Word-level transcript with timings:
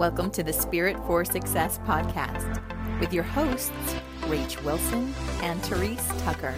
Welcome 0.00 0.30
to 0.30 0.42
the 0.42 0.50
Spirit 0.54 0.96
for 1.06 1.26
Success 1.26 1.76
podcast 1.80 2.58
with 3.00 3.12
your 3.12 3.22
hosts, 3.22 3.70
Rach 4.22 4.64
Wilson 4.64 5.12
and 5.42 5.62
Therese 5.64 6.08
Tucker. 6.22 6.54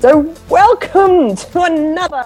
So, 0.00 0.34
welcome 0.48 1.36
to 1.36 1.62
another 1.62 2.24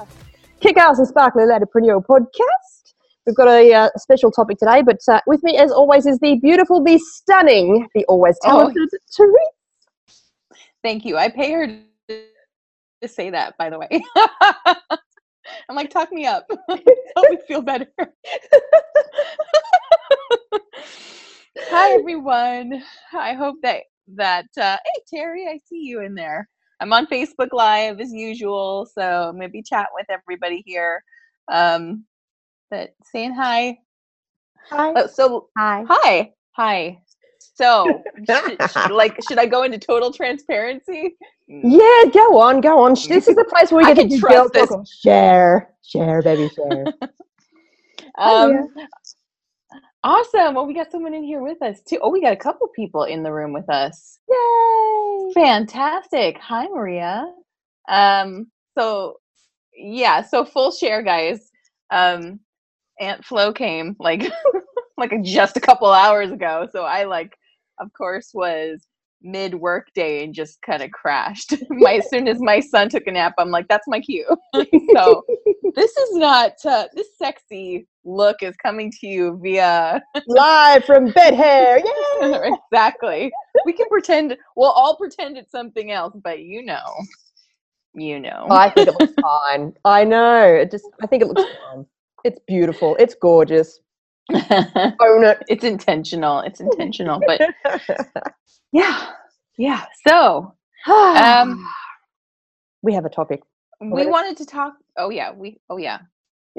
kick 0.61 0.79
ass 0.79 0.99
and 0.99 1.07
sparkly 1.07 1.43
entrepreneur 1.43 2.01
podcast. 2.01 2.95
We've 3.27 3.37
got 3.37 3.49
a 3.49 3.75
uh, 3.75 3.89
special 3.99 4.31
topic 4.31 4.57
today, 4.57 4.81
but 4.81 5.01
uh, 5.07 5.21
with 5.27 5.43
me, 5.43 5.59
as 5.59 5.71
always, 5.71 6.07
is 6.07 6.19
the 6.21 6.37
beautiful, 6.37 6.83
the 6.83 6.97
stunning, 6.97 7.87
the 7.95 8.07
always 8.07 8.39
Oh. 8.45 8.49
talented 8.53 8.89
Therese. 9.15 10.23
Thank 10.83 11.05
you. 11.05 11.19
I 11.19 11.29
pay 11.29 11.53
her 11.53 11.67
to 12.09 13.07
say 13.07 13.29
that, 13.29 13.55
by 13.59 13.69
the 13.69 13.79
way. 13.79 14.03
I'm 15.73 15.77
like, 15.77 15.91
talk 15.91 16.13
me 16.13 16.27
up. 16.27 16.51
Help 17.17 17.31
me 17.31 17.39
feel 17.49 17.63
better. 17.63 17.89
Hi 21.71 21.95
everyone. 21.95 22.83
I 23.15 23.35
hope 23.35 23.57
that 23.63 23.83
that 24.17 24.47
uh, 24.61 24.77
hey 24.85 25.03
Terry, 25.09 25.49
I 25.49 25.59
see 25.67 25.81
you 25.83 26.03
in 26.03 26.15
there. 26.15 26.49
I'm 26.81 26.93
on 26.93 27.07
Facebook 27.07 27.49
Live 27.53 28.01
as 28.01 28.13
usual, 28.13 28.87
so 28.95 29.03
I'm 29.31 29.37
gonna 29.37 29.49
be 29.49 29.63
chatting 29.63 29.93
with 29.95 30.07
everybody 30.11 30.63
here. 30.67 31.03
Um, 31.53 32.05
but 32.71 32.91
saying 33.13 33.35
hi. 33.35 33.79
Hi. 34.71 34.97
Oh, 34.97 35.07
so 35.09 35.49
Hi. 35.59 35.87
hi, 35.89 36.33
hi. 36.53 37.01
So, 37.55 38.03
should, 38.29 38.71
should- 38.71 38.91
like, 38.91 39.19
should 39.29 39.39
I 39.39 39.47
go 39.47 39.63
into 39.63 39.79
total 39.79 40.13
transparency? 40.13 41.17
Yeah, 41.49 42.05
go 42.13 42.41
on, 42.41 42.61
go 42.61 42.81
on. 42.83 42.95
This 42.95 43.29
is 43.29 43.37
the 43.37 43.45
place 43.45 43.71
where 43.71 43.87
we 43.87 43.95
get 43.95 44.09
to 44.11 44.19
trust 44.19 44.53
this. 44.55 44.71
Share, 45.03 45.75
share, 45.85 46.23
baby, 46.23 46.49
share. 46.55 46.85
Oh, 48.19 48.51
Um, 48.53 48.69
awesome. 50.05 50.55
Well, 50.55 50.67
we 50.67 50.75
got 50.75 50.91
someone 50.91 51.15
in 51.15 51.25
here 51.25 51.43
with 51.43 51.63
us 51.63 51.81
too. 51.81 51.99
Oh, 52.03 52.11
we 52.11 52.21
got 52.21 52.33
a 52.35 52.37
couple 52.37 52.69
people 52.77 53.05
in 53.05 53.23
the 53.23 53.33
room 53.33 53.55
with 53.55 53.69
us. 53.71 54.19
Yay! 54.29 55.33
Fantastic. 55.33 56.37
Hi, 56.39 56.67
Maria. 56.69 57.25
Um, 57.89 58.51
so 58.79 59.17
yeah, 59.75 60.23
so 60.23 60.45
full 60.45 60.73
share, 60.73 61.03
guys. 61.03 61.51
Um, 61.91 62.41
Aunt 63.01 63.25
Flo 63.25 63.53
came 63.53 63.97
like 63.99 64.31
like 64.99 65.13
just 65.23 65.57
a 65.57 65.61
couple 65.61 65.91
hours 65.91 66.31
ago. 66.31 66.69
So 66.71 66.83
I 66.85 67.05
like, 67.05 67.35
of 67.79 67.93
course, 67.93 68.31
was 68.35 68.87
mid 69.25 69.55
work 69.55 69.89
day 69.95 70.25
and 70.25 70.35
just 70.35 70.61
kind 70.63 70.83
of 70.83 70.91
crashed. 70.91 71.55
my 71.71 71.95
as 71.95 72.11
soon 72.11 72.29
as 72.29 72.41
my 72.41 72.61
son 72.61 72.89
took 72.89 73.07
a 73.07 73.13
nap, 73.13 73.35
I'm 73.39 73.51
like, 73.51 73.69
that's 73.69 73.89
my 73.89 74.01
cue. 74.01 74.27
so 74.55 75.25
this 75.75 75.97
is 75.97 76.17
not 76.17 76.53
uh, 76.65 76.89
this 76.95 77.09
sexy 77.19 77.87
look 78.05 78.43
is 78.43 78.57
coming 78.57 78.91
to 79.01 79.07
you 79.07 79.39
via 79.43 80.03
Live 80.27 80.85
from 80.85 81.11
bed 81.13 81.35
hair. 81.35 81.79
Yay! 81.79 82.51
exactly. 82.73 83.33
We 83.65 83.73
can 83.73 83.89
pretend. 83.89 84.37
We'll 84.57 84.71
all 84.71 84.97
pretend 84.97 85.37
it's 85.37 85.53
something 85.53 85.93
else, 85.93 86.15
but 86.23 86.41
you 86.41 86.65
know, 86.65 86.83
you 87.95 88.21
know. 88.21 88.47
I 88.51 88.71
think 88.71 88.89
it 88.89 88.95
looks 88.99 89.15
fine. 89.21 89.75
I 89.85 90.05
know. 90.05 90.45
It 90.47 90.71
just. 90.71 90.87
I 91.03 91.07
think 91.07 91.23
it 91.23 91.29
looks 91.29 91.43
fine. 91.43 91.87
It's 92.25 92.41
beautiful. 92.47 92.97
It's 92.99 93.15
gorgeous. 93.15 93.81
Own 94.31 95.25
it. 95.25 95.43
it's 95.49 95.65
intentional. 95.65 96.41
It's 96.41 96.61
intentional, 96.61 97.21
but 97.27 97.41
yeah, 98.73 99.11
yeah. 99.59 99.87
So 100.07 100.55
um, 100.87 101.69
we 102.83 102.95
have 102.95 103.05
a 103.05 103.11
topic. 103.11 103.43
we 103.81 104.07
wanted 104.07 104.37
to 104.39 104.47
talk. 104.47 104.75
Oh 104.97 105.11
yeah, 105.11 105.33
we. 105.33 105.59
Oh 105.69 105.77
yeah. 105.77 106.01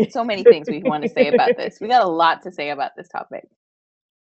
So 0.09 0.23
many 0.23 0.43
things 0.51 0.69
we 0.69 0.83
want 0.83 1.03
to 1.03 1.09
say 1.09 1.27
about 1.27 1.55
this. 1.57 1.77
We 1.79 1.87
got 1.87 2.03
a 2.03 2.07
lot 2.07 2.41
to 2.43 2.51
say 2.51 2.69
about 2.69 2.91
this 2.97 3.07
topic. 3.09 3.47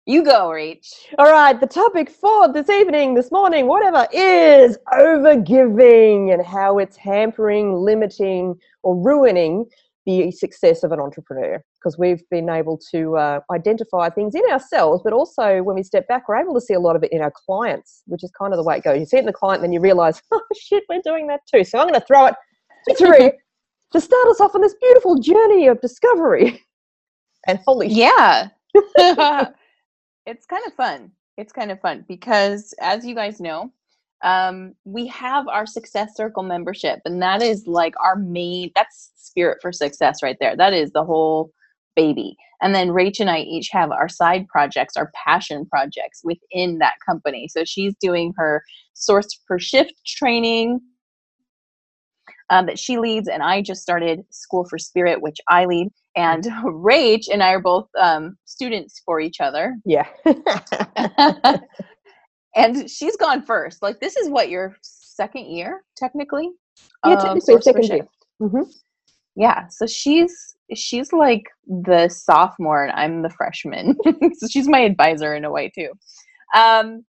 You 0.07 0.23
go, 0.23 0.49
Rach. 0.49 0.87
All 1.19 1.31
right, 1.31 1.59
the 1.59 1.67
topic 1.67 2.09
for 2.09 2.51
this 2.51 2.69
evening, 2.69 3.13
this 3.13 3.31
morning, 3.31 3.67
whatever, 3.67 4.07
is 4.11 4.75
overgiving 4.91 6.33
and 6.33 6.43
how 6.43 6.79
it's 6.79 6.97
hampering, 6.97 7.75
limiting, 7.75 8.55
or 8.81 8.95
ruining 8.95 9.67
the 10.05 10.31
success 10.31 10.83
of 10.83 10.91
an 10.91 10.99
entrepreneur. 10.99 11.61
Because 11.79 11.97
we've 11.97 12.23
been 12.29 12.49
able 12.49 12.79
to 12.93 13.17
uh, 13.17 13.39
identify 13.51 14.09
things 14.09 14.35
in 14.35 14.43
ourselves, 14.51 15.01
but 15.03 15.13
also 15.13 15.63
when 15.63 15.75
we 15.75 15.83
step 15.83 16.07
back, 16.07 16.27
we're 16.27 16.37
able 16.37 16.53
to 16.53 16.61
see 16.61 16.73
a 16.73 16.79
lot 16.79 16.95
of 16.95 17.03
it 17.03 17.11
in 17.11 17.21
our 17.21 17.33
clients, 17.45 18.03
which 18.07 18.23
is 18.23 18.31
kind 18.31 18.53
of 18.53 18.57
the 18.57 18.63
way 18.63 18.77
it 18.77 18.83
goes. 18.83 18.99
You 18.99 19.05
see 19.05 19.17
it 19.17 19.21
in 19.21 19.25
the 19.25 19.33
client, 19.33 19.61
then 19.61 19.71
you 19.71 19.79
realize, 19.79 20.21
oh 20.31 20.41
shit, 20.57 20.83
we're 20.89 21.01
doing 21.03 21.27
that 21.27 21.41
too. 21.53 21.63
So 21.63 21.79
I'm 21.79 21.87
going 21.87 21.99
to 21.99 22.05
throw 22.05 22.27
it 22.27 22.35
to 22.97 23.33
to 23.91 23.99
start 23.99 24.27
us 24.27 24.39
off 24.39 24.55
on 24.55 24.61
this 24.61 24.75
beautiful 24.81 25.17
journey 25.19 25.67
of 25.67 25.79
discovery. 25.81 26.61
And 27.47 27.57
holy. 27.65 27.87
Yeah. 27.87 28.49
it's 28.75 30.45
kind 30.45 30.63
of 30.67 30.73
fun. 30.77 31.11
It's 31.37 31.51
kind 31.51 31.71
of 31.71 31.81
fun 31.81 32.05
because, 32.07 32.71
as 32.79 33.03
you 33.03 33.15
guys 33.15 33.39
know, 33.39 33.71
um, 34.23 34.73
we 34.85 35.07
have 35.07 35.47
our 35.47 35.65
Success 35.65 36.15
Circle 36.15 36.43
membership, 36.43 36.99
and 37.05 37.21
that 37.21 37.41
is 37.41 37.65
like 37.67 37.93
our 38.03 38.15
main, 38.15 38.71
that's 38.75 39.11
Spirit 39.15 39.59
for 39.61 39.71
Success 39.71 40.21
right 40.21 40.37
there. 40.39 40.55
That 40.55 40.73
is 40.73 40.91
the 40.91 41.03
whole 41.03 41.51
baby. 41.95 42.35
And 42.61 42.75
then 42.75 42.89
Rach 42.89 43.19
and 43.19 43.29
I 43.29 43.39
each 43.39 43.69
have 43.71 43.91
our 43.91 44.07
side 44.07 44.47
projects, 44.47 44.95
our 44.95 45.11
passion 45.25 45.65
projects 45.65 46.21
within 46.23 46.77
that 46.77 46.93
company. 47.05 47.47
So 47.47 47.63
she's 47.65 47.95
doing 47.99 48.33
her 48.37 48.61
source 48.93 49.27
for 49.47 49.57
shift 49.59 49.93
training 50.05 50.79
um, 52.51 52.65
that 52.67 52.77
she 52.77 52.97
leads, 52.97 53.27
and 53.27 53.41
I 53.41 53.61
just 53.61 53.81
started 53.81 54.21
School 54.29 54.65
for 54.69 54.77
Spirit, 54.77 55.21
which 55.21 55.37
I 55.47 55.65
lead. 55.65 55.87
And 56.15 56.43
Rach 56.65 57.27
and 57.31 57.41
I 57.41 57.53
are 57.53 57.61
both 57.61 57.87
um, 57.99 58.37
students 58.45 59.01
for 59.05 59.19
each 59.19 59.39
other. 59.39 59.75
Yeah. 59.85 60.07
and 62.55 62.89
she's 62.89 63.15
gone 63.17 63.43
first. 63.43 63.81
Like 63.81 63.99
this 63.99 64.15
is 64.15 64.29
what 64.29 64.49
your 64.49 64.75
second 64.81 65.45
year, 65.45 65.83
technically. 65.95 66.49
Yeah, 67.05 67.15
technically 67.15 67.41
Source 67.41 67.65
for 67.65 67.81
second 67.81 67.83
year. 67.83 68.07
Mhm. 68.41 68.73
Yeah, 69.35 69.67
so 69.67 69.87
she's 69.87 70.55
she's 70.75 71.13
like 71.13 71.43
the 71.65 72.09
sophomore 72.09 72.83
and 72.83 72.93
I'm 72.93 73.21
the 73.21 73.29
freshman. 73.29 73.95
so 74.33 74.47
she's 74.49 74.67
my 74.67 74.79
advisor 74.79 75.35
in 75.35 75.45
a 75.45 75.51
way 75.51 75.69
too. 75.69 75.91
Um, 76.55 77.05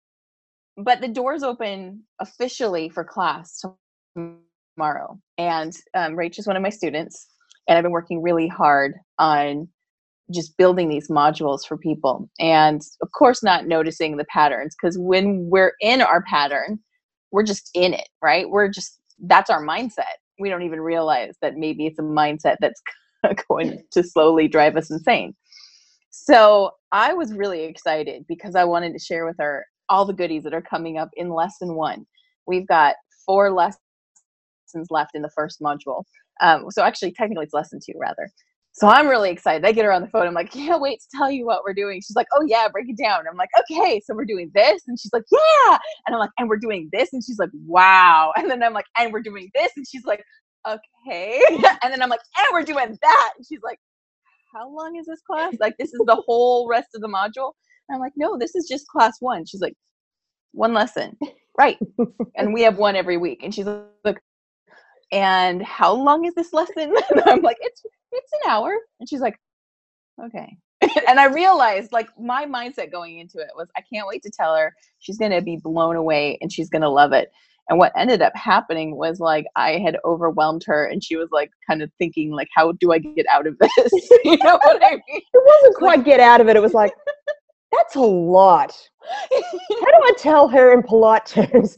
but 0.77 1.01
the 1.01 1.07
doors 1.07 1.43
open 1.43 2.03
officially 2.19 2.89
for 2.89 3.03
class 3.03 3.63
tomorrow, 4.15 5.19
and 5.37 5.75
um, 5.93 6.15
Rach 6.15 6.39
is 6.39 6.47
one 6.47 6.55
of 6.55 6.61
my 6.63 6.69
students, 6.69 7.27
and 7.67 7.77
I've 7.77 7.83
been 7.83 7.91
working 7.91 8.21
really 8.21 8.47
hard 8.47 8.93
on 9.19 9.67
just 10.33 10.57
building 10.57 10.89
these 10.89 11.09
modules 11.09 11.65
for 11.65 11.77
people 11.77 12.29
and 12.39 12.81
of 13.01 13.09
course 13.11 13.41
not 13.41 13.65
noticing 13.65 14.17
the 14.17 14.25
patterns 14.25 14.75
because 14.75 14.97
when 14.97 15.49
we're 15.49 15.73
in 15.79 16.01
our 16.01 16.21
pattern 16.23 16.79
we're 17.31 17.43
just 17.43 17.69
in 17.73 17.93
it 17.93 18.07
right? 18.21 18.49
We're 18.49 18.69
just 18.69 18.99
that's 19.25 19.49
our 19.49 19.63
mindset. 19.63 20.17
We 20.39 20.49
don't 20.49 20.63
even 20.63 20.79
realize 20.79 21.35
that 21.41 21.55
maybe 21.55 21.87
it's 21.87 21.99
a 21.99 22.03
mindset 22.03 22.57
that's 22.59 22.81
going 23.49 23.81
to 23.91 24.03
slowly 24.03 24.47
drive 24.47 24.75
us 24.77 24.91
insane. 24.91 25.35
So 26.09 26.71
i 26.91 27.13
was 27.13 27.33
really 27.33 27.65
excited 27.65 28.23
because 28.29 28.55
i 28.55 28.63
wanted 28.63 28.93
to 28.93 28.99
share 28.99 29.25
with 29.25 29.35
her 29.37 29.65
all 29.89 30.05
the 30.05 30.13
goodies 30.13 30.43
that 30.43 30.53
are 30.53 30.61
coming 30.61 30.97
up 30.97 31.09
in 31.15 31.29
lesson 31.29 31.75
one. 31.75 32.05
We've 32.45 32.67
got 32.67 32.95
four 33.25 33.51
lessons 33.51 33.77
left 34.89 35.11
in 35.15 35.21
the 35.21 35.31
first 35.35 35.61
module. 35.61 36.03
Um, 36.41 36.65
so 36.69 36.83
actually 36.83 37.13
technically 37.13 37.45
it's 37.45 37.53
lesson 37.53 37.79
two 37.85 37.93
rather 37.99 38.29
so 38.77 38.87
I'm 38.87 39.07
really 39.07 39.31
excited. 39.31 39.65
I 39.65 39.71
get 39.71 39.85
her 39.85 39.91
on 39.91 40.03
the 40.03 40.07
phone. 40.07 40.27
I'm 40.27 40.35
like, 40.35 40.51
can't 40.51 40.79
wait 40.79 40.99
to 40.99 41.17
tell 41.17 41.31
you 41.31 41.47
what 41.47 41.63
we're 41.65 41.73
doing. 41.73 41.99
She's 41.99 42.15
like, 42.15 42.27
oh 42.35 42.45
yeah, 42.45 42.67
break 42.67 42.87
it 42.87 42.95
down. 42.95 43.21
I'm 43.27 43.35
like, 43.35 43.49
okay, 43.61 43.99
so 44.05 44.13
we're 44.13 44.23
doing 44.23 44.51
this, 44.53 44.83
and 44.87 44.99
she's 44.99 45.11
like, 45.11 45.23
yeah, 45.31 45.79
and 46.05 46.15
I'm 46.15 46.19
like, 46.19 46.29
and 46.37 46.47
we're 46.47 46.57
doing 46.57 46.87
this, 46.93 47.09
and 47.11 47.23
she's 47.23 47.39
like, 47.39 47.49
wow, 47.65 48.33
and 48.37 48.51
then 48.51 48.61
I'm 48.61 48.73
like, 48.73 48.85
and 48.95 49.11
we're 49.11 49.23
doing 49.23 49.49
this, 49.55 49.71
and 49.77 49.85
she's 49.87 50.05
like, 50.05 50.23
okay, 50.67 51.41
and 51.49 51.91
then 51.91 52.03
I'm 52.03 52.09
like, 52.09 52.19
and 52.37 52.47
we're 52.53 52.61
doing 52.61 52.95
that, 53.01 53.33
and 53.35 53.47
she's 53.47 53.61
like, 53.63 53.79
how 54.53 54.69
long 54.69 54.95
is 54.95 55.07
this 55.07 55.21
class? 55.25 55.55
Like, 55.59 55.75
this 55.79 55.89
is 55.89 56.01
the 56.05 56.21
whole 56.27 56.67
rest 56.69 56.89
of 56.93 57.01
the 57.01 57.07
module. 57.07 57.53
And 57.89 57.95
I'm 57.95 57.99
like, 57.99 58.13
no, 58.15 58.37
this 58.37 58.53
is 58.53 58.67
just 58.67 58.87
class 58.87 59.15
one. 59.19 59.45
She's 59.45 59.61
like, 59.61 59.73
one 60.51 60.75
lesson, 60.75 61.17
right? 61.57 61.79
and 62.35 62.53
we 62.53 62.61
have 62.61 62.77
one 62.77 62.95
every 62.95 63.17
week, 63.17 63.41
and 63.41 63.55
she's 63.55 63.65
like, 64.05 64.19
and 65.11 65.63
how 65.63 65.93
long 65.93 66.25
is 66.25 66.35
this 66.35 66.53
lesson? 66.53 66.93
I'm 67.25 67.41
like, 67.41 67.57
it's 67.61 67.81
it's 68.11 68.31
an 68.33 68.51
hour. 68.51 68.77
And 68.99 69.09
she's 69.09 69.21
like, 69.21 69.39
okay. 70.23 70.57
and 71.07 71.19
I 71.19 71.25
realized 71.25 71.91
like 71.91 72.07
my 72.19 72.45
mindset 72.45 72.91
going 72.91 73.17
into 73.17 73.39
it 73.39 73.49
was 73.55 73.67
I 73.75 73.81
can't 73.91 74.07
wait 74.07 74.21
to 74.23 74.29
tell 74.29 74.55
her 74.55 74.73
she's 74.99 75.17
gonna 75.17 75.41
be 75.41 75.57
blown 75.57 75.95
away 75.95 76.37
and 76.41 76.51
she's 76.51 76.69
gonna 76.69 76.89
love 76.89 77.13
it. 77.13 77.31
And 77.69 77.79
what 77.79 77.91
ended 77.97 78.21
up 78.21 78.35
happening 78.35 78.95
was 78.95 79.19
like 79.19 79.45
I 79.55 79.79
had 79.79 79.97
overwhelmed 80.05 80.63
her 80.67 80.85
and 80.85 81.03
she 81.03 81.15
was 81.15 81.29
like 81.31 81.49
kind 81.67 81.81
of 81.81 81.91
thinking 81.97 82.31
like 82.31 82.47
how 82.53 82.73
do 82.73 82.91
I 82.91 82.99
get 82.99 83.25
out 83.31 83.47
of 83.47 83.57
this? 83.59 83.71
you 84.23 84.37
know 84.37 84.59
what 84.63 84.83
I 84.83 84.91
mean? 84.91 85.01
It 85.33 85.43
wasn't 85.45 85.75
quite 85.75 86.05
get 86.05 86.19
out 86.19 86.41
of 86.41 86.47
it. 86.47 86.55
It 86.55 86.61
was 86.61 86.75
like, 86.75 86.93
that's 87.71 87.95
a 87.95 88.01
lot. 88.01 88.73
How 89.31 89.39
do 89.39 90.03
I 90.03 90.11
tell 90.17 90.47
her 90.47 90.73
in 90.73 90.83
polite 90.83 91.25
terms? 91.25 91.77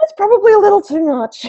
That's 0.00 0.12
probably 0.16 0.52
a 0.52 0.58
little 0.58 0.82
too 0.82 1.06
much. 1.06 1.46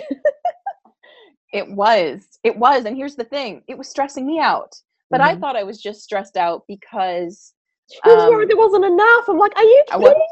It 1.54 1.70
was. 1.72 2.40
It 2.44 2.58
was. 2.58 2.86
And 2.86 2.96
here's 2.98 3.16
the 3.16 3.24
thing 3.26 3.64
it 3.68 3.78
was 3.78 3.90
stressing 3.90 4.26
me 4.28 4.40
out. 4.40 4.74
but 5.10 5.22
I 5.22 5.36
Mhm. 5.36 5.40
thought 5.40 5.56
I 5.56 5.64
was 5.64 5.82
just 5.82 6.02
stressed 6.04 6.36
out 6.38 6.64
because 6.68 7.54
She 7.90 8.02
was 8.06 8.24
Um, 8.24 8.30
worried 8.32 8.50
there 8.50 8.58
wasn't 8.58 8.84
enough. 8.86 9.30
I'm 9.30 9.38
like, 9.38 9.56
are 9.56 9.64
you 9.64 9.84
I 9.90 9.98
kidding 9.98 10.10
me? 10.20 10.26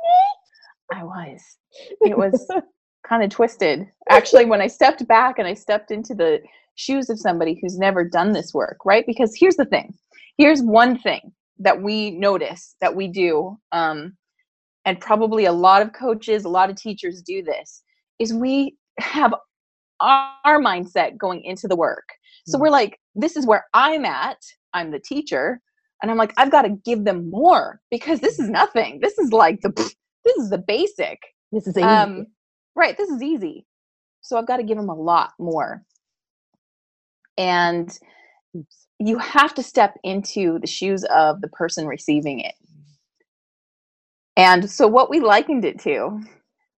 I 0.94 1.04
was. 1.06 1.42
It 2.02 2.18
was 2.18 2.46
kind 3.08 3.24
of 3.24 3.30
twisted. 3.30 3.90
Actually, 4.10 4.46
when 4.46 4.62
I 4.62 4.68
stepped 4.68 5.08
back 5.08 5.40
and 5.40 5.48
I 5.48 5.54
stepped 5.54 5.92
into 5.92 6.14
the 6.16 6.42
shoes 6.76 7.10
of 7.10 7.20
somebody 7.20 7.58
who's 7.62 7.78
never 7.78 8.04
done 8.04 8.34
this 8.34 8.54
work, 8.54 8.80
right? 8.86 9.06
Because 9.08 9.36
here's 9.40 9.56
the 9.56 9.66
thing. 9.66 9.94
Here's 10.38 10.62
one 10.62 11.00
thing 11.00 11.32
that 11.60 11.82
we 11.82 12.12
notice 12.12 12.76
that 12.82 12.94
we 12.96 13.08
do, 13.08 13.58
um, 13.72 14.18
and 14.86 15.00
probably 15.00 15.46
a 15.46 15.52
lot 15.54 15.82
of 15.82 15.94
coaches, 15.94 16.46
a 16.46 16.50
lot 16.50 16.70
of 16.70 16.76
teachers 16.76 17.22
do 17.22 17.42
this, 17.42 17.84
is 18.20 18.34
we 18.34 18.78
have 19.00 19.34
our, 20.06 20.60
mindset 20.60 21.18
going 21.18 21.44
into 21.44 21.68
the 21.68 21.75
work. 21.75 22.07
So 22.48 22.60
we're 22.60 22.69
like, 22.69 23.00
this 23.16 23.36
is 23.36 23.46
where 23.46 23.66
I'm 23.74 24.06
at. 24.06 24.38
I'm 24.74 24.92
the 24.92 25.00
teacher. 25.00 25.60
And 26.02 26.12
I'm 26.12 26.18
like, 26.18 26.34
I've 26.38 26.52
got 26.52 26.62
to 26.63 26.78
give 26.86 27.04
them 27.04 27.30
more 27.30 27.81
because 27.90 28.19
this 28.19 28.40
is 28.40 28.50
nothing. 28.50 29.00
This 29.02 29.18
is 29.18 29.31
like 29.31 29.62
the 29.62 29.72
this 30.24 30.38
is 30.38 30.50
the 30.50 30.57
basic. 30.57 31.19
This 31.52 31.68
is 31.68 31.78
easy. 31.78 31.86
Um, 31.86 32.28
right, 32.75 32.98
this 32.98 33.10
is 33.10 33.24
easy. 33.24 33.66
So 34.22 34.38
I've 34.38 34.48
got 34.48 34.57
to 34.57 34.63
give 34.63 34.78
them 34.78 34.90
a 34.90 34.96
lot 34.96 35.31
more. 35.40 35.84
And 37.38 37.98
you 39.00 39.18
have 39.19 39.54
to 39.56 39.63
step 39.63 39.98
into 40.04 40.60
the 40.60 40.68
shoes 40.68 41.04
of 41.06 41.42
the 41.42 41.48
person 41.50 41.86
receiving 41.86 42.40
it. 42.40 42.56
And 44.38 44.69
so 44.69 44.88
what 44.88 45.10
we 45.10 45.19
likened 45.19 45.63
it 45.63 45.80
to 45.81 46.22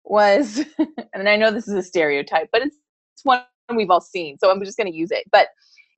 was, 0.04 0.64
and 1.14 1.30
I 1.30 1.36
know 1.36 1.52
this 1.52 1.68
is 1.68 1.74
a 1.74 1.84
stereotype, 1.84 2.50
but 2.52 2.62
it's 2.62 2.78
one 3.24 3.44
we've 3.76 3.90
all 3.90 4.02
seen. 4.02 4.38
So 4.40 4.52
I'm 4.52 4.64
just 4.64 4.78
going 4.78 4.92
to 4.92 4.98
use 4.98 5.12
it. 5.12 5.26
But 5.32 5.48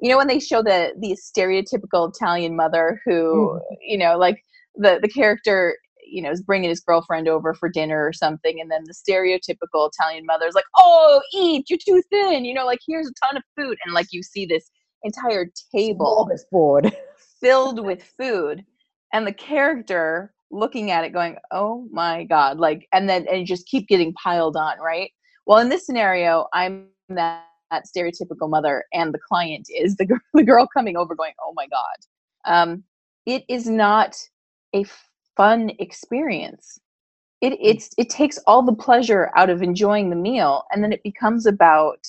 you 0.01 0.09
know 0.09 0.17
when 0.17 0.27
they 0.27 0.39
show 0.39 0.63
the 0.63 0.93
the 0.97 1.17
stereotypical 1.17 2.13
Italian 2.13 2.55
mother 2.55 3.01
who, 3.05 3.59
mm-hmm. 3.59 3.75
you 3.81 3.97
know, 3.97 4.17
like 4.17 4.43
the 4.75 4.99
the 5.01 5.09
character, 5.09 5.77
you 6.05 6.21
know, 6.21 6.31
is 6.31 6.41
bringing 6.41 6.69
his 6.69 6.79
girlfriend 6.79 7.27
over 7.27 7.53
for 7.53 7.69
dinner 7.69 8.05
or 8.05 8.13
something, 8.13 8.61
and 8.61 8.71
then 8.71 8.85
the 8.85 8.93
stereotypical 8.93 9.89
Italian 9.89 10.25
mother 10.25 10.47
is 10.47 10.55
like, 10.55 10.65
"Oh, 10.77 11.21
eat! 11.33 11.69
You're 11.69 11.79
too 11.85 12.01
thin." 12.09 12.45
You 12.45 12.53
know, 12.53 12.65
like 12.65 12.79
here's 12.87 13.07
a 13.07 13.25
ton 13.25 13.37
of 13.37 13.43
food, 13.57 13.77
and 13.83 13.93
like 13.93 14.07
you 14.11 14.23
see 14.23 14.45
this 14.45 14.71
entire 15.03 15.47
table 15.75 16.29
Smorgasbord. 16.53 16.93
filled 17.41 17.83
with 17.85 18.03
food 18.19 18.65
and 19.13 19.25
the 19.25 19.33
character 19.33 20.33
looking 20.51 20.91
at 20.91 21.03
it 21.03 21.13
going 21.13 21.37
oh 21.51 21.87
my 21.91 22.23
god 22.25 22.57
like 22.57 22.87
and 22.91 23.07
then 23.07 23.25
and 23.31 23.45
just 23.45 23.65
keep 23.67 23.87
getting 23.87 24.13
piled 24.13 24.57
on 24.57 24.77
right 24.79 25.11
well 25.45 25.59
in 25.59 25.69
this 25.69 25.85
scenario 25.85 26.47
i'm 26.53 26.87
that, 27.15 27.45
that 27.71 27.85
stereotypical 27.85 28.49
mother 28.49 28.85
and 28.93 29.13
the 29.13 29.19
client 29.19 29.67
is 29.73 29.95
the, 29.95 30.05
gir- 30.07 30.23
the 30.33 30.43
girl 30.43 30.67
coming 30.67 30.97
over 30.97 31.15
going 31.15 31.33
oh 31.45 31.53
my 31.55 31.67
god. 31.67 32.51
Um, 32.51 32.83
it 33.25 33.43
is 33.47 33.67
not 33.67 34.17
a 34.73 34.85
fun 35.35 35.71
experience. 35.79 36.79
It 37.41 37.57
it's 37.61 37.91
it 37.97 38.09
takes 38.09 38.37
all 38.47 38.61
the 38.63 38.73
pleasure 38.73 39.31
out 39.35 39.49
of 39.49 39.61
enjoying 39.61 40.09
the 40.09 40.15
meal 40.15 40.63
and 40.71 40.83
then 40.83 40.91
it 40.91 41.03
becomes 41.03 41.45
about 41.45 42.05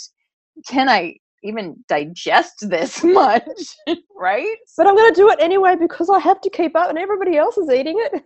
can 0.67 0.89
i 0.89 1.17
even 1.43 1.83
digest 1.89 2.69
this 2.69 3.03
much? 3.05 3.77
Right? 4.15 4.57
But 4.77 4.87
I'm 4.87 4.97
going 4.97 5.15
to 5.15 5.21
do 5.21 5.31
it 5.31 5.39
anyway 5.41 5.75
because 5.77 6.11
I 6.11 6.19
have 6.19 6.41
to 6.43 6.51
keep 6.51 6.77
up 6.77 6.91
and 6.91 6.99
everybody 6.99 7.37
else 7.37 7.57
is 7.57 7.71
eating 7.71 7.97
it. 7.99 8.23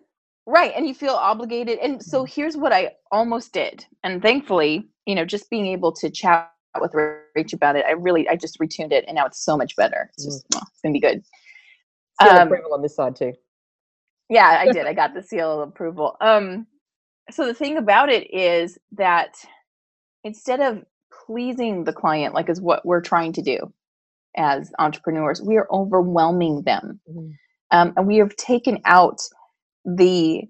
right 0.47 0.73
and 0.77 0.87
you 0.87 0.95
feel 0.95 1.15
obligated 1.15 1.79
and 1.79 2.03
so 2.03 2.25
here's 2.25 2.57
what 2.57 2.73
i 2.73 2.91
almost 3.11 3.53
did 3.53 3.85
and 4.03 4.21
thankfully 4.21 4.89
you 5.07 5.15
know 5.15 5.25
just 5.25 5.49
being 5.51 5.67
able 5.67 5.93
to 5.93 6.11
chat 6.11 6.51
with 6.81 6.93
rach 6.93 7.53
about 7.53 7.77
it. 7.77 7.85
I 7.87 7.93
really 7.93 8.29
i 8.29 8.37
just 8.37 8.59
retuned 8.59 8.93
it 8.93 9.05
and 9.07 9.15
now 9.15 9.27
it's 9.27 9.45
so 9.45 9.57
much 9.57 9.77
better. 9.77 10.11
It's 10.15 10.25
just 10.25 10.47
well, 10.53 10.63
it's 10.71 10.81
gonna 10.83 10.93
be 10.93 11.01
good. 11.01 11.23
Seal 12.23 12.31
Um, 12.33 12.49
approval 12.49 12.75
on 12.75 12.83
this 12.83 12.95
side 12.97 13.17
too. 13.17 13.33
yeah 14.31 14.59
i 14.61 14.71
did. 14.73 14.87
I 14.87 14.93
got 15.03 15.15
the 15.15 15.23
seal 15.23 15.61
of 15.61 15.69
approval. 15.69 16.17
Um 16.21 16.67
so 17.31 17.47
the 17.47 17.55
thing 17.55 17.77
about 17.79 18.11
it 18.11 18.33
is 18.35 18.79
that 18.93 19.35
instead 20.25 20.61
of 20.61 20.85
pleasing 21.27 21.85
the 21.85 21.93
client 21.93 22.35
like 22.35 22.49
is 22.49 22.61
what 22.61 22.85
we're 22.85 23.01
trying 23.01 23.33
to 23.33 23.43
do 23.43 23.59
as 24.37 24.73
entrepreneurs 24.79 25.41
we 25.41 25.57
are 25.57 25.69
overwhelming 25.71 26.63
them. 26.63 27.01
Mhm. 27.09 27.33
um, 27.71 27.93
and 27.97 28.07
we 28.07 28.17
have 28.19 28.35
taken 28.37 28.79
out 28.85 29.21
the 29.85 30.43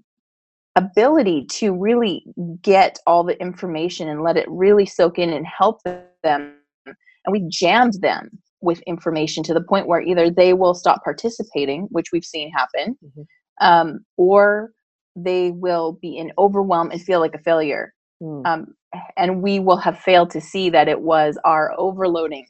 ability 0.77 1.47
to 1.47 1.73
really 1.73 2.25
get 2.63 2.99
all 3.07 3.23
the 3.25 3.41
information 3.41 4.09
and 4.09 4.23
let 4.23 4.37
it 4.37 4.47
really 4.51 4.87
soak 4.87 5.19
in 5.19 5.31
and 5.33 5.47
help 5.47 5.81
them 5.85 6.55
and 6.87 7.33
we 7.33 7.41
jammed 7.49 7.95
them 8.03 8.29
with 8.61 8.81
information 8.83 9.43
to 9.45 9.55
the 9.55 9.63
point 9.63 9.87
where 9.87 10.01
either 10.01 10.31
they 10.31 10.53
will 10.53 10.75
stop 10.75 11.03
participating 11.05 11.83
which 11.91 12.11
we've 12.13 12.25
seen 12.25 12.51
happen 12.51 12.97
Mhm. 13.05 13.27
um, 13.61 14.05
or 14.17 14.73
they 15.15 15.53
will 15.53 15.93
be 16.03 16.17
in 16.17 16.33
overwhelm 16.39 16.91
and 16.91 17.01
feel 17.01 17.21
like 17.21 17.35
a 17.35 17.39
failure 17.39 17.93
Mm. 18.23 18.47
um, 18.47 18.75
and 19.17 19.43
we 19.43 19.59
will 19.59 19.77
have 19.77 19.99
failed 19.99 20.31
to 20.31 20.41
see 20.41 20.71
that 20.71 20.89
it 20.89 21.01
was 21.03 21.37
our 21.45 21.73
overloading 21.79 22.47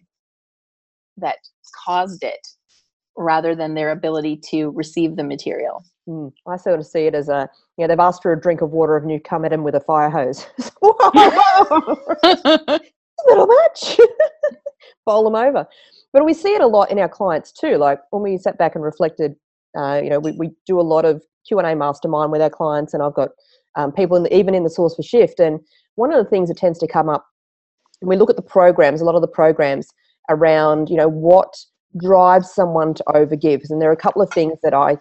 that 1.16 1.36
caused 1.84 2.22
it 2.22 2.46
rather 3.16 3.54
than 3.54 3.74
their 3.74 3.90
ability 3.90 4.36
to 4.50 4.70
receive 4.70 5.16
the 5.16 5.24
material 5.24 5.84
Mm. 6.08 6.32
I 6.46 6.56
sort 6.56 6.80
of 6.80 6.86
see 6.86 7.06
it 7.06 7.14
as 7.14 7.28
a, 7.30 7.48
you 7.76 7.84
know, 7.84 7.88
they've 7.88 7.98
asked 7.98 8.22
for 8.22 8.32
a 8.32 8.40
drink 8.40 8.60
of 8.60 8.70
water 8.70 8.96
and 8.96 9.10
you 9.10 9.20
come 9.20 9.44
at 9.44 9.50
them 9.50 9.64
with 9.64 9.74
a 9.74 9.80
fire 9.80 10.10
hose. 10.10 10.46
A 13.20 13.22
little 13.28 13.46
much. 13.46 13.98
Bowl 15.06 15.24
them 15.24 15.34
over. 15.34 15.66
But 16.12 16.24
we 16.24 16.34
see 16.34 16.54
it 16.54 16.60
a 16.60 16.66
lot 16.66 16.90
in 16.90 16.98
our 16.98 17.08
clients 17.08 17.52
too. 17.52 17.76
Like 17.76 18.00
when 18.10 18.22
we 18.22 18.38
sat 18.38 18.58
back 18.58 18.74
and 18.74 18.84
reflected, 18.84 19.34
uh, 19.76 20.00
you 20.02 20.10
know, 20.10 20.20
we, 20.20 20.32
we 20.32 20.50
do 20.66 20.80
a 20.80 20.82
lot 20.82 21.04
of 21.04 21.22
Q 21.46 21.58
and 21.58 21.66
A 21.66 21.74
mastermind 21.74 22.32
with 22.32 22.40
our 22.40 22.50
clients, 22.50 22.94
and 22.94 23.02
I've 23.02 23.14
got 23.14 23.30
um, 23.76 23.92
people 23.92 24.16
in 24.16 24.24
the, 24.24 24.36
even 24.36 24.54
in 24.54 24.64
the 24.64 24.70
source 24.70 24.94
for 24.94 25.02
shift. 25.02 25.40
And 25.40 25.60
one 25.96 26.12
of 26.12 26.22
the 26.22 26.30
things 26.30 26.48
that 26.48 26.56
tends 26.56 26.78
to 26.78 26.86
come 26.86 27.08
up, 27.08 27.26
when 28.00 28.10
we 28.10 28.16
look 28.16 28.30
at 28.30 28.36
the 28.36 28.42
programs, 28.42 29.00
a 29.00 29.04
lot 29.04 29.16
of 29.16 29.20
the 29.20 29.28
programs 29.28 29.88
around, 30.30 30.88
you 30.88 30.96
know, 30.96 31.08
what 31.08 31.54
drives 32.00 32.52
someone 32.52 32.94
to 32.94 33.04
overgive. 33.08 33.68
And 33.68 33.80
there 33.80 33.90
are 33.90 33.92
a 33.92 33.96
couple 33.96 34.22
of 34.22 34.30
things 34.30 34.58
that 34.62 34.74
I 34.74 34.96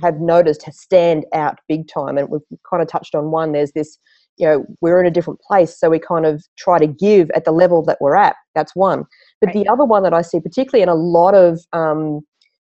have 0.00 0.20
noticed 0.20 0.64
stand 0.72 1.24
out 1.34 1.58
big 1.68 1.88
time, 1.88 2.18
and 2.18 2.28
we've 2.28 2.40
kind 2.68 2.82
of 2.82 2.88
touched 2.88 3.14
on 3.14 3.30
one. 3.30 3.52
There's 3.52 3.72
this 3.72 3.98
you 4.38 4.46
know 4.46 4.64
we're 4.80 5.00
in 5.00 5.06
a 5.06 5.10
different 5.10 5.40
place 5.40 5.78
so 5.78 5.90
we 5.90 5.98
kind 5.98 6.26
of 6.26 6.42
try 6.56 6.78
to 6.78 6.86
give 6.86 7.30
at 7.30 7.44
the 7.44 7.52
level 7.52 7.82
that 7.82 7.98
we're 8.00 8.16
at 8.16 8.36
that's 8.54 8.74
one 8.74 9.04
but 9.40 9.48
Right. 9.48 9.54
the 9.54 9.68
other 9.68 9.84
one 9.84 10.02
that 10.02 10.14
i 10.14 10.22
see 10.22 10.40
particularly 10.40 10.82
in 10.82 10.88
a 10.88 10.94
lot 10.94 11.34
of 11.34 11.60
um, 11.72 12.20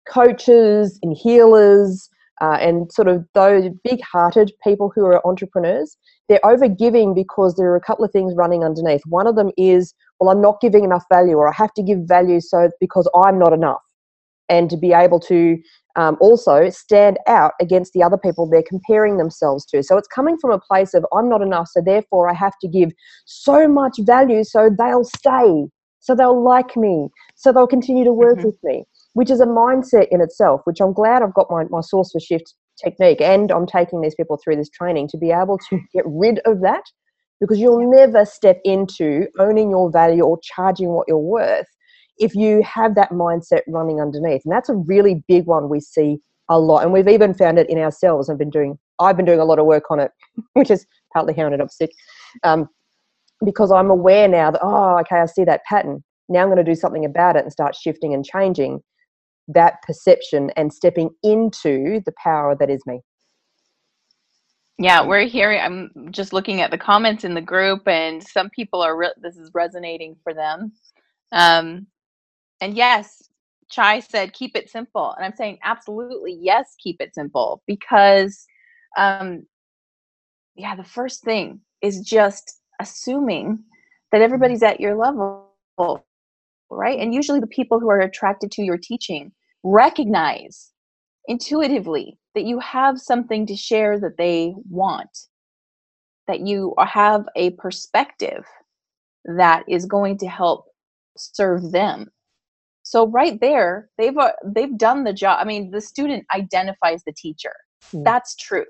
coaches 0.08 0.98
and 1.02 1.16
healers 1.16 2.08
uh, 2.40 2.58
and 2.60 2.92
sort 2.92 3.08
of 3.08 3.24
those 3.34 3.70
big 3.82 4.00
hearted 4.02 4.52
people 4.62 4.92
who 4.94 5.04
are 5.04 5.26
entrepreneurs 5.26 5.96
they're 6.28 6.44
over 6.44 6.68
giving 6.68 7.14
because 7.14 7.56
there 7.56 7.70
are 7.70 7.76
a 7.76 7.80
couple 7.80 8.04
of 8.04 8.12
things 8.12 8.34
running 8.36 8.62
underneath 8.62 9.02
one 9.06 9.26
of 9.26 9.36
them 9.36 9.50
is 9.56 9.94
well 10.20 10.30
i'm 10.30 10.42
not 10.42 10.60
giving 10.60 10.84
enough 10.84 11.04
value 11.12 11.36
or 11.36 11.48
i 11.48 11.52
have 11.52 11.72
to 11.74 11.82
give 11.82 11.98
value 12.00 12.40
so 12.40 12.70
because 12.80 13.08
i'm 13.14 13.38
not 13.38 13.52
enough 13.52 13.82
and 14.48 14.70
to 14.70 14.76
be 14.76 14.92
able 14.92 15.18
to 15.18 15.58
um, 15.96 16.16
also 16.20 16.68
stand 16.70 17.18
out 17.26 17.52
against 17.60 17.92
the 17.92 18.02
other 18.02 18.18
people 18.18 18.48
they're 18.48 18.62
comparing 18.62 19.16
themselves 19.16 19.64
to. 19.66 19.82
So 19.82 19.96
it's 19.96 20.08
coming 20.08 20.36
from 20.38 20.52
a 20.52 20.60
place 20.60 20.94
of 20.94 21.04
I'm 21.12 21.28
not 21.28 21.42
enough, 21.42 21.68
so 21.68 21.80
therefore 21.84 22.28
I 22.28 22.34
have 22.34 22.54
to 22.60 22.68
give 22.68 22.90
so 23.24 23.66
much 23.66 23.98
value 24.00 24.44
so 24.44 24.70
they'll 24.78 25.04
stay, 25.04 25.66
so 26.00 26.14
they'll 26.14 26.42
like 26.42 26.76
me, 26.76 27.08
so 27.34 27.52
they'll 27.52 27.66
continue 27.66 28.04
to 28.04 28.12
work 28.12 28.38
Mhm. 28.38 28.44
with 28.44 28.58
me, 28.62 28.84
which 29.14 29.30
is 29.30 29.40
a 29.40 29.46
mindset 29.46 30.08
in 30.10 30.20
itself, 30.20 30.60
which 30.64 30.80
I'm 30.80 30.92
glad 30.92 31.22
I've 31.22 31.34
got 31.34 31.50
my, 31.50 31.64
my 31.70 31.80
source 31.80 32.12
for 32.12 32.20
shift 32.20 32.54
technique 32.82 33.20
and 33.22 33.50
I'm 33.50 33.66
taking 33.66 34.02
these 34.02 34.14
people 34.14 34.36
through 34.42 34.56
this 34.56 34.68
training 34.68 35.08
to 35.08 35.16
be 35.16 35.30
able 35.30 35.58
to 35.70 35.80
get 35.94 36.04
rid 36.06 36.40
of 36.44 36.60
that 36.60 36.84
because 37.40 37.58
you'll 37.58 37.90
never 37.90 38.24
step 38.24 38.60
into 38.64 39.26
owning 39.38 39.70
your 39.70 39.90
value 39.90 40.22
or 40.22 40.38
charging 40.42 40.90
what 40.90 41.06
you're 41.08 41.18
worth 41.18 41.66
if 42.18 42.34
you 42.34 42.62
have 42.62 42.94
that 42.94 43.10
mindset 43.10 43.60
running 43.68 44.00
underneath 44.00 44.42
and 44.44 44.52
that's 44.52 44.68
a 44.68 44.74
really 44.74 45.22
big 45.28 45.46
one 45.46 45.68
we 45.68 45.80
see 45.80 46.18
a 46.48 46.58
lot 46.58 46.82
and 46.82 46.92
we've 46.92 47.08
even 47.08 47.34
found 47.34 47.58
it 47.58 47.68
in 47.68 47.78
ourselves 47.78 48.28
i've 48.28 48.38
been 48.38 48.50
doing 48.50 48.78
i've 49.00 49.16
been 49.16 49.26
doing 49.26 49.40
a 49.40 49.44
lot 49.44 49.58
of 49.58 49.66
work 49.66 49.90
on 49.90 50.00
it 50.00 50.10
which 50.54 50.70
is 50.70 50.86
partly 51.12 51.34
how 51.34 51.42
i 51.42 51.46
ended 51.46 51.60
up 51.60 51.70
sick 51.70 51.90
um, 52.44 52.68
because 53.44 53.70
i'm 53.70 53.90
aware 53.90 54.28
now 54.28 54.50
that 54.50 54.60
oh 54.62 54.98
okay 54.98 55.16
i 55.16 55.26
see 55.26 55.44
that 55.44 55.64
pattern 55.64 56.02
now 56.28 56.40
i'm 56.40 56.48
going 56.48 56.56
to 56.56 56.64
do 56.64 56.74
something 56.74 57.04
about 57.04 57.36
it 57.36 57.42
and 57.42 57.52
start 57.52 57.74
shifting 57.74 58.14
and 58.14 58.24
changing 58.24 58.80
that 59.48 59.80
perception 59.82 60.50
and 60.56 60.72
stepping 60.72 61.10
into 61.22 62.00
the 62.04 62.12
power 62.22 62.56
that 62.58 62.70
is 62.70 62.82
me 62.86 63.00
Yeah, 64.78 65.06
we're 65.06 65.26
hearing. 65.26 65.60
I'm 65.60 66.08
just 66.10 66.34
looking 66.34 66.60
at 66.60 66.70
the 66.70 66.76
comments 66.76 67.24
in 67.24 67.32
the 67.32 67.40
group, 67.40 67.88
and 67.88 68.22
some 68.22 68.50
people 68.50 68.82
are. 68.82 68.94
Re- 68.94 69.14
this 69.22 69.38
is 69.38 69.50
resonating 69.54 70.16
for 70.22 70.34
them. 70.34 70.72
Um, 71.32 71.86
and 72.60 72.76
yes, 72.76 73.22
Chai 73.70 74.00
said, 74.00 74.32
"Keep 74.32 74.56
it 74.56 74.70
simple," 74.70 75.12
and 75.12 75.24
I'm 75.24 75.34
saying, 75.34 75.58
absolutely, 75.64 76.38
yes, 76.40 76.74
keep 76.78 77.00
it 77.00 77.14
simple 77.14 77.62
because, 77.66 78.46
um, 78.96 79.46
yeah, 80.54 80.74
the 80.76 80.84
first 80.84 81.22
thing 81.24 81.60
is 81.82 82.00
just 82.00 82.60
assuming 82.80 83.62
that 84.12 84.22
everybody's 84.22 84.62
at 84.62 84.80
your 84.80 84.94
level, 84.96 85.52
right? 86.70 86.98
And 86.98 87.14
usually, 87.14 87.40
the 87.40 87.46
people 87.46 87.80
who 87.80 87.90
are 87.90 88.00
attracted 88.00 88.50
to 88.52 88.62
your 88.62 88.78
teaching 88.78 89.32
recognize 89.62 90.72
intuitively 91.28 92.18
that 92.34 92.44
you 92.44 92.60
have 92.60 93.00
something 93.00 93.46
to 93.46 93.56
share 93.56 93.98
that 93.98 94.16
they 94.16 94.54
want, 94.70 95.10
that 96.28 96.40
you 96.40 96.74
have 96.78 97.24
a 97.34 97.50
perspective 97.52 98.44
that 99.24 99.64
is 99.68 99.86
going 99.86 100.18
to 100.18 100.28
help 100.28 100.66
serve 101.16 101.72
them. 101.72 102.10
So 102.86 103.08
right 103.08 103.40
there, 103.40 103.90
they've 103.98 104.16
uh, 104.16 104.30
they've 104.44 104.78
done 104.78 105.02
the 105.02 105.12
job. 105.12 105.38
I 105.40 105.44
mean, 105.44 105.72
the 105.72 105.80
student 105.80 106.24
identifies 106.32 107.02
the 107.02 107.12
teacher. 107.12 107.52
Mm. 107.92 108.04
That's 108.04 108.36
truth. 108.36 108.68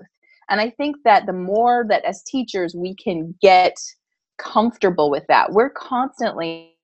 And 0.49 0.58
I 0.58 0.70
think 0.70 0.96
that 1.04 1.26
the 1.26 1.35
more 1.35 1.85
that 1.90 2.02
as 2.06 2.23
teachers 2.23 2.75
we 2.75 2.94
can 2.94 3.35
get 3.42 3.76
comfortable 4.38 5.11
with 5.11 5.25
that, 5.28 5.52
we're 5.52 5.68
constantly 5.68 6.78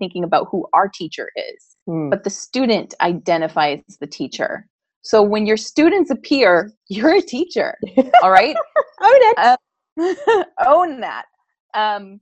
thinking 0.00 0.24
about 0.24 0.48
who 0.50 0.66
our 0.72 0.88
teacher 0.88 1.30
is, 1.36 1.76
mm. 1.88 2.10
but 2.10 2.24
the 2.24 2.30
student 2.30 2.94
identifies 3.00 3.80
the 4.00 4.06
teacher. 4.08 4.66
So 5.02 5.22
when 5.22 5.46
your 5.46 5.56
students 5.56 6.10
appear, 6.10 6.72
you're 6.88 7.14
a 7.14 7.22
teacher. 7.22 7.76
all 8.24 8.32
right? 8.32 8.56
own 9.02 9.20
it. 9.20 9.38
Um, 9.38 10.44
own 10.66 11.00
that. 11.00 11.26
Um, 11.74 12.20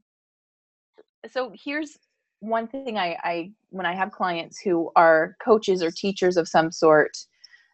so 1.30 1.50
here's 1.64 1.96
one 2.40 2.68
thing 2.68 2.98
I, 2.98 3.16
I 3.22 3.50
when 3.70 3.86
I 3.86 3.94
have 3.94 4.12
clients 4.12 4.60
who 4.60 4.90
are 4.96 5.36
coaches 5.44 5.82
or 5.82 5.90
teachers 5.90 6.36
of 6.36 6.48
some 6.48 6.70
sort 6.70 7.16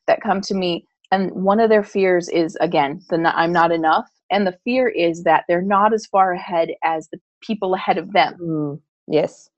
that 0.07 0.21
come 0.21 0.40
to 0.42 0.54
me, 0.54 0.87
and 1.11 1.31
one 1.33 1.61
of 1.61 1.69
their 1.69 1.85
fears 1.85 2.28
is 2.28 2.57
again 2.61 3.00
the 3.09 3.33
I'm 3.37 3.52
not 3.52 3.73
enough, 3.73 4.09
and 4.31 4.47
the 4.47 4.59
fear 4.64 4.88
is 4.88 5.25
that 5.25 5.45
they're 5.49 5.62
not 5.62 5.92
as 5.92 6.07
far 6.07 6.33
ahead 6.33 6.71
as 6.85 7.09
the 7.09 7.19
people 7.40 7.75
ahead 7.75 7.99
of 7.99 8.12
them. 8.12 8.37
Mm, 8.40 8.81
yes. 9.09 9.50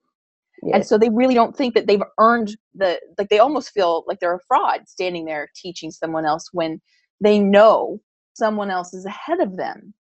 yes. 0.63 0.75
And 0.75 0.87
so 0.87 0.99
they 0.99 1.11
really 1.11 1.35
don't 1.35 1.57
think 1.57 1.75
that 1.75 1.87
they've 1.87 2.03
earned 2.19 2.57
the 2.75 2.99
like 3.19 3.29
they 3.29 3.39
almost 3.39 3.71
feel 3.71 4.05
like 4.07 4.21
they're 4.21 4.35
a 4.35 4.47
fraud 4.49 4.89
standing 4.89 5.25
there 5.25 5.51
teaching 5.55 5.91
someone 5.91 6.27
else 6.27 6.49
when 6.53 6.81
they 7.21 7.39
know 7.39 8.01
someone 8.35 8.71
else 8.71 8.93
is 8.93 9.07
ahead 9.07 9.41
of 9.41 9.57
them. 9.57 9.95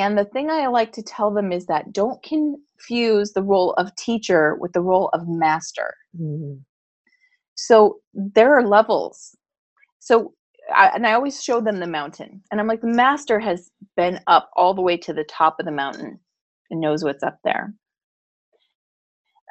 And 0.00 0.16
the 0.16 0.24
thing 0.24 0.50
I 0.50 0.66
like 0.68 0.92
to 0.92 1.02
tell 1.02 1.30
them 1.30 1.52
is 1.52 1.66
that 1.66 1.92
don't 1.92 2.22
confuse 2.22 3.32
the 3.32 3.42
role 3.42 3.74
of 3.74 3.94
teacher 3.96 4.56
with 4.58 4.72
the 4.72 4.80
role 4.80 5.10
of 5.12 5.28
master. 5.28 5.94
Mm-hmm. 6.18 6.54
So 7.54 8.00
there 8.14 8.54
are 8.54 8.66
levels. 8.66 9.36
So, 9.98 10.32
I, 10.74 10.88
and 10.94 11.06
I 11.06 11.12
always 11.12 11.42
show 11.42 11.60
them 11.60 11.80
the 11.80 11.86
mountain. 11.86 12.42
And 12.50 12.60
I'm 12.60 12.66
like, 12.66 12.80
the 12.80 12.86
master 12.86 13.38
has 13.40 13.70
been 13.96 14.20
up 14.26 14.50
all 14.56 14.72
the 14.72 14.80
way 14.80 14.96
to 14.96 15.12
the 15.12 15.24
top 15.24 15.60
of 15.60 15.66
the 15.66 15.72
mountain 15.72 16.18
and 16.70 16.80
knows 16.80 17.04
what's 17.04 17.22
up 17.22 17.38
there. 17.44 17.74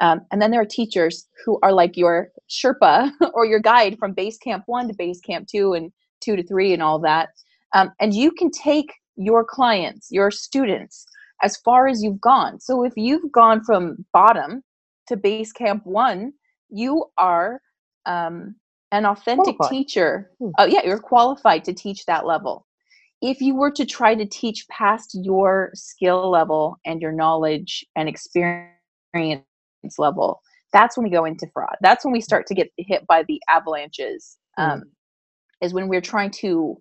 Um, 0.01 0.21
and 0.31 0.41
then 0.41 0.49
there 0.49 0.61
are 0.61 0.65
teachers 0.65 1.27
who 1.45 1.59
are 1.61 1.73
like 1.73 1.97
your 1.97 2.29
Sherpa 2.49 3.11
or 3.33 3.45
your 3.45 3.59
guide 3.59 3.97
from 3.99 4.13
base 4.13 4.37
camp 4.37 4.63
one 4.65 4.87
to 4.87 4.93
base 4.95 5.19
camp 5.19 5.47
two 5.47 5.73
and 5.73 5.91
two 6.21 6.35
to 6.35 6.43
three 6.43 6.73
and 6.73 6.81
all 6.81 6.99
that. 6.99 7.29
Um, 7.75 7.91
and 7.99 8.13
you 8.13 8.31
can 8.31 8.49
take 8.49 8.91
your 9.19 9.43
clients, 9.43 10.07
your 10.09 10.31
students, 10.31 11.05
as 11.43 11.57
far 11.57 11.87
as 11.87 12.01
you've 12.01 12.21
gone. 12.21 12.59
So 12.59 12.83
if 12.83 12.93
you've 12.95 13.31
gone 13.31 13.63
from 13.63 14.05
bottom 14.13 14.63
to 15.07 15.17
base 15.17 15.51
camp 15.51 15.85
one, 15.85 16.33
you 16.69 17.05
are 17.17 17.61
um, 18.05 18.55
an 18.91 19.05
authentic 19.05 19.57
qualified. 19.57 19.69
teacher. 19.69 20.31
Hmm. 20.39 20.49
Uh, 20.57 20.67
yeah, 20.69 20.81
you're 20.85 20.99
qualified 20.99 21.65
to 21.65 21.73
teach 21.73 22.05
that 22.05 22.25
level. 22.25 22.65
If 23.21 23.41
you 23.41 23.55
were 23.55 23.71
to 23.71 23.85
try 23.85 24.15
to 24.15 24.25
teach 24.25 24.65
past 24.69 25.11
your 25.13 25.71
skill 25.73 26.29
level 26.29 26.77
and 26.85 27.01
your 27.01 27.11
knowledge 27.11 27.85
and 27.97 28.07
experience 28.07 29.43
level, 29.97 30.41
that's 30.71 30.95
when 30.95 31.03
we 31.03 31.09
go 31.09 31.25
into 31.25 31.45
fraud. 31.53 31.75
That's 31.81 32.05
when 32.05 32.13
we 32.13 32.21
start 32.21 32.47
to 32.47 32.55
get 32.55 32.71
hit 32.77 33.05
by 33.05 33.23
the 33.23 33.41
avalanches. 33.49 34.37
Hmm. 34.57 34.63
Um, 34.63 34.83
Is 35.61 35.73
when 35.73 35.89
we're 35.89 35.99
trying 36.13 36.31
to 36.39 36.79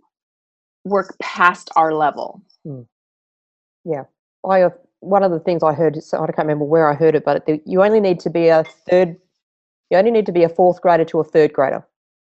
work 0.85 1.17
past 1.21 1.71
our 1.77 1.93
level. 1.95 2.43
Hmm. 2.65 2.83
Yeah. 3.85 4.05
I 4.49 4.69
one 5.01 5.23
of 5.23 5.31
the 5.31 5.41
things 5.41 5.63
I 5.63 5.73
heard, 5.73 6.03
so 6.03 6.19
I 6.19 6.27
can't 6.27 6.39
remember 6.39 6.65
where 6.65 6.91
I 6.91 6.95
heard 6.95 7.15
it, 7.15 7.25
but 7.25 7.47
you 7.65 7.83
only 7.83 8.01
need 8.01 8.21
to 8.21 8.31
be 8.31 8.49
a 8.49 8.65
third, 8.65 9.17
you 9.91 9.99
only 9.99 10.11
need 10.11 10.27
to 10.27 10.33
be 10.33 10.43
a 10.43 10.49
fourth 10.49 10.81
grader 10.81 11.05
to 11.07 11.21
a 11.21 11.25
third 11.25 11.53
grader. 11.53 11.87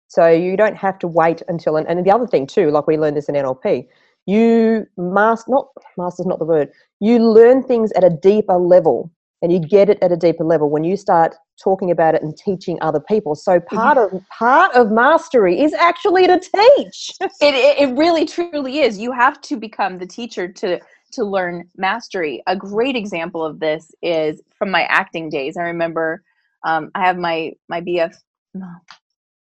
So 0.08 0.28
you 0.28 0.58
don't 0.58 0.76
have 0.76 1.00
to 1.00 1.08
wait 1.08 1.42
until, 1.48 1.78
and, 1.78 1.88
and 1.88 2.06
the 2.06 2.12
other 2.12 2.28
thing 2.28 2.48
too, 2.48 2.72
like 2.72 2.88
we 2.88 2.98
learned 2.98 3.18
this 3.18 3.30
in 3.30 3.36
NLP, 3.36 3.88
you 4.26 4.86
master, 4.98 5.52
not 5.52 5.68
master's 5.98 6.26
not 6.26 6.40
the 6.40 6.46
word, 6.46 6.72
you 7.00 7.20
learn 7.20 7.64
things 7.64 7.92
at 7.94 8.04
a 8.04 8.10
deeper 8.10 8.58
level 8.58 9.12
and 9.42 9.52
you 9.52 9.60
get 9.60 9.90
it 9.90 10.00
at 10.02 10.12
a 10.12 10.18
deeper 10.18 10.44
level 10.44 10.70
when 10.70 10.84
you 10.84 10.98
start 10.98 11.36
talking 11.62 11.92
about 11.92 12.16
it 12.16 12.22
and 12.22 12.36
teaching 12.38 12.78
other 12.82 13.00
people. 13.00 13.36
So 13.36 13.60
part 13.60 13.98
of 13.98 14.12
part 14.30 14.74
of 14.76 14.92
mastery 14.92 15.62
is 15.62 15.74
actually 15.74 16.28
to 16.28 16.40
teach. 16.40 17.12
It, 17.42 17.54
it, 17.54 17.90
it 17.90 17.98
really 17.98 18.26
truly 18.26 18.80
is. 18.80 18.98
You 18.98 19.12
have 19.12 19.42
to 19.42 19.58
become 19.58 19.98
the 19.98 20.06
teacher 20.06 20.48
to 20.48 20.80
to 21.12 21.24
learn 21.24 21.70
mastery. 21.76 22.42
A 22.48 22.56
great 22.56 22.96
example 22.96 23.44
of 23.44 23.60
this 23.60 23.92
is 24.02 24.42
from 24.58 24.72
my 24.72 24.84
acting 24.84 25.30
days. 25.30 25.58
I 25.58 25.64
remember 25.64 26.24
um, 26.66 26.92
i 26.96 27.06
have 27.06 27.18
my 27.18 27.54
my 27.70 27.82
bf 27.82 28.16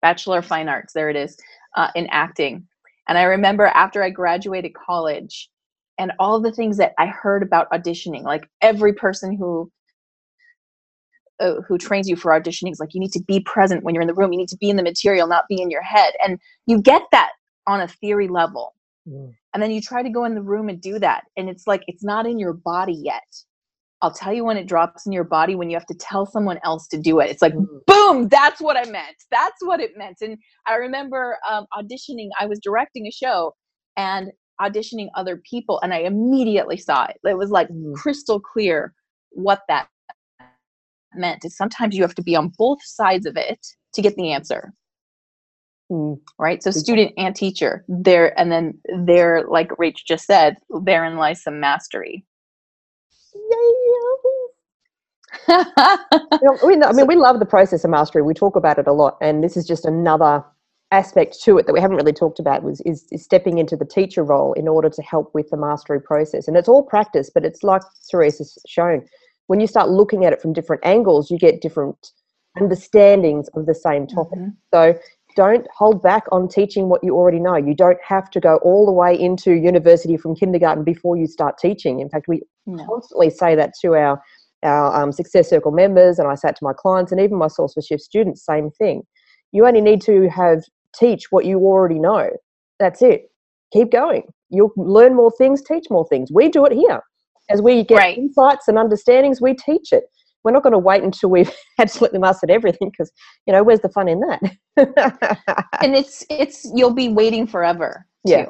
bachelor 0.02 0.40
of 0.40 0.46
fine 0.46 0.70
arts. 0.70 0.94
There 0.94 1.10
it 1.10 1.16
is 1.16 1.38
uh, 1.76 1.90
in 1.96 2.08
acting. 2.08 2.68
And 3.08 3.18
i 3.18 3.24
remember 3.24 3.66
after 3.68 4.04
i 4.04 4.10
graduated 4.10 4.74
college 4.74 5.50
and 5.98 6.12
all 6.20 6.40
the 6.40 6.52
things 6.52 6.78
that 6.78 6.94
I 6.98 7.08
heard 7.08 7.44
about 7.44 7.70
auditioning. 7.72 8.24
Like 8.24 8.50
every 8.62 8.94
person 8.94 9.36
who 9.36 9.72
uh, 11.40 11.62
who 11.68 11.78
trains 11.78 12.08
you 12.08 12.16
for 12.16 12.32
auditioning 12.32 12.72
is 12.72 12.80
like 12.80 12.94
you 12.94 13.00
need 13.00 13.12
to 13.12 13.24
be 13.24 13.40
present 13.42 13.84
when 13.84 13.94
you're 13.94 14.02
in 14.02 14.08
the 14.08 14.14
room. 14.14 14.32
You 14.32 14.38
need 14.38 14.50
to 14.50 14.58
be 14.58 14.70
in 14.70 14.76
the 14.76 14.84
material, 14.84 15.28
not 15.28 15.46
be 15.50 15.62
in 15.62 15.70
your 15.70 15.82
head. 15.82 16.14
And 16.24 16.40
you 16.66 16.82
get 16.82 17.04
that 17.12 17.32
on 17.68 17.82
a 17.82 17.88
theory 17.88 18.28
level. 18.28 18.74
Mm. 19.08 19.34
And 19.54 19.64
then 19.64 19.72
you 19.72 19.82
try 19.82 20.04
to 20.04 20.10
go 20.10 20.26
in 20.26 20.36
the 20.36 20.42
room 20.42 20.70
and 20.70 20.82
do 20.82 21.00
that, 21.00 21.24
and 21.38 21.50
it's 21.50 21.68
like 21.68 21.84
it's 21.88 22.04
not 22.04 22.26
in 22.26 22.40
your 22.40 22.54
body 22.54 22.94
yet. 22.94 23.24
I'll 24.02 24.12
tell 24.12 24.34
you 24.34 24.44
when 24.44 24.58
it 24.58 24.68
drops 24.68 25.06
in 25.06 25.14
your 25.14 25.24
body 25.24 25.56
when 25.56 25.70
you 25.70 25.76
have 25.78 25.86
to 25.88 25.96
tell 25.96 26.26
someone 26.26 26.60
else 26.64 26.88
to 26.90 27.00
do 27.00 27.20
it. 27.20 27.30
It's 27.30 27.42
like, 27.42 27.54
mm. 27.54 27.66
boom, 27.88 28.28
that's 28.28 28.60
what 28.60 28.76
I 28.76 28.90
meant. 28.90 29.16
That's 29.32 29.58
what 29.62 29.80
it 29.80 29.92
meant. 29.96 30.18
And 30.22 30.38
I 30.68 30.76
remember 30.76 31.38
um, 31.50 31.66
auditioning, 31.74 32.30
I 32.40 32.46
was 32.46 32.60
directing 32.60 33.08
a 33.08 33.12
show, 33.12 33.54
and 33.96 34.32
auditioning 34.62 35.08
other 35.16 35.42
people 35.50 35.80
and 35.82 35.94
I 35.94 36.00
immediately 36.00 36.78
saw 36.78 37.06
it. 37.06 37.18
It 37.24 37.38
was 37.38 37.50
like 37.50 37.68
mm. 37.70 37.94
crystal 37.94 38.40
clear 38.40 38.94
what 39.32 39.62
that 39.68 39.88
meant. 41.18 41.46
Is 41.46 41.58
sometimes 41.58 41.96
you 41.96 42.04
have 42.04 42.16
to 42.16 42.24
be 42.24 42.36
on 42.36 42.52
both 42.58 42.84
sides 42.84 43.26
of 43.26 43.38
it 43.38 43.66
to 43.94 44.02
get 44.02 44.16
the 44.16 44.32
answer. 44.32 44.74
Mm. 45.92 46.20
Right? 46.40 46.64
So 46.64 46.72
student 46.72 47.14
and 47.18 47.36
teacher. 47.36 47.86
There 47.88 48.38
and 48.40 48.52
then 48.52 48.80
there, 49.06 49.46
like 49.48 49.70
Rach 49.70 49.98
just 50.08 50.26
said, 50.26 50.58
therein 50.84 51.18
lies 51.18 51.44
some 51.44 51.60
mastery. 51.60 52.26
you 55.48 55.60
know, 56.42 56.58
we, 56.66 56.82
I 56.82 56.92
mean, 56.94 57.08
we 57.08 57.16
love 57.16 57.40
the 57.40 57.46
process 57.46 57.84
of 57.84 57.92
mastery. 57.92 58.22
We 58.22 58.34
talk 58.34 58.56
about 58.56 58.80
it 58.80 58.88
a 58.88 58.94
lot, 58.94 59.18
and 59.22 59.44
this 59.44 59.58
is 59.58 59.68
just 59.68 59.86
another 59.86 60.44
aspect 60.92 61.42
to 61.44 61.58
it 61.58 61.66
that 61.66 61.74
we 61.74 61.82
haven't 61.82 61.98
really 61.98 62.14
talked 62.14 62.40
about 62.40 62.64
was 62.64 62.80
is, 62.82 63.06
is, 63.12 63.24
stepping 63.24 63.58
into 63.58 63.76
the 63.76 63.86
teacher 63.86 64.24
role 64.24 64.54
in 64.54 64.68
order 64.68 64.90
to 64.90 65.02
help 65.02 65.34
with 65.34 65.50
the 65.50 65.58
mastery 65.58 66.00
process 66.00 66.48
and 66.48 66.56
it's 66.56 66.70
all 66.70 66.84
practice 66.84 67.30
but 67.34 67.44
it's 67.44 67.64
like 67.64 67.82
Therese 68.10 68.38
has 68.38 68.58
shown 68.68 69.04
when 69.48 69.60
you 69.60 69.68
start 69.68 69.90
looking 69.90 70.26
at 70.26 70.34
it 70.34 70.42
from 70.42 70.54
different 70.54 70.86
angles 70.86 71.30
you 71.30 71.38
get 71.38 71.62
different 71.62 72.12
understandings 72.58 73.48
of 73.56 73.66
the 73.66 73.76
same 73.76 74.08
topic 74.08 74.40
mm-hmm. 74.40 74.50
so 74.74 74.98
don't 75.36 75.68
hold 75.76 76.02
back 76.02 76.24
on 76.32 76.48
teaching 76.48 76.88
what 76.88 77.04
you 77.04 77.16
already 77.16 77.40
know 77.40 77.56
you 77.56 77.74
don't 77.74 78.00
have 78.02 78.30
to 78.30 78.40
go 78.40 78.56
all 78.58 78.86
the 78.86 78.92
way 78.92 79.18
into 79.20 79.54
university 79.54 80.16
from 80.16 80.36
kindergarten 80.36 80.84
before 80.84 81.18
you 81.18 81.28
start 81.28 81.58
teaching 81.58 82.00
in 82.00 82.10
fact 82.10 82.28
we 82.28 82.42
no. 82.66 82.86
constantly 82.86 83.30
say 83.30 83.56
that 83.56 83.74
to 83.80 83.96
our 83.96 84.22
our 84.64 85.04
um, 85.04 85.12
success 85.12 85.50
circle 85.50 85.72
members 85.72 86.18
and 86.18 86.28
i 86.28 86.36
say 86.36 86.50
it 86.50 86.56
to 86.56 86.64
my 86.64 86.74
clients 86.74 87.12
and 87.12 87.20
even 87.20 87.38
my 87.38 87.48
source 87.48 87.74
for 87.74 87.82
shift 87.82 88.02
students 88.02 88.46
same 88.46 88.72
thing 88.72 89.04
you 89.52 89.66
only 89.66 89.82
need 89.82 90.02
to 90.02 90.30
have 90.30 90.64
teach 90.98 91.32
what 91.32 91.46
you 91.46 91.60
already 91.60 92.00
know. 92.00 92.30
That's 92.80 93.02
it. 93.02 93.30
Keep 93.74 93.92
going. 93.92 94.24
You'll 94.50 94.72
learn 94.76 95.16
more 95.16 95.32
things, 95.38 95.62
teach 95.62 95.86
more 95.90 96.08
things. 96.08 96.32
We 96.32 96.50
do 96.50 96.66
it 96.66 96.72
here. 96.72 97.02
As 97.50 97.62
we 97.62 97.84
get 97.84 97.98
right. 97.98 98.18
insights 98.18 98.68
and 98.68 98.78
understandings, 98.78 99.42
we 99.42 99.54
teach 99.54 99.92
it. 99.92 100.06
We're 100.44 100.52
not 100.52 100.64
going 100.64 100.74
to 100.74 100.80
wait 100.80 101.04
until 101.04 101.30
we've 101.30 101.52
absolutely 101.80 102.20
mastered 102.20 102.52
everything 102.52 102.90
because, 102.90 103.12
you 103.46 103.54
know, 103.54 103.64
where's 103.64 103.82
the 103.82 103.90
fun 103.90 104.08
in 104.08 104.20
that? 104.22 104.42
and 105.82 105.96
it's, 105.96 106.26
it's, 106.30 106.70
you'll 106.76 106.94
be 106.94 107.10
waiting 107.10 107.48
forever. 107.48 108.06
Too. 108.28 108.34
Yeah. 108.34 108.46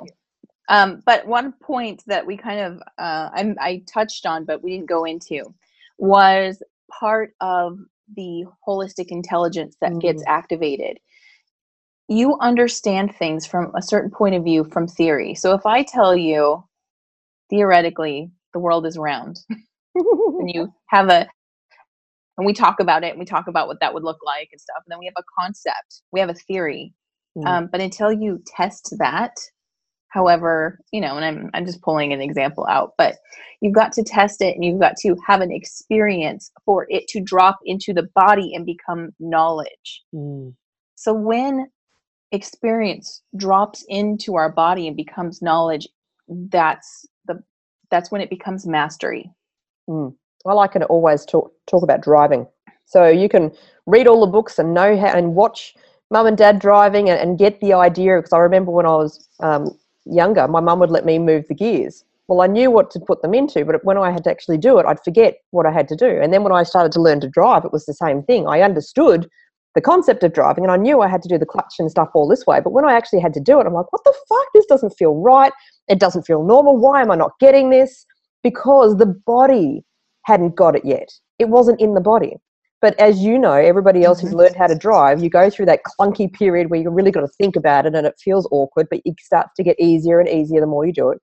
Um, 0.67 1.03
but 1.05 1.27
one 1.27 1.53
point 1.61 2.03
that 2.07 2.25
we 2.25 2.37
kind 2.37 2.59
of, 2.59 2.79
uh, 2.97 3.29
I, 3.33 3.55
I 3.59 3.83
touched 3.91 4.25
on, 4.25 4.45
but 4.45 4.63
we 4.63 4.71
didn't 4.71 4.89
go 4.89 5.05
into 5.05 5.53
was 5.97 6.61
part 6.91 7.31
of 7.39 7.77
the 8.15 8.45
holistic 8.67 9.07
intelligence 9.09 9.77
that 9.81 9.91
mm. 9.91 10.01
gets 10.01 10.23
activated 10.27 10.97
you 12.07 12.37
understand 12.39 13.15
things 13.15 13.45
from 13.45 13.71
a 13.75 13.81
certain 13.81 14.11
point 14.11 14.35
of 14.35 14.43
view 14.43 14.63
from 14.71 14.87
theory. 14.87 15.33
So 15.33 15.53
if 15.53 15.65
I 15.65 15.83
tell 15.83 16.15
you 16.15 16.63
theoretically 17.49 18.31
the 18.55 18.59
world 18.61 18.87
is 18.87 18.97
round 18.97 19.39
and 20.39 20.51
you 20.53 20.73
have 20.89 21.09
a 21.09 21.27
and 22.37 22.47
we 22.47 22.53
talk 22.53 22.81
about 22.81 23.03
it 23.05 23.11
and 23.11 23.19
we 23.19 23.25
talk 23.25 23.47
about 23.47 23.67
what 23.67 23.79
that 23.81 23.93
would 23.93 24.03
look 24.03 24.19
like 24.25 24.49
and 24.51 24.61
stuff 24.61 24.83
and 24.85 24.91
then 24.91 24.99
we 24.99 25.05
have 25.07 25.15
a 25.19 25.41
concept 25.41 26.03
we 26.13 26.21
have 26.21 26.31
a 26.31 26.35
theory 26.35 26.93
Mm. 27.37 27.47
um, 27.47 27.69
but 27.71 27.81
until 27.81 28.13
you 28.13 28.41
test 28.47 28.95
that 28.99 29.33
however 30.09 30.79
you 30.93 31.01
know 31.01 31.17
and 31.17 31.25
I'm, 31.25 31.51
I'm 31.53 31.65
just 31.65 31.81
pulling 31.81 32.13
an 32.13 32.21
example 32.21 32.67
out 32.69 32.93
but 32.97 33.17
you've 33.61 33.75
got 33.75 33.93
to 33.93 34.03
test 34.03 34.41
it 34.41 34.55
and 34.55 34.65
you've 34.65 34.79
got 34.81 34.95
to 35.01 35.15
have 35.27 35.41
an 35.41 35.51
experience 35.51 36.51
for 36.65 36.87
it 36.89 37.07
to 37.09 37.21
drop 37.21 37.57
into 37.65 37.93
the 37.93 38.09
body 38.15 38.53
and 38.55 38.65
become 38.65 39.11
knowledge 39.19 40.03
Mm. 40.15 40.55
so 40.95 41.13
when 41.13 41.67
experience 42.33 43.23
drops 43.37 43.85
into 43.89 44.35
our 44.35 44.51
body 44.53 44.87
and 44.87 44.97
becomes 44.97 45.41
knowledge 45.41 45.87
that's 46.29 47.07
the 47.27 47.43
that's 47.95 48.11
when 48.11 48.21
it 48.21 48.29
becomes 48.29 48.65
mastery 48.65 49.31
I 50.45 50.53
like 50.53 50.75
to 50.81 50.87
always 50.87 51.25
talk 51.25 51.51
talk 51.67 51.83
about 51.83 52.01
driving. 52.01 52.47
So 52.85 53.07
you 53.07 53.29
can 53.29 53.51
read 53.87 54.07
all 54.07 54.21
the 54.21 54.31
books 54.31 54.59
and 54.59 54.73
know 54.73 54.97
how 54.99 55.17
and 55.17 55.35
watch 55.35 55.75
mum 56.11 56.27
and 56.27 56.37
dad 56.37 56.59
driving 56.59 57.09
and, 57.09 57.19
and 57.19 57.37
get 57.37 57.59
the 57.61 57.73
idea. 57.73 58.17
Because 58.17 58.33
I 58.33 58.39
remember 58.39 58.71
when 58.71 58.85
I 58.85 58.95
was 58.95 59.27
um, 59.39 59.77
younger, 60.05 60.47
my 60.47 60.59
mum 60.59 60.79
would 60.79 60.91
let 60.91 61.05
me 61.05 61.17
move 61.17 61.47
the 61.47 61.55
gears. 61.55 62.03
Well, 62.27 62.41
I 62.41 62.47
knew 62.47 62.71
what 62.71 62.89
to 62.91 62.99
put 62.99 63.21
them 63.21 63.35
into, 63.35 63.65
but 63.65 63.83
when 63.83 63.97
I 63.97 64.11
had 64.11 64.23
to 64.23 64.31
actually 64.31 64.57
do 64.57 64.79
it, 64.79 64.85
I'd 64.85 65.03
forget 65.03 65.37
what 65.51 65.67
I 65.67 65.71
had 65.71 65.87
to 65.89 65.95
do. 65.95 66.19
And 66.21 66.33
then 66.33 66.43
when 66.43 66.53
I 66.53 66.63
started 66.63 66.91
to 66.93 67.01
learn 67.01 67.19
to 67.21 67.29
drive, 67.29 67.65
it 67.65 67.71
was 67.71 67.85
the 67.85 67.93
same 67.93 68.23
thing. 68.23 68.47
I 68.47 68.61
understood 68.61 69.29
the 69.75 69.81
concept 69.81 70.23
of 70.23 70.33
driving 70.33 70.63
and 70.63 70.71
I 70.71 70.77
knew 70.77 71.01
I 71.01 71.07
had 71.07 71.21
to 71.23 71.29
do 71.29 71.37
the 71.37 71.45
clutch 71.45 71.75
and 71.79 71.91
stuff 71.91 72.09
all 72.15 72.27
this 72.27 72.45
way. 72.47 72.61
But 72.61 72.71
when 72.71 72.85
I 72.85 72.93
actually 72.93 73.19
had 73.19 73.33
to 73.33 73.41
do 73.41 73.59
it, 73.59 73.67
I'm 73.67 73.73
like, 73.73 73.91
what 73.91 74.03
the 74.05 74.13
fuck? 74.27 74.45
This 74.53 74.65
doesn't 74.65 74.91
feel 74.97 75.15
right. 75.15 75.51
It 75.87 75.99
doesn't 75.99 76.23
feel 76.23 76.43
normal. 76.43 76.77
Why 76.77 77.01
am 77.01 77.11
I 77.11 77.15
not 77.15 77.31
getting 77.39 77.69
this? 77.69 78.05
Because 78.41 78.97
the 78.97 79.05
body 79.05 79.83
hadn't 80.23 80.55
got 80.55 80.75
it 80.75 80.85
yet. 80.85 81.09
It 81.39 81.49
wasn't 81.49 81.81
in 81.81 81.93
the 81.93 82.01
body. 82.01 82.37
But 82.81 82.97
as 82.99 83.19
you 83.19 83.37
know, 83.37 83.53
everybody 83.53 84.03
else 84.03 84.19
who's 84.19 84.33
Mhm. 84.33 84.37
learned 84.37 84.55
how 84.55 84.67
to 84.67 84.75
drive, 84.75 85.21
you 85.21 85.29
go 85.29 85.49
through 85.49 85.65
that 85.67 85.81
clunky 85.83 86.31
period 86.31 86.69
where 86.69 86.79
you 86.79 86.89
really 86.89 87.11
got 87.11 87.21
to 87.21 87.27
think 87.27 87.55
about 87.55 87.85
it 87.85 87.95
and 87.95 88.07
it 88.07 88.15
feels 88.23 88.47
awkward, 88.51 88.87
but 88.89 89.01
it 89.05 89.15
starts 89.19 89.51
to 89.57 89.63
get 89.63 89.79
easier 89.79 90.19
and 90.19 90.29
easier 90.29 90.61
the 90.61 90.67
more 90.67 90.85
you 90.85 90.93
do 90.93 91.09
it. 91.09 91.19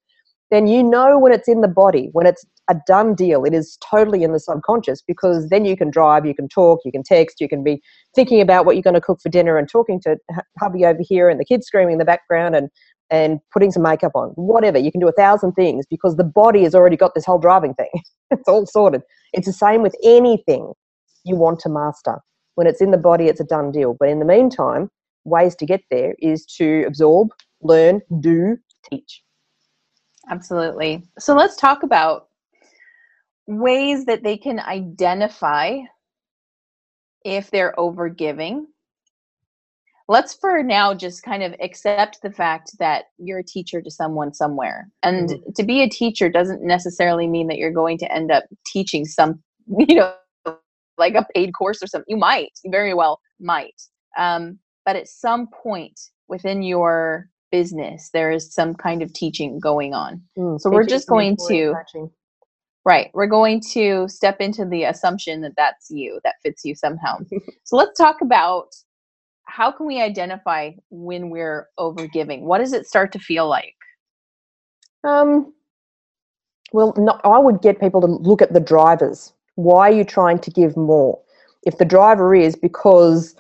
Then 0.53 0.67
you 0.67 0.83
know 0.83 1.19
when 1.19 1.33
it's 1.33 1.49
in 1.49 1.63
the 1.63 1.67
body, 1.67 2.11
when 2.13 2.27
it's 2.27 2.45
a 2.69 2.77
done 2.87 3.15
deal, 3.15 3.45
it 3.45 3.55
is 3.55 3.79
totally 3.91 4.23
in 4.23 4.33
the 4.33 4.39
subconscious 4.39 5.01
because 5.01 5.49
then 5.49 5.65
you 5.65 5.79
can 5.79 5.91
drive, 5.91 6.27
you 6.27 6.35
can 6.35 6.47
talk, 6.47 6.81
you 6.85 6.93
can 6.93 7.03
text, 7.03 7.41
you 7.41 7.49
can 7.49 7.65
be 7.65 7.83
thinking 8.15 8.39
about 8.39 8.67
what 8.67 8.77
you're 8.77 8.83
going 8.83 8.93
to 8.93 9.01
cook 9.01 9.19
for 9.23 9.31
dinner 9.31 9.57
and 9.57 9.67
talking 9.67 9.99
to 10.03 10.19
hubby 10.61 10.85
over 10.85 11.01
here 11.01 11.31
and 11.31 11.41
the 11.41 11.45
kids 11.47 11.67
screaming 11.67 11.95
in 11.95 11.99
the 11.99 12.05
background 12.05 12.55
and 12.55 12.69
and 13.09 13.41
putting 13.51 13.71
some 13.71 13.83
makeup 13.83 14.13
on, 14.15 14.29
whatever. 14.37 14.79
You 14.79 14.93
can 14.93 15.01
do 15.01 15.09
a 15.09 15.13
thousand 15.13 15.53
things 15.53 15.87
because 15.89 16.17
the 16.17 16.25
body 16.25 16.65
has 16.65 16.75
already 16.75 16.97
got 16.97 17.15
this 17.15 17.25
whole 17.25 17.39
driving 17.39 17.73
thing. 17.75 17.91
it's 18.31 18.49
all 18.49 18.67
sorted. 18.67 19.01
It's 19.33 19.47
the 19.47 19.53
same 19.55 19.81
with 19.81 19.97
anything 20.05 20.73
you 21.25 21.35
want 21.35 21.61
to 21.61 21.71
master. 21.71 22.19
When 22.57 22.67
it's 22.67 22.83
in 22.83 22.91
the 22.91 22.99
body, 22.99 23.29
it's 23.29 23.41
a 23.41 23.45
done 23.45 23.71
deal. 23.71 23.97
But 23.99 24.11
in 24.11 24.19
the 24.19 24.27
meantime, 24.27 24.91
ways 25.25 25.57
to 25.57 25.67
get 25.67 25.81
there 25.91 26.15
is 26.19 26.45
to 26.59 26.85
absorb, 26.87 27.29
learn, 27.63 28.03
do, 28.21 28.59
teach. 28.91 29.23
Absolutely. 30.33 31.03
So 31.19 31.35
let's 31.35 31.57
talk 31.57 31.83
about 31.83 32.29
ways 33.47 34.07
that 34.07 34.23
they 34.23 34.39
can 34.39 34.61
identify 34.61 35.81
if 37.23 37.51
they're 37.51 37.75
overgiving. 37.77 38.63
Let's 40.09 40.33
for 40.33 40.63
now 40.63 40.95
just 40.95 41.23
kind 41.23 41.43
of 41.43 41.55
accept 41.61 42.23
the 42.23 42.33
fact 42.33 42.79
that 42.79 43.05
you're 43.19 43.41
a 43.41 43.45
teacher 43.45 43.83
to 43.83 43.91
someone 43.91 44.33
somewhere. 44.33 44.89
And 45.03 45.37
to 45.55 45.63
be 45.63 45.83
a 45.83 45.89
teacher 45.89 46.31
doesn't 46.31 46.63
necessarily 46.63 47.27
mean 47.29 47.47
that 47.49 47.59
you're 47.59 47.71
going 47.71 47.99
to 47.99 48.11
end 48.11 48.31
up 48.31 48.45
teaching 48.67 49.05
some, 49.05 49.43
you 49.79 49.97
know, 49.97 50.15
like 50.97 51.15
a 51.15 51.27
paid 51.35 51.53
course 51.53 51.83
or 51.83 51.87
something. 51.87 52.07
You 52.09 52.17
might, 52.17 52.53
you 52.65 52.71
very 52.71 52.95
well 52.95 53.21
might. 53.39 53.83
Um, 54.17 54.59
but 54.87 54.97
at 54.97 55.09
some 55.09 55.49
point 55.49 56.01
within 56.27 56.63
your 56.63 57.29
business, 57.53 58.11
there 58.13 58.33
is 58.33 58.53
some 58.53 58.75
kind 58.75 59.03
of 59.03 59.13
teaching 59.13 59.61
going 59.61 59.95
on. 59.95 60.21
Mm, 60.37 60.61
So 60.61 60.71
we're 60.71 60.85
just 60.85 61.07
going 61.07 61.37
to-. 61.49 61.75
Right. 62.85 63.11
We're 63.15 63.29
going 63.29 63.61
to 63.75 64.09
step 64.09 64.41
into 64.41 64.65
the 64.65 64.83
assumption 64.85 65.41
that 65.43 65.53
that's 65.57 65.89
you, 65.89 66.19
that 66.25 66.35
fits 66.43 66.65
you 66.65 66.75
somehow. 66.75 67.19
so 67.63 67.77
let's 67.77 67.97
talk 67.97 68.17
about 68.23 68.75
how 69.45 69.71
can 69.71 69.87
we 69.87 70.01
identify 70.01 70.71
when 70.91 71.31
we're 71.31 71.69
overgiving? 71.79 72.43
What 72.43 72.59
does 72.59 72.73
it 72.73 72.87
start 72.87 73.13
to 73.13 73.21
feel 73.21 73.49
like? 73.49 73.77
Um, 75.05 75.53
well, 76.73 76.95
no, 76.97 77.21
I 77.23 77.39
would 77.39 77.63
get 77.63 77.81
people 77.81 78.01
to 78.01 78.07
look 78.07 78.43
at 78.43 78.53
the 78.53 78.61
drivers. 78.61 79.33
Why 79.55 79.91
are 79.91 79.95
you 79.95 80.05
trying 80.05 80.39
to 80.41 80.51
give 80.51 80.77
more? 80.77 81.21
If 81.65 81.79
the 81.79 81.85
driver 81.85 82.35
is 82.35 82.57
because 82.57 83.37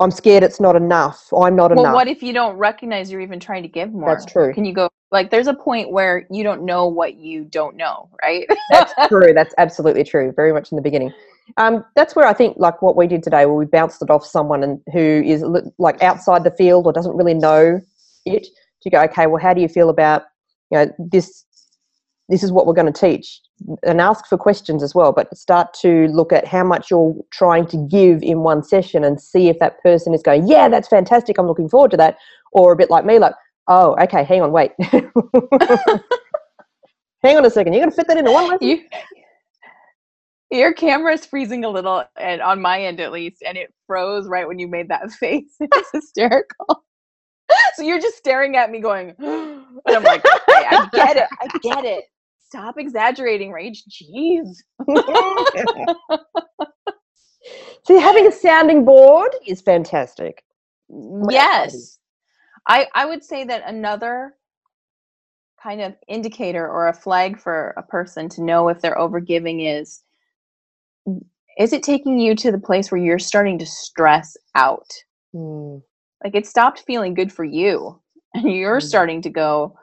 I'm 0.00 0.10
scared 0.10 0.42
it's 0.42 0.60
not 0.60 0.76
enough, 0.76 1.28
I'm 1.32 1.54
not 1.54 1.66
enough. 1.72 1.76
Well, 1.76 1.84
enough. 1.84 1.94
what 1.94 2.08
if 2.08 2.22
you 2.22 2.32
don't 2.32 2.56
recognize 2.56 3.12
you're 3.12 3.20
even 3.20 3.38
trying 3.38 3.62
to 3.62 3.68
give 3.68 3.92
more? 3.92 4.08
That's 4.08 4.24
true. 4.24 4.54
Can 4.54 4.64
you 4.64 4.72
go 4.72 4.88
like 5.12 5.30
there's 5.30 5.46
a 5.46 5.54
point 5.54 5.90
where 5.90 6.26
you 6.30 6.42
don't 6.42 6.64
know 6.64 6.86
what 6.86 7.16
you 7.16 7.44
don't 7.44 7.76
know, 7.76 8.08
right? 8.22 8.48
That's 8.70 8.92
true. 9.08 9.32
That's 9.34 9.54
absolutely 9.58 10.04
true. 10.04 10.32
Very 10.34 10.52
much 10.52 10.70
in 10.70 10.76
the 10.76 10.82
beginning. 10.82 11.12
Um, 11.56 11.84
that's 11.96 12.14
where 12.14 12.26
I 12.26 12.32
think, 12.32 12.56
like 12.58 12.80
what 12.80 12.96
we 12.96 13.06
did 13.06 13.22
today, 13.22 13.44
where 13.44 13.54
we 13.54 13.66
bounced 13.66 14.02
it 14.02 14.10
off 14.10 14.24
someone 14.24 14.62
and 14.62 14.80
who 14.92 15.22
is 15.24 15.44
like 15.78 16.02
outside 16.02 16.44
the 16.44 16.52
field 16.52 16.86
or 16.86 16.92
doesn't 16.92 17.16
really 17.16 17.34
know 17.34 17.80
it. 18.24 18.46
To 18.82 18.88
go, 18.88 19.02
okay, 19.02 19.26
well, 19.26 19.42
how 19.42 19.52
do 19.52 19.60
you 19.60 19.68
feel 19.68 19.90
about 19.90 20.22
you 20.70 20.78
know 20.78 20.92
this? 20.98 21.44
This 22.30 22.42
is 22.42 22.52
what 22.52 22.66
we're 22.66 22.74
going 22.74 22.92
to 22.92 23.00
teach, 23.00 23.40
and 23.82 24.00
ask 24.00 24.26
for 24.26 24.38
questions 24.38 24.82
as 24.82 24.94
well. 24.94 25.12
But 25.12 25.36
start 25.36 25.74
to 25.82 26.06
look 26.08 26.32
at 26.32 26.46
how 26.46 26.64
much 26.64 26.90
you're 26.90 27.14
trying 27.30 27.66
to 27.66 27.76
give 27.90 28.22
in 28.22 28.40
one 28.40 28.62
session, 28.62 29.04
and 29.04 29.20
see 29.20 29.48
if 29.48 29.58
that 29.58 29.82
person 29.82 30.14
is 30.14 30.22
going, 30.22 30.48
yeah, 30.48 30.68
that's 30.68 30.88
fantastic. 30.88 31.38
I'm 31.38 31.46
looking 31.46 31.68
forward 31.68 31.90
to 31.92 31.96
that. 31.98 32.18
Or 32.52 32.72
a 32.72 32.76
bit 32.76 32.90
like 32.90 33.04
me, 33.04 33.18
like, 33.18 33.34
oh, 33.68 33.96
okay, 34.02 34.24
hang 34.24 34.42
on, 34.42 34.52
wait. 34.52 34.72
hang 34.80 34.96
on 37.36 37.44
a 37.44 37.50
second. 37.50 37.72
You're 37.72 37.82
going 37.82 37.90
to 37.90 37.96
fit 37.96 38.08
that 38.08 38.16
into 38.16 38.32
one 38.32 38.48
lesson? 38.48 38.66
you 38.66 38.80
your 40.50 40.72
camera's 40.72 41.24
freezing 41.24 41.64
a 41.64 41.68
little 41.68 42.04
and 42.16 42.42
on 42.42 42.60
my 42.60 42.82
end 42.82 43.00
at 43.00 43.12
least 43.12 43.42
and 43.46 43.56
it 43.56 43.72
froze 43.86 44.28
right 44.28 44.48
when 44.48 44.58
you 44.58 44.68
made 44.68 44.88
that 44.88 45.10
face 45.12 45.54
it's 45.60 45.90
hysterical 45.92 46.84
so 47.74 47.82
you're 47.82 48.00
just 48.00 48.16
staring 48.16 48.56
at 48.56 48.70
me 48.70 48.80
going 48.80 49.14
and 49.18 49.64
i'm 49.88 50.02
like 50.02 50.22
i 50.48 50.88
get 50.92 51.16
it 51.16 51.26
i 51.40 51.46
get 51.62 51.84
it 51.84 52.04
stop 52.50 52.78
exaggerating 52.78 53.52
Rach 53.52 53.78
jeez. 53.88 54.58
So 57.84 57.98
having 57.98 58.26
a 58.26 58.32
sounding 58.32 58.84
board 58.84 59.34
is 59.46 59.62
fantastic. 59.62 60.44
yes. 61.30 61.98
i 62.68 62.86
i 62.94 63.06
would 63.06 63.24
say 63.24 63.44
that 63.44 63.62
another 63.66 64.34
kind 65.62 65.80
of 65.80 65.94
indicator 66.06 66.68
or 66.68 66.88
a 66.88 66.92
flag 66.92 67.38
for 67.40 67.72
a 67.78 67.82
person 67.82 68.28
to 68.28 68.42
know 68.42 68.68
if 68.68 68.80
they're 68.80 68.96
overgiving 68.96 69.80
is 69.80 70.02
is 71.58 71.72
it 71.72 71.82
taking 71.82 72.18
you 72.18 72.34
to 72.36 72.52
the 72.52 72.58
place 72.58 72.90
where 72.90 73.00
you're 73.00 73.18
starting 73.18 73.58
to 73.58 73.66
stress 73.66 74.36
out? 74.54 74.88
Mm, 75.34 75.82
like 76.22 76.34
it 76.34 76.46
stopped 76.46 76.80
feeling 76.86 77.14
good 77.14 77.32
for 77.32 77.44
you 77.44 78.00
and 78.34 78.52
you're 78.52 78.80
Mm. 78.80 78.88
starting 78.88 79.22
to 79.22 79.30
go 79.30 79.78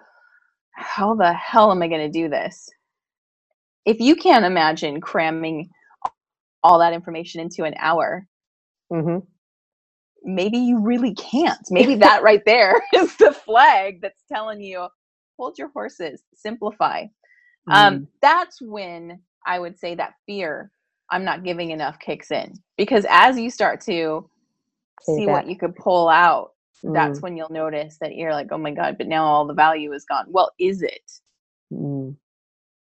how 0.78 1.16
the 1.16 1.34
hell 1.34 1.72
am 1.72 1.82
i 1.82 1.88
going 1.88 2.12
to 2.12 2.20
do 2.20 2.30
this? 2.30 2.70
If 3.86 4.00
you 4.00 4.16
can't 4.16 4.46
imagine 4.46 5.02
cramming 5.02 5.70
all 6.64 6.80
that 6.80 6.94
information 6.94 7.42
into 7.42 7.64
an 7.64 7.74
hour 7.80 8.28
mhm. 8.92 9.26
maybe 10.24 10.58
you 10.58 10.80
really 10.80 11.14
can't. 11.14 11.60
Maybe 11.72 11.96
that 11.96 12.24
right 12.24 12.42
there 12.46 12.82
is 12.94 13.16
the 13.18 13.32
flag 13.32 14.02
that's 14.02 14.24
telling 14.32 14.62
you 14.62 14.88
hold 15.38 15.58
your 15.58 15.70
horses 15.70 16.24
simplify. 16.34 17.06
Mm. 17.70 17.74
um 17.74 18.08
that's 18.22 18.62
when 18.62 19.20
i 19.46 19.60
would 19.60 19.78
say 19.78 19.94
that 19.94 20.14
fear 20.26 20.72
i'm 21.12 21.26
not 21.26 21.44
giving 21.44 21.72
enough 21.72 22.00
kicks 22.00 22.32
in. 22.32 22.54
Because 22.78 23.06
as 23.10 23.38
you 23.38 23.50
start 23.50 23.82
to 23.82 24.30
See 25.02 25.16
see 25.16 25.28
what 25.28 25.48
you 25.48 25.58
could 25.58 25.76
pull 25.76 26.10
out 26.10 26.52
Mm, 26.84 26.94
that's 26.94 27.22
when 27.22 27.36
you'll 27.38 27.50
notice 27.50 27.98
that 28.02 28.16
you're 28.16 28.34
like, 28.34 28.48
oh 28.52 28.58
my 28.58 28.72
God, 28.72 28.98
but 28.98 29.08
now 29.08 29.26
all 29.26 29.46
the 29.46 29.54
value 29.54 29.94
is 29.94 30.06
gone. 30.06 30.26
Well, 30.30 30.52
is 30.60 30.82
it? 30.82 31.12
mm. 31.74 32.16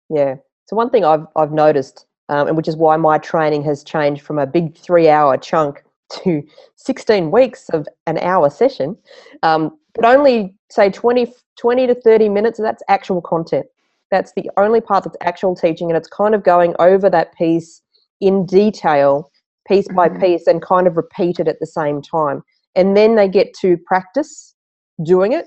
Yeah. 0.10 0.36
So 0.66 0.76
one 0.76 0.90
thing 0.90 1.04
I've 1.06 1.26
I've 1.36 1.52
noticed, 1.52 2.06
um, 2.30 2.48
and 2.48 2.58
which 2.58 2.68
is 2.68 2.76
why 2.78 2.96
my 2.98 3.18
training 3.18 3.64
has 3.64 3.84
changed 3.84 4.22
from 4.22 4.40
a 4.40 4.46
big 4.48 4.78
three-hour 4.78 5.38
chunk 5.38 5.84
to 6.24 6.44
16 6.76 7.32
weeks 7.32 7.70
of 7.70 7.88
an 8.08 8.18
hour 8.20 8.50
session, 8.50 8.98
um, 9.42 9.78
but 9.96 10.06
only 10.06 10.54
say 10.70 10.90
20, 10.90 11.34
20 11.58 11.88
to 11.88 11.96
30 11.96 12.30
minutes. 12.30 12.60
That's 12.60 12.84
actual 12.88 13.22
content. 13.22 13.66
That's 14.12 14.34
the 14.34 14.50
only 14.58 14.80
part 14.82 15.04
that's 15.04 15.18
actual 15.22 15.56
teaching, 15.56 15.90
and 15.90 15.98
it's 15.98 16.08
kind 16.08 16.36
of 16.36 16.44
going 16.44 16.76
over 16.80 17.10
that 17.10 17.34
piece 17.36 17.82
in 18.22 18.46
detail, 18.46 19.32
piece 19.68 19.88
by 19.90 20.08
Mhm. 20.08 20.22
piece, 20.22 20.48
and 20.48 20.62
kind 20.62 20.88
of 20.88 20.98
repeat 20.98 21.40
it 21.40 21.48
at 21.48 21.60
the 21.60 21.66
same 21.68 22.02
time. 22.02 22.44
And 22.76 22.98
then 22.98 23.16
they 23.16 23.28
get 23.28 23.54
to 23.62 23.78
practice 23.78 24.56
doing 25.04 25.34
it, 25.34 25.46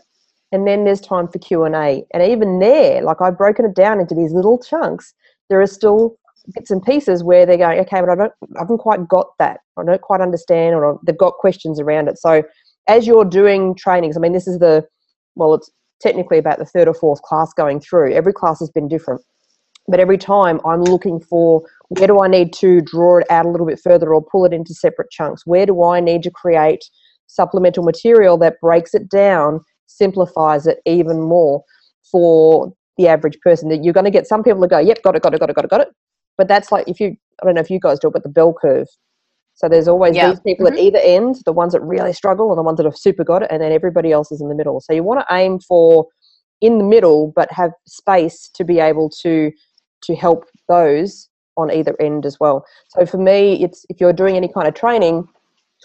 and 0.53 0.67
then 0.67 0.85
there's 0.85 1.01
time 1.01 1.29
for 1.29 1.39
Q 1.39 1.65
and 1.65 1.75
A. 1.75 2.05
And 2.13 2.23
even 2.23 2.59
there, 2.61 3.03
like 3.03 3.21
I've 3.21 3.39
broken 3.39 3.65
it 3.65 3.75
down 3.75 4.01
into 4.01 4.15
these 4.15 4.33
little 4.33 4.59
chunks. 4.59 5.13
There 5.49 5.61
are 5.61 5.67
still 5.67 6.17
bits 6.55 6.71
and 6.71 6.83
pieces 6.83 7.25
where 7.25 7.45
they're 7.45 7.57
going, 7.57 7.81
okay, 7.81 8.01
but 8.01 8.11
I 8.11 8.15
don't, 8.15 8.33
I 8.57 8.61
haven't 8.61 8.79
quite 8.79 9.09
got 9.09 9.29
that. 9.39 9.61
I 9.77 9.85
don't 9.85 10.01
quite 10.01 10.21
understand, 10.21 10.75
or 10.75 11.01
they've 11.05 11.19
got 11.19 11.35
questions 11.35 11.81
around 11.81 12.09
it. 12.09 12.19
So 12.19 12.43
as 12.89 13.07
you're 13.07 13.25
doing 13.25 13.75
trainings, 13.75 14.17
I 14.17 14.21
mean, 14.21 14.33
this 14.33 14.47
is 14.47 14.59
the, 14.61 14.87
well, 15.35 15.55
it's 15.55 15.71
technically 16.01 16.39
about 16.39 16.59
the 16.59 16.65
third 16.65 16.89
or 16.89 16.95
fourth 16.95 17.23
class 17.23 17.53
going 17.53 17.81
through. 17.81 18.13
Every 18.13 18.33
class 18.33 18.61
has 18.61 18.71
been 18.71 18.89
different. 18.89 19.23
But 19.89 20.01
every 20.01 20.19
time 20.19 20.61
I'm 20.65 20.83
looking 20.83 21.21
for 21.21 21.63
where 21.89 22.09
do 22.09 22.21
I 22.21 22.29
need 22.29 22.53
to 22.55 22.81
draw 22.81 23.19
it 23.19 23.27
out 23.31 23.47
a 23.47 23.49
little 23.49 23.67
bit 23.67 23.81
further 23.83 24.13
or 24.13 24.23
pull 24.23 24.45
it 24.45 24.53
into 24.53 24.75
separate 24.75 25.11
chunks? 25.11 25.47
Where 25.47 25.67
do 25.67 25.85
I 25.85 26.01
need 26.01 26.23
to 26.25 26.31
create 26.31 26.85
supplemental 27.27 27.85
material 27.85 28.37
that 28.39 28.61
breaks 28.61 28.95
it 28.95 29.09
down, 29.09 29.61
simplifies 29.87 30.67
it 30.67 30.79
even 30.87 31.21
more 31.21 31.63
for 32.11 32.73
the 32.97 33.09
average 33.09 33.39
person? 33.41 33.69
That 33.69 33.85
you're 33.85 33.95
going 33.95 34.05
to 34.05 34.11
get 34.11 34.27
some 34.27 34.43
people 34.43 34.61
to 34.63 34.69
go, 34.69 34.79
yep, 34.79 35.03
got 35.03 35.17
it, 35.17 35.23
got 35.23 35.35
it, 35.35 35.41
got 35.41 35.51
it, 35.51 35.57
got 35.57 35.65
it, 35.65 35.71
got 35.71 35.81
it. 35.81 35.89
But 36.39 36.49
that's 36.49 36.71
like 36.73 36.89
if 36.89 37.01
you, 37.01 37.17
I 37.43 37.47
don't 37.47 37.55
know 37.55 37.61
if 37.61 37.71
you 37.71 37.81
guys 37.81 37.99
do 37.99 38.09
it, 38.09 38.13
but 38.13 38.23
the 38.23 38.29
bell 38.29 38.53
curve. 38.53 38.89
So 39.55 39.69
there's 39.71 39.89
always 39.89 40.15
Yeah. 40.15 40.29
these 40.31 40.41
people 40.41 40.67
Mhm. 40.67 40.73
at 40.73 40.79
either 40.79 40.99
end, 40.99 41.37
the 41.47 41.53
ones 41.53 41.73
that 41.73 41.81
really 41.81 42.13
struggle 42.13 42.51
and 42.51 42.59
the 42.59 42.63
ones 42.63 42.77
that 42.77 42.85
have 42.85 42.97
super 42.97 43.25
got 43.25 43.43
it, 43.43 43.51
and 43.51 43.63
then 43.63 43.73
everybody 43.73 44.13
else 44.13 44.31
is 44.31 44.41
in 44.43 44.49
the 44.49 44.55
middle. 44.55 44.81
So 44.81 44.93
you 44.93 45.03
want 45.03 45.21
to 45.21 45.35
aim 45.35 45.61
for 45.61 46.07
in 46.61 46.79
the 46.79 46.85
middle, 46.85 47.33
but 47.35 47.51
have 47.53 47.73
space 47.87 48.49
to 48.55 48.65
be 48.65 48.81
able 48.81 49.09
to 49.23 49.51
to 50.03 50.15
help 50.15 50.45
those 50.69 51.29
on 51.57 51.71
either 51.73 51.97
end 52.01 52.27
as 52.27 52.39
well. 52.39 52.65
So 52.89 53.07
for 53.07 53.17
me, 53.17 53.63
it's 53.63 53.87
if 53.89 53.99
you're 53.99 54.13
doing 54.13 54.37
any 54.37 54.47
kind 54.49 54.69
of 54.69 54.75
training, 54.75 55.27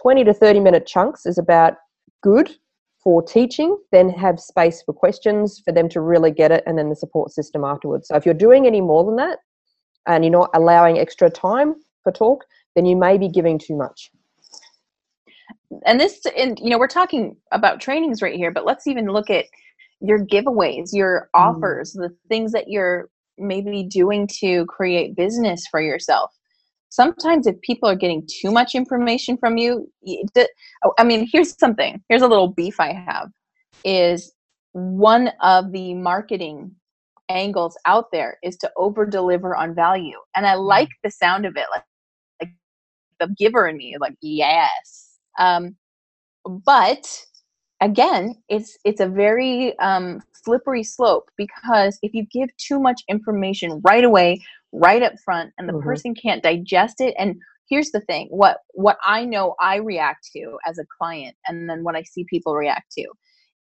20 0.01 0.23
to 0.25 0.33
30 0.33 0.59
minute 0.59 0.85
chunks 0.87 1.25
is 1.25 1.37
about 1.37 1.75
good 2.21 2.51
for 3.03 3.21
teaching, 3.23 3.77
then 3.91 4.09
have 4.09 4.39
space 4.39 4.81
for 4.83 4.93
questions 4.93 5.61
for 5.65 5.71
them 5.71 5.89
to 5.89 6.01
really 6.01 6.31
get 6.31 6.51
it, 6.51 6.63
and 6.67 6.77
then 6.77 6.89
the 6.89 6.95
support 6.95 7.31
system 7.31 7.63
afterwards. 7.63 8.07
So 8.07 8.15
if 8.15 8.25
you're 8.25 8.33
doing 8.35 8.67
any 8.67 8.81
more 8.81 9.03
than 9.03 9.15
that 9.15 9.39
and 10.07 10.23
you're 10.23 10.31
not 10.31 10.49
allowing 10.53 10.99
extra 10.99 11.29
time 11.29 11.75
for 12.03 12.11
talk, 12.11 12.45
then 12.75 12.85
you 12.85 12.95
may 12.95 13.17
be 13.17 13.27
giving 13.27 13.57
too 13.59 13.75
much. 13.75 14.11
and 15.85 15.99
this 15.99 16.21
and 16.37 16.59
you 16.59 16.69
know 16.69 16.77
we're 16.77 16.87
talking 16.87 17.35
about 17.51 17.79
trainings 17.79 18.21
right 18.21 18.35
here 18.35 18.51
but 18.51 18.65
let's 18.65 18.87
even 18.87 19.07
look 19.07 19.29
at 19.29 19.45
your 20.01 20.19
giveaways 20.25 20.89
your 20.91 21.29
Mm. 21.33 21.39
offers 21.47 21.93
the 21.93 22.09
things 22.27 22.51
that 22.51 22.67
you're 22.67 23.09
maybe 23.37 23.83
doing 23.83 24.27
to 24.41 24.65
create 24.65 25.15
business 25.15 25.65
for 25.71 25.81
yourself 25.81 26.31
sometimes 26.91 27.47
if 27.47 27.59
people 27.61 27.89
are 27.89 27.95
getting 27.95 28.27
too 28.29 28.51
much 28.51 28.75
information 28.75 29.37
from 29.37 29.57
you 29.57 29.89
oh, 30.83 30.93
i 30.99 31.03
mean 31.03 31.27
here's 31.31 31.57
something 31.57 32.01
here's 32.09 32.21
a 32.21 32.27
little 32.27 32.49
beef 32.49 32.79
i 32.79 32.93
have 32.93 33.29
is 33.83 34.33
one 34.73 35.31
of 35.41 35.71
the 35.71 35.93
marketing 35.95 36.71
angles 37.29 37.77
out 37.85 38.11
there 38.11 38.37
is 38.43 38.57
to 38.57 38.69
over 38.77 39.05
deliver 39.05 39.55
on 39.55 39.73
value 39.73 40.17
and 40.35 40.45
i 40.45 40.53
like 40.53 40.89
the 41.03 41.09
sound 41.09 41.45
of 41.45 41.55
it 41.55 41.65
like 41.71 41.83
like 42.41 42.51
the 43.19 43.27
giver 43.37 43.67
in 43.67 43.77
me 43.77 43.93
is 43.93 43.99
like 43.99 44.15
yes 44.21 45.17
um 45.39 45.75
but 46.65 47.25
again 47.81 48.35
it's 48.49 48.77
it's 48.83 48.99
a 48.99 49.07
very 49.07 49.77
um 49.79 50.21
slippery 50.43 50.83
slope 50.83 51.29
because 51.37 51.97
if 52.01 52.13
you 52.13 52.25
give 52.31 52.49
too 52.57 52.79
much 52.79 53.01
information 53.07 53.81
right 53.83 54.03
away 54.03 54.41
right 54.71 55.03
up 55.03 55.13
front 55.23 55.51
and 55.57 55.67
the 55.67 55.73
Mhm. 55.73 55.83
person 55.83 56.15
can't 56.15 56.43
digest 56.43 57.01
it 57.01 57.13
and 57.17 57.35
here's 57.69 57.91
the 57.91 58.01
thing 58.01 58.27
what 58.29 58.59
what 58.73 58.97
i 59.05 59.25
know 59.25 59.55
i 59.59 59.75
react 59.77 60.29
to 60.33 60.57
as 60.65 60.77
a 60.79 60.85
client 60.99 61.35
and 61.47 61.69
then 61.69 61.83
what 61.83 61.95
i 61.95 62.03
see 62.03 62.25
people 62.25 62.55
react 62.55 62.91
to. 62.91 63.05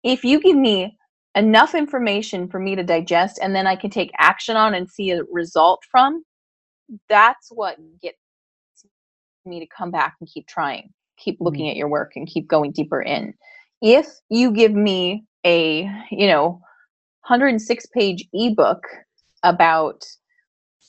If 0.04 0.24
you 0.24 0.40
give 0.40 0.58
me 0.58 0.98
enough 1.36 1.76
information 1.76 2.48
for 2.48 2.60
me 2.60 2.76
to 2.76 2.84
digest 2.84 3.40
and 3.42 3.56
then 3.56 3.68
i 3.68 3.76
can 3.76 3.90
take 3.90 4.12
action 4.18 4.56
on 4.56 4.74
and 4.74 4.90
see 4.90 5.12
a 5.12 5.24
result 5.32 5.84
from 5.92 6.24
that's 7.10 7.50
what 7.52 7.78
gets 8.02 8.18
me 9.46 9.60
to 9.60 9.68
come 9.68 9.92
back 9.92 10.16
and 10.20 10.30
keep 10.30 10.48
trying 10.48 10.94
keep 11.18 11.38
looking 11.40 11.70
at 11.70 11.76
your 11.76 11.88
work 11.88 12.12
and 12.16 12.28
keep 12.28 12.48
going 12.48 12.72
deeper 12.72 13.02
in. 13.02 13.34
If 13.82 14.08
you 14.30 14.52
give 14.52 14.74
me 14.74 15.26
a 15.46 15.90
you 16.12 16.28
know 16.28 16.60
106 17.28 17.86
page 17.88 18.26
ebook 18.34 18.84
about 19.44 20.04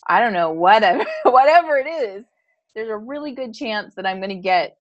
i 0.08 0.20
don't 0.20 0.32
know 0.32 0.50
whatever 0.50 1.04
whatever 1.24 1.76
it 1.78 1.86
is 1.86 2.24
there's 2.74 2.88
a 2.88 2.96
really 2.96 3.32
good 3.32 3.54
chance 3.54 3.94
that 3.94 4.06
i'm 4.06 4.18
going 4.18 4.30
to 4.30 4.34
get 4.36 4.76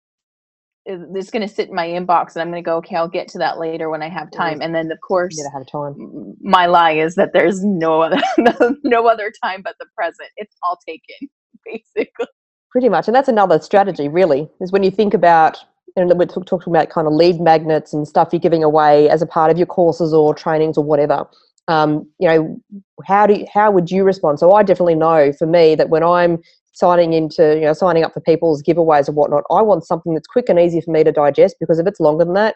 it's 0.88 1.32
going 1.32 1.48
to 1.48 1.54
sit 1.54 1.70
in 1.70 1.76
my 1.76 1.88
inbox 1.88 2.34
and 2.34 2.42
i'm 2.42 2.52
going 2.52 2.64
to 2.64 2.68
go 2.68 2.78
okay 2.78 2.96
i'll 2.96 3.08
get 3.08 3.28
to 3.28 3.38
that 3.40 3.58
later 3.58 3.90
when 3.90 4.04
i 4.04 4.10
have 4.10 4.30
time 4.32 4.62
and 4.62 4.76
then 4.76 4.92
of 4.92 5.00
course 5.02 5.36
You 5.38 5.50
have 5.54 5.66
time. 5.68 6.36
my 6.42 6.68
lie 6.68 6.92
is 6.92 7.16
that 7.16 7.34
there's 7.34 7.64
no 7.64 8.02
other 8.02 8.22
no, 8.38 8.76
no 8.84 9.08
other 9.08 9.32
time 9.44 9.62
but 9.64 9.76
the 9.80 9.88
present 9.96 10.30
it's 10.38 10.56
all 10.64 10.78
taken 10.88 11.28
basically 11.66 12.28
Pretty 12.76 12.90
much, 12.90 13.08
and 13.08 13.16
that's 13.16 13.30
another 13.30 13.58
strategy. 13.62 14.10
Really, 14.10 14.50
is 14.60 14.74
when 14.74 14.84
you 14.84 14.92
think 14.92 15.14
about 15.14 15.64
and 15.96 16.12
we're 16.20 16.26
talking 16.26 16.74
about 16.74 16.90
kind 16.90 17.08
of 17.08 17.14
lead 17.14 17.40
magnets 17.40 17.94
and 17.94 18.06
stuff 18.06 18.30
you're 18.34 18.40
giving 18.42 18.66
away 18.66 19.10
as 19.10 19.22
a 19.22 19.26
part 19.26 19.50
of 19.50 19.58
your 19.58 19.66
courses 19.66 20.14
or 20.14 20.36
trainings 20.36 20.78
or 20.78 20.84
whatever. 20.84 21.26
Um, 21.68 22.10
you 22.20 22.28
know, 22.28 22.62
how 23.06 23.26
do 23.26 23.34
you, 23.34 23.46
how 23.52 23.72
would 23.72 23.90
you 23.90 24.04
respond? 24.04 24.40
So 24.40 24.54
I 24.54 24.64
definitely 24.64 24.96
know 24.96 25.34
for 25.34 25.48
me 25.48 25.76
that 25.76 25.90
when 25.90 26.04
I'm 26.04 26.40
signing 26.74 27.14
into 27.14 27.56
you 27.56 27.62
know 27.62 27.74
signing 27.74 28.04
up 28.04 28.14
for 28.14 28.20
people's 28.20 28.62
giveaways 28.62 29.10
or 29.10 29.14
whatnot, 29.14 29.44
I 29.50 29.62
want 29.62 29.86
something 29.86 30.14
that's 30.14 30.28
quick 30.28 30.50
and 30.50 30.60
easy 30.60 30.82
for 30.82 30.92
me 30.92 31.04
to 31.04 31.12
digest 31.12 31.56
because 31.60 31.80
if 31.80 31.88
it's 31.88 32.00
longer 32.00 32.26
than 32.26 32.34
that, 32.36 32.56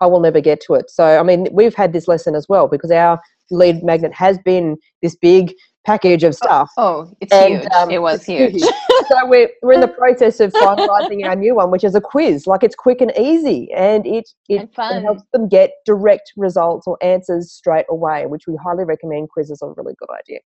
I 0.00 0.06
will 0.06 0.20
never 0.20 0.40
get 0.40 0.60
to 0.66 0.74
it. 0.74 0.90
So 0.90 1.18
I 1.18 1.22
mean, 1.22 1.48
we've 1.52 1.74
had 1.74 1.92
this 1.92 2.08
lesson 2.08 2.34
as 2.34 2.46
well 2.48 2.68
because 2.68 2.90
our 2.90 3.18
lead 3.50 3.82
magnet 3.82 4.12
has 4.12 4.38
been 4.38 4.76
this 5.02 5.16
big 5.16 5.54
package 5.84 6.24
of 6.24 6.34
stuff. 6.34 6.70
oh 6.76 7.12
it's 7.20 7.32
And, 7.32 7.60
huge 7.60 7.72
um, 7.72 7.90
it 7.90 8.00
was 8.00 8.16
it's 8.16 8.26
huge 8.26 8.62
so 9.08 9.26
we're, 9.26 9.48
we're 9.62 9.74
in 9.74 9.80
the 9.80 9.88
process 9.98 10.40
of 10.40 10.52
finalizing 10.52 11.26
our 11.26 11.36
new 11.36 11.54
one, 11.54 11.70
which 11.70 11.84
is 11.84 11.94
a 11.94 12.00
quiz. 12.00 12.46
Like 12.46 12.62
it's 12.62 12.74
quick 12.74 13.00
and 13.00 13.12
easy, 13.18 13.72
and 13.72 14.06
it 14.06 14.28
it, 14.48 14.70
And 14.76 14.98
it 14.98 15.02
helps 15.02 15.22
them 15.32 15.48
get 15.48 15.72
direct 15.84 16.32
results 16.36 16.86
or 16.86 16.96
answers 17.02 17.52
straight 17.52 17.86
away, 17.88 18.26
which 18.26 18.46
we 18.46 18.56
highly 18.62 18.84
recommend. 18.84 19.30
Quizzes 19.30 19.60
are 19.62 19.70
a 19.70 19.74
really 19.76 19.94
good 19.98 20.08
idea. 20.18 20.40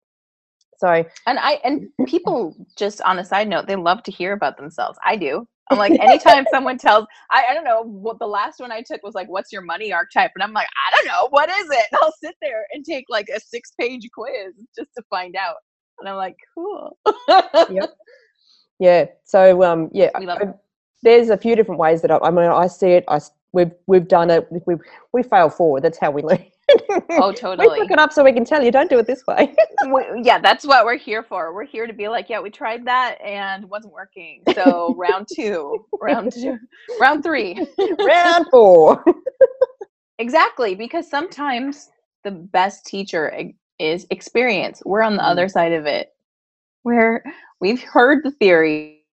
So 0.79 1.05
And 1.27 1.39
I 1.39 1.53
and 1.65 1.89
people 2.07 2.55
just 2.77 3.01
on 3.03 3.19
a 3.19 3.25
side 3.25 3.49
note, 3.49 3.67
they 3.67 3.77
love 3.77 4.03
to 4.05 4.11
hear 4.11 4.33
about 4.33 4.57
themselves. 4.57 4.99
I 5.05 5.17
do. 5.17 5.47
I'm 5.71 5.79
like, 5.79 5.97
anytime 6.01 6.47
someone 6.51 6.79
tells, 6.79 7.07
I, 7.31 7.45
I 7.51 7.55
don't 7.55 7.65
know 7.65 7.83
what 7.85 8.19
the 8.19 8.27
last 8.27 8.61
one 8.61 8.73
I 8.73 8.83
took 8.83 9.03
was 9.03 9.15
like, 9.15 9.29
what's 9.29 9.53
your 9.53 9.63
money 9.63 9.93
archetype? 9.93 10.33
And 10.35 10.43
I'm 10.43 10.53
like, 10.53 10.69
I 10.89 10.97
don't 10.97 11.07
know, 11.07 11.29
what 11.31 11.49
is 11.51 11.67
it? 11.71 11.87
And 11.93 11.99
I'll 12.03 12.15
sit 12.23 12.37
there 12.43 12.67
and 12.73 12.85
take 12.85 13.07
like 13.09 13.29
a 13.35 13.41
six 13.41 13.73
page 13.79 14.09
quiz 14.15 14.55
just 14.77 14.91
to 14.97 15.03
find 15.11 15.37
out. 15.37 15.57
And 16.01 16.09
I'm 16.09 16.17
like, 16.17 16.37
cool. 16.55 16.99
Yep. 17.69 17.91
yeah, 18.81 19.07
so 19.25 19.63
um, 19.65 19.91
yeah, 19.93 20.11
We 20.19 20.27
love 20.27 20.39
I- 20.43 20.55
there's 21.03 21.31
a 21.31 21.37
few 21.37 21.57
different 21.57 21.81
ways 21.81 22.03
that 22.03 22.11
I, 22.11 22.19
I 22.19 22.31
mean 22.31 22.47
I 22.47 22.67
see 22.69 22.93
it. 22.93 23.05
I 23.09 23.21
we've 23.53 23.73
we've 23.87 24.09
done 24.09 24.31
it. 24.31 24.49
We 24.51 24.77
we 25.13 25.23
fail 25.23 25.51
forward. 25.51 25.83
That's 25.85 25.99
how 25.99 26.11
we 26.11 26.23
learn. 26.23 26.45
Oh, 27.11 27.33
totally. 27.37 27.69
We 27.69 27.79
look 27.81 27.91
it 27.91 27.99
up 27.99 28.13
so 28.13 28.23
we 28.25 28.33
can 28.33 28.45
tell 28.45 28.63
you. 28.63 28.71
Don't 28.71 28.91
do 28.91 28.99
it 28.99 29.07
this 29.07 29.27
way. 29.27 29.55
We- 29.93 30.23
yeah, 30.23 30.39
that's 30.41 30.67
what 30.67 30.85
we're 30.85 30.97
here 30.99 31.23
for. 31.23 31.55
We're 31.55 31.65
here 31.65 31.87
to 31.87 31.93
be 31.93 32.09
like, 32.09 32.29
yeah, 32.29 32.41
we 32.41 32.51
tried 32.51 32.85
that 32.87 33.21
and 33.23 33.65
it 33.65 33.71
wasn't 33.71 33.93
working. 33.93 34.43
So 34.55 34.95
round 34.99 35.27
two, 35.33 35.87
round 36.01 36.33
two, 36.33 36.59
round 37.01 37.23
three. 37.23 37.65
Round 38.05 38.47
four. 38.51 39.05
Exactly, 40.19 40.75
because 40.75 41.09
sometimes 41.09 41.91
the 42.25 42.33
best 42.33 42.85
teacher 42.87 43.33
is 43.79 44.07
experience. 44.11 44.83
We're 44.85 45.03
on 45.03 45.17
the 45.17 45.23
Mm. 45.23 45.31
other 45.31 45.49
side 45.49 45.73
of 45.73 45.87
it, 45.87 46.09
where 46.83 47.23
we've 47.61 47.81
heard 47.83 48.25
the 48.25 48.33
theory, 48.33 49.05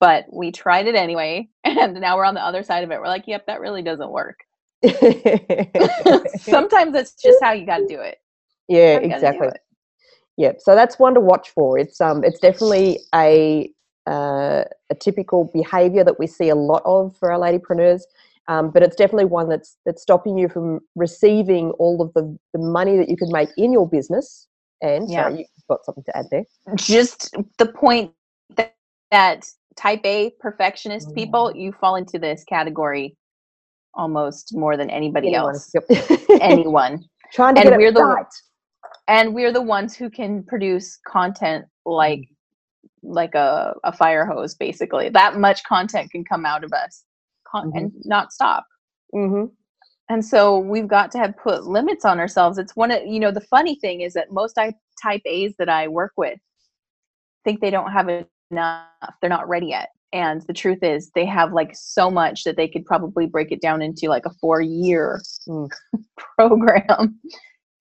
but 0.00 0.24
we 0.32 0.50
tried 0.50 0.88
it 0.88 0.96
anyway, 0.96 1.48
and 1.64 1.94
now 2.00 2.16
we're 2.16 2.24
on 2.24 2.34
the 2.34 2.44
other 2.44 2.64
side 2.64 2.82
of 2.82 2.90
it. 2.90 2.98
We're 2.98 3.06
like, 3.06 3.28
yep, 3.28 3.46
that 3.46 3.60
really 3.60 3.82
doesn't 3.82 4.10
work. 4.10 4.40
sometimes 6.38 6.92
that's 6.92 7.14
just 7.14 7.42
how 7.42 7.52
you 7.52 7.66
got 7.66 7.78
to 7.78 7.86
do 7.86 8.00
it. 8.00 8.18
yeah, 8.68 8.96
exactly. 8.96 9.48
it. 9.48 9.60
Yep. 10.38 10.60
So 10.60 10.74
that's 10.74 10.98
one 10.98 11.14
to 11.14 11.20
watch 11.20 11.50
for. 11.50 11.78
It's 11.78 12.00
um, 12.00 12.24
it's 12.24 12.40
definitely 12.40 13.00
a 13.14 13.70
uh, 14.06 14.64
a 14.90 14.94
typical 14.98 15.50
behaviour 15.52 16.04
that 16.04 16.18
we 16.18 16.26
see 16.26 16.48
a 16.48 16.54
lot 16.54 16.82
of 16.84 17.16
for 17.18 17.30
our 17.32 17.38
ladypreneurs. 17.38 18.02
Um, 18.48 18.70
but 18.70 18.82
it's 18.82 18.96
definitely 18.96 19.26
one 19.26 19.48
that's 19.48 19.76
that's 19.86 20.02
stopping 20.02 20.36
you 20.36 20.48
from 20.48 20.80
receiving 20.96 21.70
all 21.72 22.02
of 22.02 22.12
the, 22.14 22.36
the 22.52 22.58
money 22.58 22.96
that 22.96 23.08
you 23.08 23.16
could 23.16 23.28
make 23.28 23.50
in 23.56 23.72
your 23.72 23.88
business. 23.88 24.48
And 24.80 25.08
Yeah. 25.08 25.28
sorry, 25.28 25.38
you've 25.38 25.66
got 25.68 25.84
something 25.84 26.02
to 26.04 26.16
add 26.16 26.26
there. 26.30 26.44
Just 26.76 27.36
the 27.58 27.66
point 27.66 28.12
that, 28.56 28.74
that 29.12 29.46
type 29.76 30.04
A 30.04 30.30
perfectionist 30.40 31.14
people, 31.14 31.52
Mm. 31.54 31.60
you 31.60 31.72
fall 31.72 31.94
into 31.96 32.18
this 32.18 32.42
category 32.44 33.16
almost 33.94 34.54
more 34.56 34.76
than 34.76 34.90
anybody 34.90 35.28
Anyone. 35.34 35.54
else. 35.54 35.72
Yep. 35.74 36.20
Anyone. 36.40 37.04
Trying 37.32 37.54
to 37.56 37.60
and 37.62 37.70
get 37.70 37.78
we're 37.78 37.88
it 37.88 37.94
the- 37.94 38.04
right. 38.04 38.26
and 39.08 39.34
we're 39.34 39.52
the 39.52 39.62
ones 39.62 39.94
who 39.96 40.10
can 40.10 40.42
produce 40.44 40.98
content 41.06 41.64
like 41.86 42.20
like 43.02 43.34
a, 43.34 43.74
a 43.84 43.92
fire 43.92 44.24
hose 44.24 44.54
basically 44.54 45.08
that 45.08 45.36
much 45.36 45.64
content 45.64 46.10
can 46.12 46.24
come 46.24 46.46
out 46.46 46.62
of 46.62 46.72
us 46.72 47.02
con- 47.50 47.72
and 47.74 47.90
not 48.04 48.32
stop 48.32 48.64
hmm 49.12 49.46
and 50.08 50.24
so 50.24 50.58
we've 50.58 50.86
got 50.86 51.10
to 51.10 51.18
have 51.18 51.36
put 51.36 51.66
limits 51.66 52.04
on 52.04 52.20
ourselves 52.20 52.58
it's 52.58 52.76
one 52.76 52.92
of 52.92 53.04
you 53.04 53.18
know 53.18 53.32
the 53.32 53.40
funny 53.40 53.74
thing 53.76 54.02
is 54.02 54.12
that 54.12 54.30
most 54.30 54.56
I, 54.56 54.72
type 55.02 55.22
a's 55.26 55.52
that 55.58 55.68
i 55.68 55.88
work 55.88 56.12
with 56.16 56.38
think 57.44 57.60
they 57.60 57.70
don't 57.70 57.90
have 57.90 58.08
enough. 58.52 58.86
They're 59.20 59.30
not 59.30 59.48
ready 59.48 59.66
yet. 59.66 59.88
And 60.12 60.42
the 60.42 60.52
truth 60.52 60.82
is, 60.82 61.10
they 61.14 61.24
have 61.26 61.52
like 61.52 61.70
so 61.74 62.10
much 62.10 62.44
that 62.44 62.56
they 62.56 62.68
could 62.68 62.84
probably 62.84 63.26
break 63.26 63.50
it 63.50 63.60
down 63.62 63.80
into 63.82 64.08
like 64.08 64.26
a 64.26 64.30
four 64.40 64.60
year 64.60 65.20
Mm. 65.48 65.70
program 66.38 67.18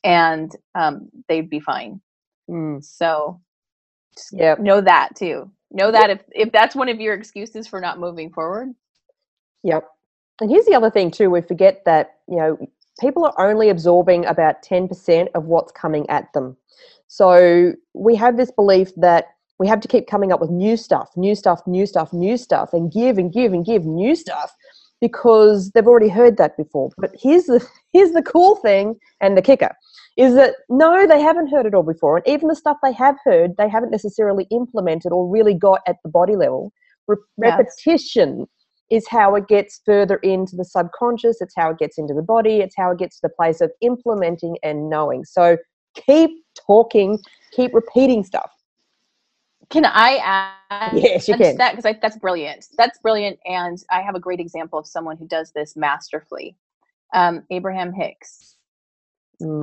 and 0.04 0.56
um, 0.76 1.10
they'd 1.28 1.50
be 1.50 1.60
fine. 1.60 2.02
Mm. 2.50 2.84
So 2.84 3.41
just 4.15 4.34
Yep. 4.34 4.60
know 4.60 4.82
that 4.82 5.15
too. 5.15 5.52
Know 5.72 5.91
that 5.91 6.10
if, 6.10 6.22
if 6.32 6.52
that's 6.52 6.76
one 6.76 6.89
of 6.89 7.00
your 7.00 7.13
excuses 7.13 7.67
for 7.67 7.80
not 7.80 8.00
moving 8.00 8.32
forward, 8.32 8.74
Yep. 9.63 9.88
And 10.41 10.50
here's 10.50 10.65
the 10.65 10.74
other 10.76 10.89
thing 10.89 11.12
too: 11.12 11.30
we 11.30 11.41
forget 11.41 11.84
that 11.86 12.15
you 12.28 12.38
know 12.38 12.58
people 13.00 13.26
are 13.26 13.50
only 13.50 13.70
absorbing 13.70 14.26
about 14.26 14.63
ten 14.63 14.88
percent 14.88 15.30
of 15.36 15.46
what's 15.46 15.72
coming 15.72 16.10
at 16.10 16.34
them. 16.34 16.58
So 17.08 17.74
we 17.94 18.15
have 18.15 18.38
this 18.38 18.52
belief 18.52 18.91
that 18.98 19.26
we 19.62 19.67
have 19.67 19.80
to 19.80 19.88
keep 19.88 20.08
coming 20.08 20.32
up 20.32 20.41
with 20.41 20.50
new 20.50 20.76
stuff, 20.76 21.12
new 21.15 21.36
stuff, 21.36 21.62
new 21.67 21.86
stuff, 21.86 22.12
new 22.12 22.36
stuff, 22.36 22.74
and 22.74 22.91
give 22.91 23.19
and 23.19 23.32
give 23.32 23.54
and 23.54 23.63
give 23.63 23.86
new 23.86 24.15
stuff 24.15 24.56
because 25.00 25.69
they've 25.69 25.86
already 25.86 26.10
heard 26.10 26.38
that 26.38 26.58
before. 26.58 26.89
But 26.97 27.12
here's 27.21 27.43
the 27.45 27.63
here's 27.93 28.12
the 28.12 28.24
cool 28.24 28.56
thing 28.56 28.95
and 29.21 29.38
the 29.38 29.41
kicker 29.43 29.76
is 30.17 30.34
that 30.34 30.56
no, 30.67 31.06
they 31.06 31.21
haven't 31.21 31.50
heard 31.50 31.67
it 31.67 31.76
all 31.76 31.84
before, 31.84 32.17
and 32.17 32.28
even 32.28 32.47
the 32.47 32.56
stuff 32.56 32.78
they 32.82 32.91
have 32.93 33.17
heard, 33.24 33.52
they 33.58 33.69
haven't 33.69 33.91
necessarily 33.91 34.47
implemented 34.50 35.12
or 35.12 35.30
really 35.30 35.54
got 35.54 35.82
at 35.88 35.97
the 36.04 36.10
body 36.10 36.36
level. 36.36 36.74
Re- 37.08 37.17
Yes. 37.38 37.60
Repetition 37.60 38.47
is 38.89 39.08
how 39.08 39.36
it 39.36 39.47
gets 39.47 39.80
further 39.86 40.15
into 40.17 40.56
the 40.56 40.65
subconscious. 40.65 41.39
It's 41.39 41.54
how 41.56 41.69
it 41.69 41.78
gets 41.78 42.00
into 42.00 42.15
the 42.15 42.24
body. 42.24 42.58
It's 42.58 42.76
how 42.76 42.91
it 42.91 42.97
gets 42.97 43.19
to 43.19 43.28
the 43.28 43.34
place 43.39 43.62
of 43.62 43.71
implementing 43.82 44.58
and 44.63 44.89
knowing. 44.89 45.24
So 45.24 45.58
keep 45.95 46.32
talking, 46.67 47.19
keep 47.56 47.74
repeating 47.74 48.24
stuff. 48.24 48.52
Can 49.72 49.86
I 49.86 50.18
add 50.72 50.94
Yes, 50.94 51.28
you 51.28 51.36
can. 51.36 51.58
that 51.58 51.76
because 51.78 51.96
that's 52.02 52.18
brilliant. 52.18 52.68
That's 52.78 53.00
brilliant, 53.00 53.40
and 53.46 53.78
I 53.92 54.02
have 54.02 54.16
a 54.16 54.22
great 54.22 54.42
example 54.42 54.80
of 54.80 54.88
someone 54.88 55.18
who 55.18 55.28
does 55.28 55.52
this 55.54 55.76
masterfully. 55.78 56.58
Um, 57.14 57.44
Abraham 57.52 57.94
Hicks. 57.94 58.58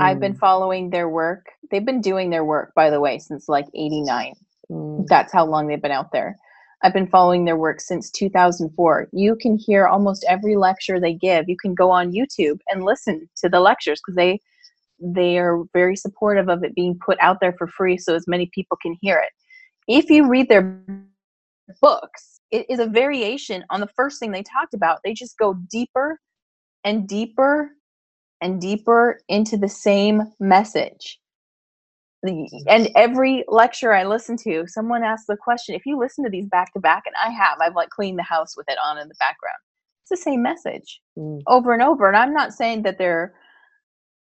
I've 0.01 0.21
been 0.21 0.35
Mm, 0.35 0.39
following 0.39 0.91
their 0.91 1.09
work. 1.09 1.47
They've 1.71 1.85
been 1.87 2.03
doing 2.03 2.31
their 2.31 2.45
work, 2.45 2.75
by 2.75 2.91
the 2.91 3.01
way, 3.01 3.19
since 3.19 3.49
like 3.49 3.67
'89. 3.75 4.35
mm, 4.71 5.09
That's 5.09 5.33
how 5.33 5.47
long 5.47 5.69
they've 5.69 5.83
been 5.83 5.93
out 5.93 6.13
there. 6.13 6.39
I've 6.83 6.95
been 6.95 7.09
following 7.09 7.45
their 7.47 7.57
work 7.57 7.81
since 7.81 8.11
2004. 8.13 9.09
You 9.13 9.37
can 9.37 9.59
hear 9.59 9.87
almost 9.89 10.25
every 10.29 10.57
lecture 10.57 11.01
they 11.01 11.15
give. 11.15 11.49
You 11.49 11.57
can 11.61 11.75
go 11.75 11.91
on 11.91 12.13
YouTube 12.13 12.61
and 12.69 12.85
listen 12.85 13.29
to 13.39 13.49
the 13.49 13.61
lectures 13.61 14.01
because 14.01 14.17
they 14.17 14.41
they 15.01 15.39
are 15.39 15.65
very 15.75 15.97
supportive 15.97 16.49
of 16.49 16.65
it 16.65 16.75
being 16.75 16.99
put 17.05 17.19
out 17.21 17.39
there 17.41 17.55
for 17.59 17.69
free 17.69 17.99
so 17.99 18.15
as 18.15 18.29
many 18.29 18.51
people 18.55 18.79
can 18.83 18.97
hear 19.01 19.19
it. 19.19 19.33
If 19.89 20.11
you 20.11 20.29
read 20.29 20.49
their 20.49 20.81
books, 21.81 22.41
it 22.51 22.67
is 22.69 22.79
a 22.79 22.87
variation 22.87 23.65
on 23.71 23.81
the 23.81 23.89
first 23.97 24.21
thing 24.21 24.31
they 24.31 24.43
talked 24.43 24.75
about. 24.75 25.01
They 25.03 25.15
just 25.15 25.39
go 25.39 25.55
deeper 25.71 26.21
and 26.85 27.09
deeper 27.09 27.71
and 28.41 28.61
deeper 28.61 29.21
into 29.29 29.57
the 29.57 29.69
same 29.69 30.23
message. 30.39 31.19
And 32.23 32.91
every 32.97 33.45
lecture 33.49 33.93
I 33.93 34.05
listen 34.05 34.37
to, 34.39 34.65
someone 34.67 35.05
asks 35.05 35.27
the 35.27 35.37
question. 35.37 35.75
If 35.75 35.87
you 35.87 35.99
listen 35.99 36.25
to 36.25 36.31
these 36.31 36.47
back 36.47 36.73
to 36.75 36.81
back, 36.81 37.05
and 37.07 37.15
I 37.17 37.31
have, 37.31 37.59
I've 37.61 37.77
like 37.77 37.91
cleaned 37.91 38.19
the 38.19 38.25
house 38.25 38.57
with 38.57 38.67
it 38.69 38.79
on 38.85 38.99
in 38.99 39.09
the 39.09 39.15
background. 39.21 39.59
It's 40.03 40.11
the 40.11 40.17
same 40.17 40.43
message 40.43 41.01
mm, 41.17 41.41
over 41.47 41.73
and 41.73 41.83
over. 41.83 42.09
And 42.09 42.17
I'm 42.17 42.35
not 42.35 42.53
saying 42.53 42.83
that 42.83 42.99
they're 42.99 43.35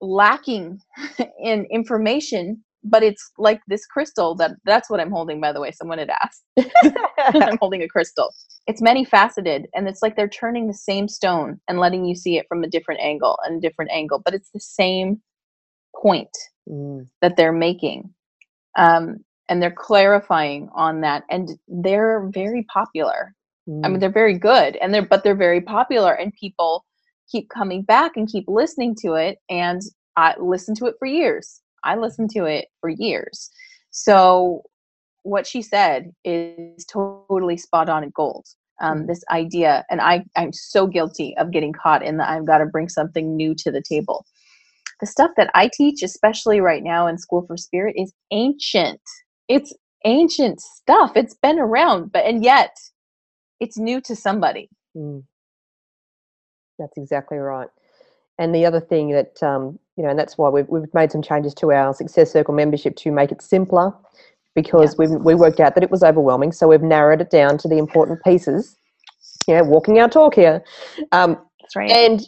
lacking 0.01 0.81
in 1.42 1.66
information, 1.71 2.62
but 2.85 3.03
it's 3.03 3.31
like 3.38 3.61
this 3.67 3.87
crystal 3.87 4.35
that 4.37 4.53
that's 4.64 4.88
what 4.88 5.01
I'm 5.01 5.11
holding, 5.11 5.41
by 5.41 5.53
the 5.53 5.61
way. 5.61 5.71
Someone 5.73 5.99
had 5.99 6.11
asked. 6.11 6.45
I'm 7.19 7.59
holding 7.59 7.83
a 7.83 7.88
crystal. 7.88 8.33
It's 8.67 8.83
many 8.83 9.05
faceted, 9.05 9.67
and 9.75 9.88
it's 9.88 10.03
like 10.03 10.17
they're 10.17 10.29
turning 10.29 10.67
the 10.67 10.75
same 10.75 11.09
stone 11.09 11.61
and 11.69 11.79
letting 11.79 12.05
you 12.05 12.14
see 12.14 12.38
it 12.38 12.47
from 12.49 12.62
a 12.62 12.69
different 12.69 13.01
angle 13.01 13.38
and 13.45 13.59
a 13.59 13.69
different 13.69 13.91
angle, 13.91 14.21
but 14.25 14.35
it's 14.35 14.51
the 14.51 14.61
same 14.61 15.21
point 15.97 16.31
mm, 16.69 17.07
that 17.21 17.37
they're 17.37 17.53
making. 17.53 18.12
Um, 18.77 19.25
and 19.49 19.62
they're 19.62 19.71
clarifying 19.71 20.69
on 20.75 21.01
that, 21.01 21.25
and 21.31 21.59
they're 21.69 22.29
very 22.33 22.64
popular. 22.64 23.35
I 23.67 23.71
mean, 23.71 23.97
mm. 23.97 24.01
they're 24.01 24.11
very 24.11 24.38
good, 24.38 24.77
and 24.77 24.95
they're 24.95 25.07
but 25.07 25.25
they're 25.25 25.35
very 25.35 25.61
popular, 25.61 26.12
and 26.12 26.33
people 26.35 26.85
keep 27.31 27.49
coming 27.51 27.83
back 27.83 28.12
and 28.17 28.29
keep 28.29 28.45
listening 28.49 28.95
to 29.03 29.14
it. 29.14 29.38
And 29.51 29.83
I 30.17 30.35
listened 30.38 30.77
to 30.79 30.87
it 30.87 30.95
for 30.99 31.07
years. 31.07 31.61
I 31.85 31.97
listened 31.97 32.31
to 32.31 32.45
it 32.45 32.67
for 32.81 32.91
years. 32.91 33.51
So 33.91 34.62
what 35.23 35.47
she 35.47 35.62
said 35.62 36.12
is 36.25 36.85
totally 36.87 37.57
spot 37.57 37.88
on 37.88 38.03
and 38.03 38.12
gold. 38.14 38.47
Um, 38.81 39.07
this 39.07 39.25
idea, 39.31 39.85
and 39.91 40.01
I 40.01 40.25
I'm 40.37 40.53
so 40.53 40.87
guilty 40.87 41.35
of 41.37 41.51
getting 41.51 41.73
caught 41.73 42.05
in 42.05 42.17
the 42.17 42.29
I've 42.29 42.47
got 42.47 42.59
to 42.59 42.67
bring 42.67 42.88
something 42.88 43.37
new 43.37 43.55
to 43.57 43.73
the 43.73 43.83
table. 43.83 44.25
The 45.01 45.07
stuff 45.07 45.33
that 45.37 45.51
I 45.55 45.69
teach, 45.73 46.03
especially 46.03 46.61
right 46.61 46.83
now 46.83 47.09
in 47.09 47.19
School 47.19 47.45
for 47.47 47.57
Spirit, 47.57 47.97
is 47.99 48.12
ancient. 48.31 49.01
It's 49.49 49.75
ancient 50.05 50.61
stuff. 50.61 51.12
It's 51.17 51.35
been 51.35 51.59
around, 51.59 52.12
but 52.12 52.25
and 52.25 52.45
yet 52.45 52.77
it's 53.59 53.77
new 53.77 54.01
to 54.03 54.14
somebody. 54.14 54.69
Mm. 54.97 55.25
That's 56.79 56.97
exactly 56.97 57.38
right. 57.38 57.69
And 58.38 58.55
the 58.55 58.64
other 58.64 58.81
thing 58.81 59.11
that 59.11 59.42
um, 59.42 59.79
you 59.96 60.05
know, 60.05 60.11
and 60.11 60.18
that's 60.18 60.38
why 60.38 60.48
we've 60.48 60.68
we've 60.68 60.92
made 60.94 61.11
some 61.12 61.22
changes 61.22 61.55
to 61.55 61.72
our 61.72 61.92
Success 61.92 62.33
Circle 62.33 62.55
membership 62.55 62.96
to 62.96 63.11
make 63.11 63.33
it 63.33 63.42
simpler, 63.42 63.92
because 64.55 64.96
we 64.96 65.09
we 65.09 65.35
worked 65.35 65.61
out 65.61 65.74
that 65.74 65.85
it 65.85 65.90
was 65.90 66.03
overwhelming. 66.03 66.53
So 66.53 66.68
we've 66.68 66.83
narrowed 66.83 67.20
it 67.20 67.31
down 67.31 67.59
to 67.59 67.68
the 67.68 67.79
important 67.79 68.22
pieces. 68.22 68.77
You 69.46 69.55
know, 69.55 69.64
walking 69.64 69.98
our 69.98 70.09
talk 70.09 70.35
here. 70.35 70.62
Um, 71.12 71.38
That's 71.61 71.77
right. 71.77 71.90
and 71.90 72.20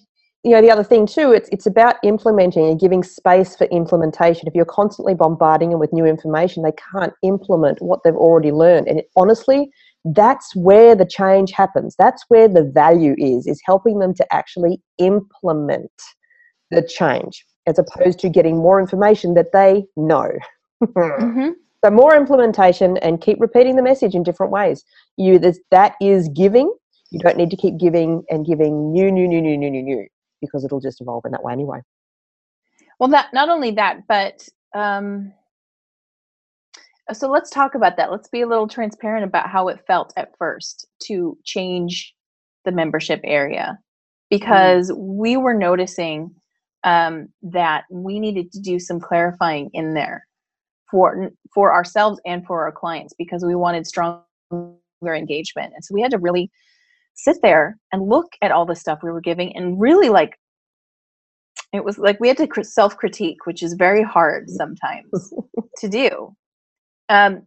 you 0.42 0.52
know 0.52 0.62
the 0.62 0.70
other 0.70 0.84
thing 0.84 1.06
too 1.06 1.32
it's 1.32 1.48
it's 1.52 1.66
about 1.66 1.96
implementing 2.02 2.66
and 2.66 2.80
giving 2.80 3.02
space 3.02 3.54
for 3.56 3.66
implementation 3.66 4.48
if 4.48 4.54
you're 4.54 4.64
constantly 4.64 5.14
bombarding 5.14 5.70
them 5.70 5.78
with 5.78 5.92
new 5.92 6.06
information 6.06 6.62
they 6.62 6.72
can't 6.92 7.12
implement 7.22 7.80
what 7.82 8.00
they've 8.04 8.14
already 8.14 8.50
learned 8.50 8.88
and 8.88 9.00
it, 9.00 9.10
honestly 9.16 9.70
that's 10.04 10.54
where 10.56 10.94
the 10.94 11.04
change 11.06 11.52
happens. 11.52 11.94
That's 11.98 12.24
where 12.28 12.48
the 12.48 12.64
value 12.64 13.14
is 13.18 13.46
is 13.46 13.60
helping 13.64 13.98
them 13.98 14.14
to 14.14 14.26
actually 14.32 14.80
implement 14.98 15.90
the 16.70 16.82
change 16.82 17.44
as 17.66 17.78
opposed 17.78 18.18
to 18.20 18.28
getting 18.28 18.56
more 18.56 18.80
information 18.80 19.34
that 19.34 19.52
they 19.52 19.84
know. 19.96 20.30
Mhm. 20.96 21.52
so 21.84 21.90
more 21.90 22.16
implementation 22.16 22.96
and 22.98 23.20
keep 23.20 23.38
repeating 23.38 23.76
the 23.76 23.82
message 23.82 24.14
in 24.14 24.22
different 24.22 24.50
ways. 24.50 24.82
You 25.18 25.38
that 25.70 25.94
is 26.00 26.28
giving. 26.30 26.72
You 27.10 27.18
don't 27.20 27.36
need 27.36 27.50
to 27.50 27.56
keep 27.56 27.76
giving 27.78 28.22
and 28.30 28.46
giving 28.46 28.92
new 28.92 29.10
new 29.12 29.28
new 29.28 29.42
new 29.42 29.58
new 29.58 29.70
new 29.70 29.82
new 29.82 30.06
because 30.40 30.64
it'll 30.64 30.80
just 30.80 31.02
evolve 31.02 31.24
in 31.26 31.32
that 31.32 31.42
way 31.42 31.52
anyway. 31.52 31.80
Well, 32.98 33.10
that 33.10 33.32
not 33.34 33.50
only 33.50 33.72
that, 33.72 34.06
but 34.08 34.48
um, 34.74 35.32
so 37.12 37.28
let's 37.28 37.50
talk 37.50 37.74
about 37.74 37.96
that. 37.96 38.10
Let's 38.10 38.28
be 38.28 38.40
a 38.40 38.46
little 38.46 38.68
transparent 38.68 39.24
about 39.24 39.48
how 39.48 39.68
it 39.68 39.84
felt 39.86 40.12
at 40.16 40.36
first 40.38 40.86
to 41.04 41.36
change 41.44 42.14
the 42.64 42.72
membership 42.72 43.20
area, 43.24 43.78
because 44.28 44.92
we 44.96 45.36
were 45.36 45.54
noticing 45.54 46.34
um, 46.84 47.28
that 47.42 47.84
we 47.90 48.20
needed 48.20 48.52
to 48.52 48.60
do 48.60 48.78
some 48.78 49.00
clarifying 49.00 49.70
in 49.72 49.94
there 49.94 50.26
for 50.90 51.30
for 51.54 51.72
ourselves 51.72 52.20
and 52.26 52.46
for 52.46 52.64
our 52.64 52.72
clients 52.72 53.14
because 53.18 53.44
we 53.44 53.54
wanted 53.54 53.86
stronger 53.86 54.24
engagement, 55.04 55.72
and 55.74 55.84
so 55.84 55.94
we 55.94 56.02
had 56.02 56.10
to 56.10 56.18
really 56.18 56.50
sit 57.14 57.36
there 57.42 57.78
and 57.92 58.08
look 58.08 58.32
at 58.42 58.50
all 58.50 58.64
the 58.64 58.76
stuff 58.76 59.00
we 59.02 59.10
were 59.10 59.20
giving 59.20 59.54
and 59.54 59.80
really 59.80 60.08
like 60.08 60.38
it 61.72 61.84
was 61.84 61.98
like 61.98 62.18
we 62.18 62.28
had 62.28 62.36
to 62.38 62.64
self 62.64 62.96
critique, 62.96 63.46
which 63.46 63.62
is 63.62 63.74
very 63.74 64.02
hard 64.02 64.50
sometimes 64.50 65.32
to 65.78 65.88
do. 65.88 66.34
Um, 67.10 67.42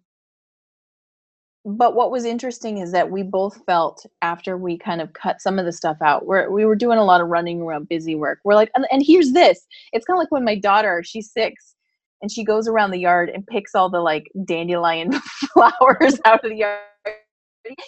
but 1.65 1.95
what 1.95 2.11
was 2.11 2.25
interesting 2.25 2.79
is 2.79 2.91
that 2.91 3.09
we 3.09 3.23
both 3.23 3.63
felt 3.65 4.05
after 4.21 4.57
we 4.57 4.77
kind 4.77 4.99
of 4.99 5.13
cut 5.13 5.41
some 5.41 5.57
of 5.57 5.65
the 5.65 5.71
stuff 5.71 5.95
out, 6.03 6.25
we're, 6.25 6.51
we 6.51 6.65
were 6.65 6.75
doing 6.75 6.99
a 6.99 7.05
lot 7.05 7.21
of 7.21 7.29
running 7.29 7.61
around 7.61 7.87
busy 7.87 8.15
work. 8.15 8.39
We're 8.43 8.55
like, 8.55 8.69
and, 8.75 8.85
and 8.91 9.01
here's 9.05 9.31
this. 9.31 9.65
It's 9.93 10.05
kind 10.05 10.17
of 10.17 10.19
like 10.19 10.31
when 10.31 10.43
my 10.43 10.59
daughter, 10.59 11.01
she's 11.05 11.31
six, 11.31 11.75
and 12.21 12.29
she 12.29 12.43
goes 12.43 12.67
around 12.67 12.91
the 12.91 12.99
yard 12.99 13.29
and 13.29 13.47
picks 13.47 13.73
all 13.75 13.89
the 13.89 14.01
like 14.01 14.29
dandelion 14.45 15.13
flowers 15.53 16.19
out 16.25 16.43
of 16.43 16.51
the 16.51 16.57
yard. 16.57 16.79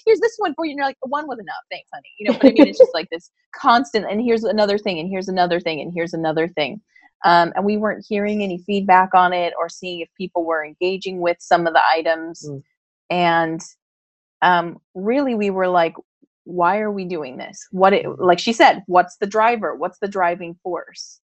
Here's 0.06 0.22
this 0.22 0.36
one 0.38 0.54
for 0.56 0.66
you. 0.66 0.72
And 0.72 0.78
you're 0.78 0.88
like, 0.88 0.98
one 1.02 1.28
was 1.28 1.40
enough. 1.40 1.56
Thanks, 1.70 1.90
honey. 1.94 2.08
You 2.18 2.32
know, 2.32 2.38
but 2.42 2.52
I 2.52 2.54
mean, 2.54 2.68
it's 2.68 2.80
just 2.80 2.94
like 2.94 3.10
this 3.10 3.30
constant, 3.54 4.06
and 4.10 4.22
here's 4.22 4.46
another 4.46 4.78
thing, 4.78 5.00
and 5.00 5.10
here's 5.10 5.28
another 5.28 5.60
thing, 5.60 5.82
and 5.82 5.92
here's 5.94 6.14
another 6.14 6.48
thing. 6.48 6.80
Um, 7.26 7.52
and 7.56 7.66
we 7.66 7.76
weren't 7.78 8.06
hearing 8.08 8.42
any 8.42 8.60
feedback 8.60 9.14
on 9.14 9.34
it 9.34 9.54
or 9.60 9.68
seeing 9.68 10.00
if 10.00 10.10
people 10.16 10.46
were 10.46 10.64
engaging 10.64 11.20
with 11.20 11.38
some 11.40 11.68
of 11.68 11.74
the 11.74 11.82
items. 11.92 12.48
Mm. 12.48 12.64
And 13.10 13.62
um, 14.42 14.78
really, 14.94 15.36
we 15.36 15.50
were 15.50 15.68
like, 15.68 15.96
why 16.46 16.80
are 16.80 16.92
we 16.92 17.04
doing 17.04 17.38
this? 17.38 17.68
What, 17.72 17.94
it, 17.94 18.06
like 18.20 18.40
she 18.40 18.54
said, 18.54 18.84
what's 18.86 19.18
the 19.18 19.26
driver? 19.26 19.76
What's 19.76 20.00
the 20.00 20.08
driving 20.08 20.56
force? 20.64 21.20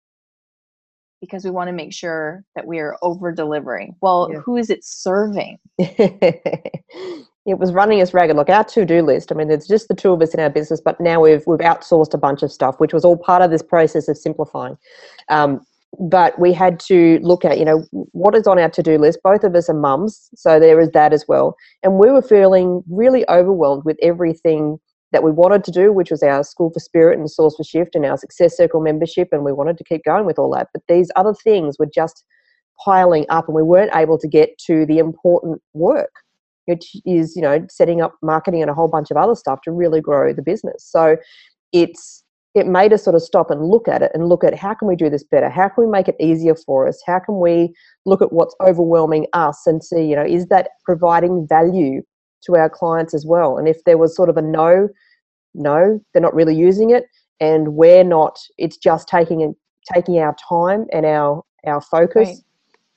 because 1.20 1.44
we 1.44 1.50
want 1.50 1.68
to 1.68 1.72
make 1.72 1.92
sure 1.92 2.44
that 2.56 2.66
we 2.66 2.78
are 2.78 2.96
over 3.02 3.30
delivering. 3.32 3.94
Well, 4.00 4.30
Yeah. 4.32 4.38
who 4.40 4.56
is 4.56 4.70
it 4.70 4.84
serving? 4.84 5.58
it 5.78 7.58
was 7.58 7.72
running 7.72 8.00
us 8.00 8.14
ragged. 8.14 8.36
Look, 8.36 8.48
our 8.48 8.64
to-do 8.64 9.02
list. 9.02 9.30
I 9.30 9.34
mean, 9.34 9.48
there's 9.48 9.66
just 9.66 9.88
the 9.88 9.94
two 9.94 10.12
of 10.12 10.22
us 10.22 10.34
in 10.34 10.40
our 10.40 10.50
business, 10.50 10.80
but 10.80 11.00
now 11.00 11.20
we've 11.20 11.46
we've 11.46 11.60
outsourced 11.60 12.14
a 12.14 12.18
bunch 12.18 12.42
of 12.42 12.50
stuff, 12.50 12.80
which 12.80 12.92
was 12.94 13.04
all 13.04 13.16
part 13.16 13.42
of 13.42 13.50
this 13.50 13.62
process 13.62 14.08
of 14.08 14.16
simplifying. 14.16 14.76
Um, 15.28 15.60
but 15.98 16.38
we 16.38 16.52
had 16.52 16.78
to 16.80 17.18
look 17.22 17.44
at, 17.44 17.58
you 17.58 17.64
know, 17.64 17.84
what 17.90 18.34
is 18.34 18.46
on 18.46 18.58
our 18.58 18.70
to-do 18.70 18.96
list. 18.96 19.18
Both 19.24 19.44
of 19.44 19.54
us 19.54 19.68
are 19.68 19.74
mums, 19.74 20.30
so 20.34 20.60
there 20.60 20.80
is 20.80 20.90
that 20.90 21.12
as 21.12 21.26
well. 21.26 21.56
And 21.82 21.98
we 21.98 22.10
were 22.10 22.22
feeling 22.22 22.82
really 22.88 23.28
overwhelmed 23.28 23.84
with 23.84 23.96
everything 24.00 24.78
that 25.12 25.24
we 25.24 25.32
wanted 25.32 25.64
to 25.64 25.72
do, 25.72 25.92
which 25.92 26.10
was 26.10 26.22
our 26.22 26.44
School 26.44 26.70
for 26.72 26.78
Spirit 26.78 27.18
and 27.18 27.28
Source 27.28 27.56
for 27.56 27.64
Shift 27.64 27.96
and 27.96 28.06
our 28.06 28.16
Success 28.16 28.56
Circle 28.56 28.80
membership, 28.80 29.28
and 29.32 29.44
we 29.44 29.52
wanted 29.52 29.76
to 29.78 29.84
keep 29.84 30.04
going 30.04 30.24
with 30.24 30.38
all 30.38 30.54
that. 30.54 30.68
But 30.72 30.82
these 30.88 31.10
other 31.16 31.34
things 31.34 31.76
were 31.78 31.90
just 31.92 32.24
piling 32.84 33.26
up, 33.28 33.48
and 33.48 33.56
we 33.56 33.62
weren't 33.62 33.94
able 33.94 34.18
to 34.18 34.28
get 34.28 34.56
to 34.66 34.86
the 34.86 34.98
important 34.98 35.60
work, 35.74 36.12
which 36.66 36.94
is, 37.04 37.34
you 37.34 37.42
know, 37.42 37.66
setting 37.68 38.00
up 38.00 38.14
marketing 38.22 38.62
and 38.62 38.70
a 38.70 38.74
whole 38.74 38.88
bunch 38.88 39.10
of 39.10 39.16
other 39.16 39.34
stuff 39.34 39.60
to 39.64 39.72
really 39.72 40.00
grow 40.00 40.32
the 40.32 40.42
business. 40.42 40.84
So 40.88 41.16
it's 41.72 42.19
it 42.54 42.66
made 42.66 42.92
us 42.92 43.04
sort 43.04 43.14
of 43.14 43.22
stop 43.22 43.50
and 43.50 43.66
look 43.66 43.86
at 43.86 44.02
it 44.02 44.10
and 44.12 44.28
look 44.28 44.42
at 44.42 44.56
how 44.56 44.74
can 44.74 44.88
we 44.88 44.96
do 44.96 45.08
this 45.08 45.22
better? 45.22 45.48
How 45.48 45.68
can 45.68 45.84
we 45.84 45.90
make 45.90 46.08
it 46.08 46.16
easier 46.18 46.54
for 46.54 46.88
us? 46.88 47.00
How 47.06 47.20
can 47.20 47.38
we 47.38 47.72
look 48.06 48.20
at 48.20 48.32
what's 48.32 48.56
overwhelming 48.60 49.26
us 49.32 49.66
and 49.66 49.82
see, 49.84 50.04
you 50.04 50.16
know, 50.16 50.24
is 50.24 50.46
that 50.46 50.70
providing 50.84 51.46
value 51.46 52.02
to 52.44 52.56
our 52.56 52.68
clients 52.68 53.14
as 53.14 53.24
well? 53.24 53.56
And 53.56 53.68
if 53.68 53.84
there 53.84 53.98
was 53.98 54.16
sort 54.16 54.28
of 54.28 54.36
a 54.36 54.42
no, 54.42 54.88
no, 55.54 56.00
they're 56.12 56.22
not 56.22 56.34
really 56.34 56.56
using 56.56 56.90
it, 56.90 57.04
and 57.38 57.74
we're 57.74 58.04
not, 58.04 58.38
it's 58.58 58.76
just 58.76 59.08
taking 59.08 59.54
taking 59.92 60.18
our 60.18 60.36
time 60.48 60.86
and 60.92 61.06
our 61.06 61.42
our 61.66 61.80
focus. 61.80 62.28
Right. 62.28 62.36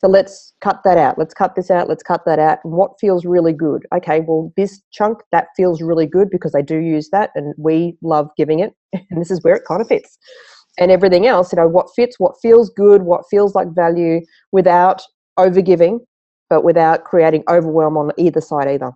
So 0.03 0.09
let's 0.09 0.53
cut 0.59 0.81
that 0.83 0.97
out. 0.97 1.17
Let's 1.17 1.33
cut 1.33 1.55
this 1.55 1.71
out. 1.71 1.87
Let's 1.87 2.03
cut 2.03 2.25
that 2.25 2.37
out. 2.37 2.59
And 2.65 2.73
what 2.73 2.99
feels 2.99 3.23
really 3.23 3.53
good? 3.53 3.85
Okay, 3.95 4.19
well, 4.19 4.51
this 4.57 4.81
chunk 4.91 5.19
that 5.31 5.47
feels 5.55 5.81
really 5.81 6.05
good 6.05 6.29
because 6.29 6.53
I 6.53 6.61
do 6.61 6.77
use 6.77 7.09
that, 7.11 7.29
and 7.35 7.55
we 7.57 7.95
love 8.01 8.27
giving 8.35 8.59
it, 8.59 8.73
and 9.09 9.21
this 9.21 9.31
is 9.31 9.41
where 9.43 9.55
it 9.55 9.63
kind 9.65 9.79
of 9.79 9.87
fits. 9.87 10.17
And 10.77 10.91
everything 10.91 11.25
else, 11.25 11.53
you 11.53 11.57
know, 11.57 11.69
what 11.69 11.87
fits, 11.95 12.19
what 12.19 12.33
feels 12.41 12.69
good, 12.69 13.03
what 13.03 13.23
feels 13.31 13.55
like 13.55 13.73
value, 13.73 14.19
without 14.51 15.01
overgiving, 15.39 15.99
but 16.49 16.65
without 16.65 17.05
creating 17.05 17.45
overwhelm 17.49 17.95
on 17.95 18.11
either 18.17 18.41
side 18.41 18.67
either. 18.67 18.91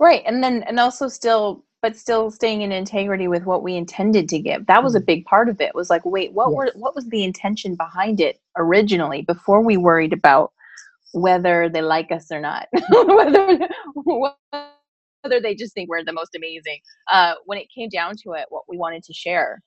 Right. 0.00 0.24
And 0.26 0.42
then, 0.42 0.64
and 0.64 0.80
also 0.80 1.06
still, 1.06 1.64
but 1.80 1.94
still 1.96 2.32
staying 2.32 2.62
in 2.62 2.72
integrity 2.72 3.28
with 3.28 3.44
what 3.44 3.62
we 3.62 3.76
intended 3.76 4.28
to 4.30 4.40
give. 4.40 4.66
That 4.66 4.82
was 4.82 4.96
a 4.96 5.00
Mm. 5.00 5.06
big 5.06 5.24
part 5.26 5.48
of 5.48 5.60
it. 5.60 5.76
Was 5.76 5.90
like, 5.90 6.04
wait, 6.04 6.32
what 6.32 6.54
were, 6.54 6.72
what 6.74 6.96
was 6.96 7.06
the 7.06 7.22
intention 7.22 7.76
behind 7.76 8.20
it 8.20 8.39
originally 8.56 9.22
before 9.22 9.62
we 9.62 9.76
worried 9.76 10.12
about 10.12 10.52
whether 11.12 11.68
they 11.68 11.82
like 11.82 12.12
us 12.12 12.30
or 12.30 12.40
not, 12.40 12.68
whether, 12.90 13.68
whether 13.94 15.40
they 15.40 15.54
just 15.54 15.74
think 15.74 15.88
we're 15.88 16.04
the 16.04 16.12
most 16.12 16.34
amazing. 16.36 16.78
Uh, 17.10 17.34
when 17.46 17.58
it 17.58 17.66
came 17.74 17.88
down 17.88 18.14
to 18.22 18.32
it, 18.32 18.46
what 18.48 18.64
we 18.68 18.76
wanted 18.76 19.02
to 19.04 19.12
share, 19.12 19.60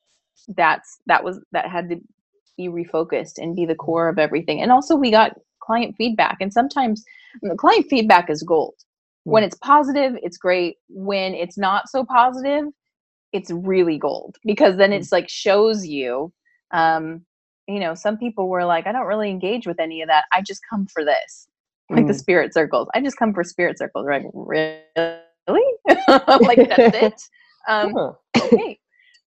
that's, 0.56 0.98
that 1.06 1.22
was, 1.22 1.40
that 1.52 1.68
had 1.68 1.88
to 1.90 2.00
be 2.56 2.68
refocused 2.68 3.38
and 3.38 3.56
be 3.56 3.66
the 3.66 3.74
core 3.74 4.08
of 4.08 4.18
everything. 4.18 4.62
And 4.62 4.72
also 4.72 4.96
we 4.96 5.10
got 5.10 5.36
client 5.64 5.94
feedback 5.96 6.36
and 6.40 6.52
sometimes 6.52 7.04
the 7.42 7.56
client 7.56 7.86
feedback 7.88 8.30
is 8.30 8.42
gold 8.42 8.74
when 9.24 9.42
it's 9.42 9.56
positive 9.56 10.12
it's 10.22 10.36
great 10.36 10.76
when 10.88 11.34
it's 11.34 11.56
not 11.56 11.88
so 11.88 12.04
positive 12.04 12.64
it's 13.32 13.50
really 13.50 13.98
gold 13.98 14.36
because 14.44 14.76
then 14.76 14.92
it's 14.92 15.10
like 15.10 15.28
shows 15.28 15.86
you 15.86 16.32
um 16.72 17.24
you 17.68 17.80
know 17.80 17.94
some 17.94 18.16
people 18.18 18.48
were 18.48 18.64
like 18.64 18.86
i 18.86 18.92
don't 18.92 19.06
really 19.06 19.30
engage 19.30 19.66
with 19.66 19.80
any 19.80 20.02
of 20.02 20.08
that 20.08 20.24
i 20.32 20.40
just 20.42 20.60
come 20.68 20.86
for 20.92 21.04
this 21.04 21.48
like 21.90 22.06
the 22.06 22.12
Mm. 22.12 22.18
spirit 22.18 22.54
circles 22.54 22.88
i 22.94 23.00
just 23.00 23.16
come 23.16 23.32
for 23.34 23.44
spirit 23.44 23.78
circles 23.78 24.06
Like, 24.08 24.24
really 24.34 25.62
like 26.42 26.68
that's 26.68 26.94
it 26.94 27.20
um 27.68 27.92
Huh. 27.94 28.12
okay 28.42 28.78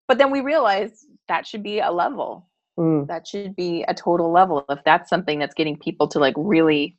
but 0.07 0.17
then 0.17 0.31
we 0.31 0.41
realized 0.41 1.05
that 1.27 1.45
should 1.47 1.63
be 1.63 1.79
a 1.79 1.91
level 1.91 2.47
Mm. 2.79 3.07
that 3.07 3.25
should 3.25 3.55
be 3.55 3.83
a 3.87 3.93
total 3.95 4.31
level 4.31 4.63
if 4.69 4.77
that's 4.85 5.09
something 5.09 5.39
that's 5.39 5.55
getting 5.55 5.77
people 5.79 6.07
to 6.09 6.19
like 6.19 6.35
really 6.37 6.95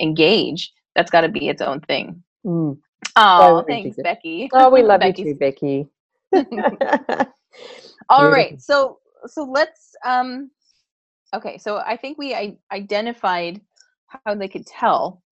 engage 0.00 0.72
that's 0.94 1.10
got 1.10 1.20
to 1.20 1.28
be 1.28 1.48
its 1.48 1.60
own 1.60 1.80
thing 1.80 2.22
Mm. 2.46 2.78
Oh, 3.16 3.64
thanks. 3.66 3.96
Becky. 4.02 4.48
Oh, 4.52 4.70
we 4.70 4.82
love 4.90 5.02
you 5.04 5.12
too, 5.12 5.34
Becky. 5.34 5.86
All 8.08 8.30
right, 8.30 8.60
so 8.60 8.98
so 9.26 9.44
let's 9.44 9.94
um 10.04 10.50
okay, 11.34 11.58
so 11.58 11.78
I 11.78 11.96
think 11.96 12.18
we 12.18 12.34
I- 12.34 12.58
identified 12.72 13.60
how 14.06 14.34
they 14.34 14.48
could 14.48 14.66
tell. 14.66 15.22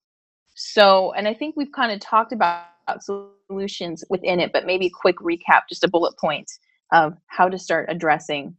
So, 0.55 1.13
and 1.13 1.29
I 1.29 1.35
think 1.35 1.55
we've 1.57 1.73
kind 1.73 1.93
of 1.93 2.01
talked 2.01 2.33
about 2.33 2.67
solutions 3.01 4.05
within 4.09 4.41
it, 4.41 4.53
but 4.53 4.67
maybe 4.67 4.87
a 4.87 4.91
quick 4.91 5.17
recap, 5.19 5.63
just 5.69 5.85
a 5.85 5.89
bullet 5.89 6.17
point 6.19 6.51
of 6.93 7.15
how 7.27 7.49
to 7.49 7.59
start 7.59 7.87
addressing 7.91 8.57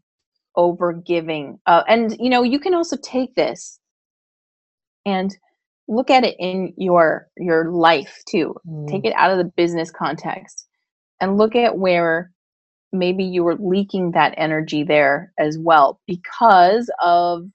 over 0.55 0.93
giving. 0.93 1.59
Uh, 1.65 1.83
and 1.87 2.15
you 2.19 2.29
know, 2.29 2.43
you 2.43 2.59
can 2.59 2.73
also 2.73 2.97
take 2.97 3.35
this 3.35 3.79
and 5.05 5.37
look 5.87 6.09
at 6.09 6.25
it 6.25 6.35
in 6.39 6.73
your 6.77 7.29
your 7.37 7.71
life 7.71 8.21
too. 8.27 8.55
take 8.87 9.05
it 9.05 9.13
out 9.15 9.31
of 9.31 9.37
the 9.37 9.51
business 9.55 9.89
context 9.91 10.67
and 11.21 11.37
look 11.37 11.55
at 11.55 11.77
where 11.77 12.31
maybe 12.91 13.23
you 13.23 13.43
were 13.43 13.55
leaking 13.59 14.11
that 14.11 14.33
energy 14.37 14.83
there 14.83 15.33
as 15.37 15.57
well 15.57 15.99
because 16.07 16.89
of 17.03 17.49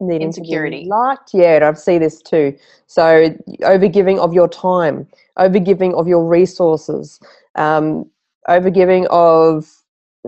needing 0.00 0.28
insecurity. 0.28 0.84
to 0.84 0.88
liked. 0.90 1.30
Yeah, 1.34 1.56
and 1.56 1.64
I 1.64 1.72
see 1.74 1.98
this 1.98 2.22
too. 2.22 2.56
So 2.86 3.30
overgiving 3.62 4.18
of 4.18 4.32
your 4.32 4.48
time, 4.48 5.06
overgiving 5.38 5.94
of 5.94 6.06
your 6.08 6.26
resources, 6.26 7.18
um, 7.56 8.08
overgiving 8.48 9.06
of 9.10 9.70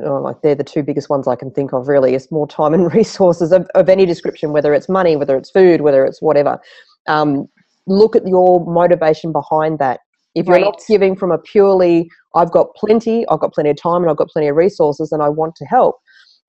oh, 0.02 0.20
like 0.20 0.42
they're 0.42 0.54
the 0.54 0.64
two 0.64 0.82
biggest 0.82 1.08
ones 1.08 1.28
I 1.28 1.36
can 1.36 1.50
think 1.50 1.72
of. 1.72 1.88
Really, 1.88 2.14
it's 2.14 2.30
more 2.30 2.46
time 2.46 2.74
and 2.74 2.92
resources 2.94 3.52
of, 3.52 3.66
of 3.74 3.88
any 3.88 4.06
description, 4.06 4.52
whether 4.52 4.74
it's 4.74 4.88
money, 4.88 5.16
whether 5.16 5.36
it's 5.36 5.50
food, 5.50 5.82
whether 5.82 6.04
it's 6.04 6.20
whatever. 6.20 6.60
Um, 7.06 7.48
look 7.86 8.14
at 8.14 8.26
your 8.26 8.64
motivation 8.64 9.32
behind 9.32 9.78
that. 9.78 10.00
If 10.34 10.46
you're 10.46 10.60
not 10.60 10.80
giving 10.88 11.16
from 11.16 11.32
a 11.32 11.38
purely, 11.38 12.08
I've 12.34 12.52
got 12.52 12.74
plenty, 12.76 13.26
I've 13.28 13.40
got 13.40 13.52
plenty 13.52 13.70
of 13.70 13.76
time, 13.76 14.02
and 14.02 14.10
I've 14.10 14.16
got 14.16 14.28
plenty 14.28 14.48
of 14.48 14.56
resources, 14.56 15.10
and 15.12 15.22
I 15.22 15.28
want 15.28 15.56
to 15.56 15.64
help, 15.64 15.96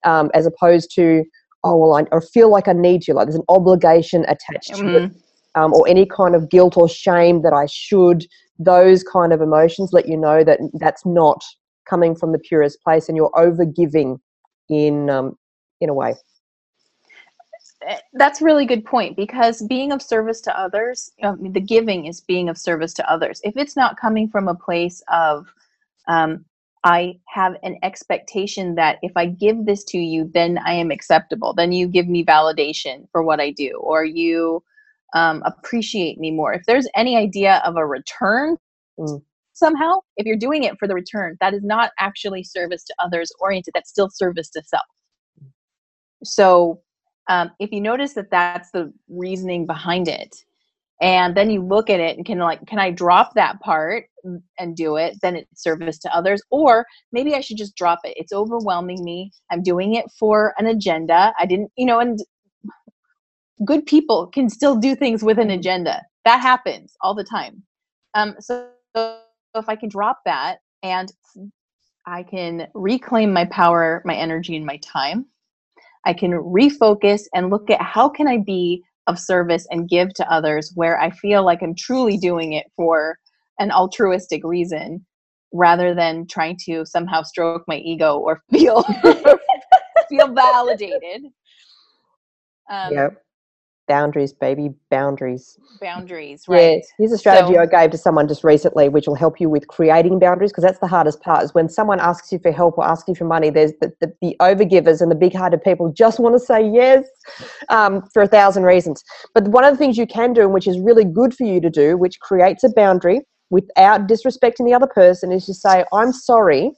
um, 0.05 0.29
as 0.33 0.45
opposed 0.45 0.91
to 0.95 1.23
oh 1.63 1.77
well 1.77 1.93
I, 1.95 2.15
I 2.15 2.19
feel 2.19 2.49
like 2.49 2.67
i 2.67 2.73
need 2.73 3.07
you 3.07 3.13
like 3.13 3.27
there's 3.27 3.35
an 3.35 3.43
obligation 3.49 4.23
attached 4.27 4.75
to 4.75 4.95
it 4.95 5.11
Mhm. 5.11 5.15
um, 5.55 5.73
or 5.73 5.87
any 5.87 6.05
kind 6.05 6.35
of 6.35 6.49
guilt 6.49 6.75
or 6.77 6.89
shame 6.89 7.41
that 7.43 7.53
i 7.53 7.65
should 7.67 8.25
those 8.59 9.03
kind 9.03 9.33
of 9.33 9.41
emotions 9.41 9.91
let 9.93 10.07
you 10.07 10.17
know 10.17 10.43
that 10.43 10.59
that's 10.79 11.05
not 11.05 11.41
coming 11.89 12.15
from 12.15 12.31
the 12.31 12.39
purest 12.39 12.81
place 12.83 13.07
and 13.07 13.15
you're 13.15 13.31
over 13.37 13.65
giving 13.65 14.19
in 14.69 15.09
um, 15.09 15.35
in 15.81 15.89
a 15.89 15.93
way 15.93 16.15
that's 18.13 18.41
a 18.41 18.45
really 18.45 18.65
good 18.65 18.85
point 18.85 19.15
because 19.15 19.61
being 19.63 19.91
of 19.91 20.01
service 20.01 20.41
to 20.41 20.59
others 20.59 21.11
the 21.19 21.61
giving 21.61 22.05
is 22.05 22.21
being 22.21 22.49
of 22.49 22.57
service 22.57 22.93
to 22.93 23.11
others. 23.11 23.41
If 23.43 23.57
it's 23.57 23.75
not 23.75 23.99
coming 23.99 24.29
from 24.29 24.47
a 24.47 24.55
place 24.55 25.01
of 25.11 25.47
um, 26.07 26.45
i 26.83 27.19
have 27.27 27.55
an 27.61 27.77
expectation 27.83 28.73
that 28.73 28.97
if 29.03 29.11
i 29.15 29.27
give 29.27 29.65
this 29.65 29.83
to 29.83 29.99
you 29.99 30.29
then 30.33 30.57
i 30.65 30.73
am 30.73 30.89
acceptable 30.89 31.53
then 31.53 31.71
you 31.71 31.87
give 31.87 32.07
me 32.07 32.25
validation 32.25 33.07
for 33.11 33.21
what 33.21 33.39
i 33.39 33.51
do 33.51 33.71
or 33.83 34.03
you 34.03 34.63
um, 35.13 35.41
appreciate 35.45 36.19
me 36.19 36.31
more. 36.31 36.53
If 36.53 36.65
there's 36.65 36.87
any 36.95 37.17
idea 37.17 37.61
of 37.65 37.77
a 37.77 37.85
return 37.85 38.57
Mm. 38.99 39.23
somehow 39.53 40.01
if 40.17 40.25
you're 40.25 40.35
doing 40.35 40.63
it 40.65 40.77
for 40.77 40.85
the 40.85 40.93
return 40.93 41.37
that 41.39 41.53
is 41.53 41.63
not 41.63 41.91
actually 41.97 42.43
service 42.43 42.83
to 42.83 42.93
others 42.99 43.31
oriented 43.39 43.73
that's 43.73 43.89
still 43.89 44.09
service 44.09 44.49
to 44.49 44.61
self. 44.63 44.83
So 46.21 46.81
um, 47.31 47.49
if 47.59 47.71
you 47.71 47.79
notice 47.79 48.13
that 48.13 48.29
that's 48.29 48.71
the 48.71 48.91
reasoning 49.07 49.65
behind 49.65 50.09
it 50.09 50.35
and 51.01 51.35
then 51.35 51.49
you 51.49 51.61
look 51.63 51.89
at 51.89 51.99
it 51.99 52.17
and 52.17 52.25
can 52.25 52.37
like 52.37 52.65
can 52.67 52.77
i 52.77 52.91
drop 52.91 53.33
that 53.33 53.59
part 53.61 54.05
and- 54.59 54.75
do 54.75 54.97
it 54.97 55.15
then 55.21 55.35
it's 55.35 55.63
service 55.63 55.97
to 55.97 56.15
others 56.15 56.41
or 56.51 56.85
maybe 57.11 57.33
i 57.33 57.41
should 57.41 57.57
just 57.57 57.75
drop 57.75 57.99
it. 58.03 58.13
It's 58.15 58.31
overwhelming 58.31 59.03
me. 59.03 59.31
I'm 59.51 59.63
doing 59.63 59.95
it 59.95 60.05
for 60.19 60.53
an 60.57 60.67
agenda. 60.67 61.33
I 61.39 61.45
didn't 61.45 61.71
you 61.77 61.85
know 61.85 61.99
and 61.99 62.19
good 63.65 63.85
people 63.85 64.27
can 64.27 64.49
still 64.49 64.75
do 64.75 64.95
things 64.95 65.23
with 65.23 65.39
an 65.39 65.49
agenda. 65.49 66.03
That 66.25 66.41
happens 66.41 66.93
all 67.01 67.15
the 67.15 67.23
time. 67.23 67.63
Um, 68.13 68.35
so, 68.39 68.67
so 68.95 69.19
if 69.55 69.67
i 69.69 69.75
can 69.75 69.89
drop 69.89 70.19
that 70.25 70.59
and 70.83 71.11
i 72.05 72.23
can 72.23 72.67
reclaim 72.73 73.33
my 73.33 73.45
power 73.45 74.01
my 74.05 74.15
energy 74.15 74.55
and 74.55 74.65
my 74.65 74.77
time 74.77 75.25
I 76.05 76.13
can 76.13 76.31
refocus 76.31 77.23
and 77.33 77.49
look 77.49 77.69
at 77.69 77.81
how 77.81 78.09
can 78.09 78.27
I 78.27 78.37
be 78.37 78.83
of 79.07 79.19
service 79.19 79.67
and 79.71 79.89
give 79.89 80.13
to 80.15 80.31
others 80.31 80.71
where 80.75 80.99
I 80.99 81.09
feel 81.09 81.43
like 81.43 81.61
I'm 81.61 81.75
truly 81.75 82.17
doing 82.17 82.53
it 82.53 82.65
for 82.75 83.17
an 83.59 83.71
altruistic 83.71 84.43
reason 84.43 85.05
rather 85.53 85.93
than 85.93 86.25
trying 86.27 86.57
to 86.65 86.85
somehow 86.85 87.23
stroke 87.23 87.63
my 87.67 87.77
ego 87.77 88.17
or 88.17 88.41
feel 88.51 88.83
feel 90.09 90.33
validated. 90.33 91.25
Um, 92.69 92.93
yeah. 92.93 93.07
Boundaries, 93.91 94.31
baby, 94.31 94.69
boundaries. 94.89 95.59
Boundaries, 95.81 96.45
right? 96.47 96.77
Yes. 96.77 96.87
Here's 96.97 97.11
a 97.11 97.17
strategy 97.17 97.55
So- 97.55 97.59
I 97.59 97.65
gave 97.65 97.91
to 97.91 97.97
someone 97.97 98.25
just 98.25 98.41
recently, 98.41 98.87
which 98.87 99.05
will 99.05 99.15
help 99.15 99.41
you 99.41 99.49
with 99.49 99.67
creating 99.67 100.17
boundaries, 100.17 100.51
because 100.51 100.63
that's 100.63 100.79
the 100.79 100.87
hardest 100.87 101.19
part. 101.19 101.43
Is 101.43 101.53
when 101.53 101.67
someone 101.67 101.99
asks 101.99 102.31
you 102.31 102.39
for 102.39 102.53
help 102.53 102.77
or 102.77 102.85
asks 102.85 103.09
you 103.09 103.15
for 103.15 103.25
money, 103.25 103.49
there's 103.49 103.73
the, 103.81 103.91
the, 103.99 104.13
the 104.21 104.37
overgivers 104.39 105.01
and 105.01 105.11
the 105.11 105.15
big-hearted 105.15 105.61
people 105.61 105.91
just 105.91 106.21
want 106.21 106.35
to 106.35 106.39
say 106.39 106.65
yes 106.65 107.03
um, 107.67 108.01
for 108.13 108.21
a 108.21 108.27
thousand 108.27 108.63
reasons. 108.63 109.03
But 109.33 109.49
one 109.49 109.65
of 109.65 109.73
the 109.73 109.77
things 109.77 109.97
you 109.97 110.07
can 110.07 110.31
do, 110.31 110.43
and 110.43 110.53
which 110.53 110.67
is 110.69 110.79
really 110.79 111.03
good 111.03 111.35
for 111.35 111.43
you 111.43 111.59
to 111.59 111.69
do, 111.69 111.97
which 111.97 112.17
creates 112.21 112.63
a 112.63 112.69
boundary 112.69 113.19
without 113.49 114.07
disrespecting 114.07 114.65
the 114.65 114.73
other 114.73 114.87
person, 114.87 115.33
is 115.33 115.45
to 115.47 115.53
say, 115.53 115.83
"I'm 115.91 116.13
sorry, 116.13 116.71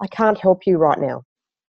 I 0.00 0.06
can't 0.06 0.38
help 0.38 0.60
you 0.64 0.78
right 0.78 1.00
now." 1.00 1.22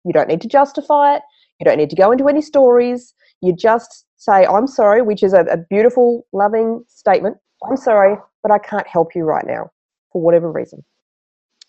You 0.04 0.12
don't 0.12 0.26
need 0.26 0.40
to 0.40 0.48
justify 0.48 1.14
it. 1.14 1.22
You 1.60 1.64
don't 1.66 1.78
need 1.78 1.90
to 1.90 1.96
go 2.04 2.10
into 2.10 2.26
any 2.26 2.42
stories. 2.42 3.14
You 3.42 3.54
just 3.54 4.05
say, 4.26 4.44
I'm 4.44 4.66
sorry, 4.66 5.02
which 5.02 5.22
is 5.22 5.32
a, 5.32 5.42
a 5.42 5.56
beautiful, 5.56 6.26
loving 6.32 6.84
statement. 6.88 7.36
I'm 7.64 7.76
sorry, 7.76 8.16
but 8.42 8.52
I 8.52 8.58
can't 8.58 8.86
help 8.86 9.14
you 9.14 9.24
right 9.24 9.46
now 9.46 9.70
for 10.12 10.20
whatever 10.20 10.50
reason. 10.50 10.84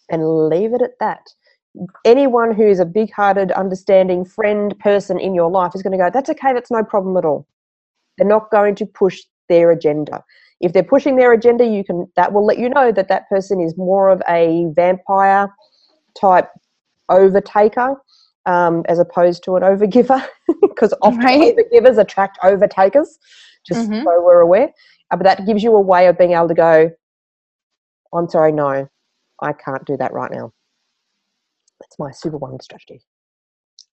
And 0.09 0.49
leave 0.49 0.73
it 0.73 0.81
at 0.81 0.99
that. 0.99 1.27
Anyone 2.05 2.53
who's 2.53 2.79
a 2.79 2.85
big 2.85 3.11
hearted, 3.13 3.51
understanding 3.51 4.25
friend, 4.25 4.77
person 4.79 5.19
in 5.19 5.35
your 5.35 5.49
life 5.49 5.73
is 5.75 5.83
going 5.83 5.97
to 5.97 6.03
go, 6.03 6.09
That's 6.11 6.29
okay, 6.29 6.53
that's 6.53 6.71
no 6.71 6.83
problem 6.83 7.15
at 7.17 7.25
all. 7.25 7.47
They're 8.17 8.27
not 8.27 8.49
going 8.49 8.75
to 8.75 8.85
push 8.85 9.21
their 9.47 9.71
agenda. 9.71 10.23
If 10.59 10.73
they're 10.73 10.81
pushing 10.81 11.17
their 11.17 11.33
agenda, 11.33 11.65
you 11.65 11.83
can 11.83 12.11
that 12.15 12.33
will 12.33 12.45
let 12.45 12.57
you 12.57 12.69
know 12.69 12.91
that 12.91 13.09
that 13.09 13.29
person 13.29 13.61
is 13.61 13.77
more 13.77 14.09
of 14.09 14.23
a 14.27 14.65
vampire 14.75 15.53
type 16.19 16.49
overtaker 17.11 17.95
um, 18.47 18.83
as 18.87 18.97
opposed 18.97 19.43
to 19.43 19.55
an 19.57 19.63
overgiver, 19.63 20.25
because 20.61 20.93
often 21.03 21.19
Right. 21.19 21.55
overgivers 21.55 21.99
attract 21.99 22.39
overtakers. 22.43 23.19
Just 23.67 23.89
Mhm. 23.89 24.03
so 24.03 24.23
we're 24.23 24.41
aware, 24.41 24.73
uh, 25.11 25.17
but 25.17 25.23
that 25.25 25.45
gives 25.45 25.61
you 25.61 25.75
a 25.75 25.81
way 25.81 26.07
of 26.07 26.17
being 26.17 26.31
able 26.33 26.47
to 26.47 26.53
go. 26.55 26.91
I'm 28.13 28.29
sorry, 28.29 28.53
no, 28.53 28.87
I 29.41 29.53
can't 29.53 29.85
do 29.85 29.97
that 29.97 30.13
right 30.13 30.31
now. 30.31 30.53
That's 31.81 31.99
my 31.99 32.11
super 32.11 32.37
one 32.37 32.59
strategy. 32.61 33.01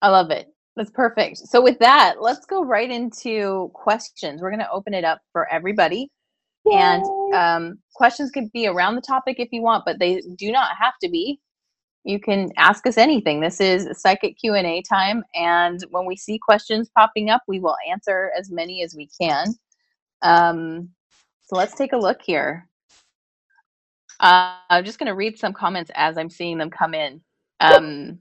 I 0.01 0.09
love 0.09 0.31
it. 0.31 0.49
That's 0.77 0.91
perfect. 0.91 1.39
So 1.39 1.61
with 1.61 1.79
that, 1.81 2.17
let's 2.21 2.47
go 2.47 2.65
right 2.65 2.91
into 2.91 3.71
questions. 3.75 4.41
We're 4.41 4.51
going 4.51 4.61
to 4.61 4.71
open 4.71 4.95
it 4.95 5.05
up 5.05 5.21
for 5.33 5.53
everybody. 5.53 6.11
And 6.67 7.05
um, 7.35 7.79
questions 7.95 8.31
could 8.31 8.51
be 8.53 8.67
around 8.67 8.95
the 8.95 9.01
topic 9.03 9.37
if 9.39 9.49
you 9.53 9.63
want, 9.63 9.85
but 9.85 9.99
they 9.99 10.23
do 10.37 10.51
not 10.51 10.77
have 10.79 10.95
to 11.03 11.11
be. 11.11 11.41
You 12.05 12.21
can 12.21 12.53
ask 12.57 12.87
us 12.87 12.99
anything. 12.99 13.41
This 13.41 13.61
is 13.61 13.89
psychic 14.01 14.39
Q&A 14.39 14.83
time 14.83 15.25
and 15.35 15.81
when 15.91 16.05
we 16.07 16.17
see 16.17 16.39
questions 16.39 16.91
popping 16.97 17.31
up, 17.31 17.43
we 17.49 17.61
will 17.61 17.77
answer 17.91 18.31
as 18.39 18.51
many 18.51 18.83
as 18.83 18.95
we 18.95 19.09
can. 19.21 19.47
Um, 20.23 20.91
so 21.45 21.57
let's 21.57 21.75
take 21.75 21.93
a 21.93 21.99
look 21.99 22.21
here. 22.23 22.69
Uh, 24.21 24.57
I'm 24.71 24.85
just 24.85 24.99
going 24.99 25.09
to 25.09 25.15
read 25.15 25.39
some 25.39 25.53
comments 25.53 25.91
as 25.95 26.17
I'm 26.19 26.31
seeing 26.31 26.59
them 26.59 26.71
come 26.71 26.95
in. 26.95 27.21
Um, 27.61 28.19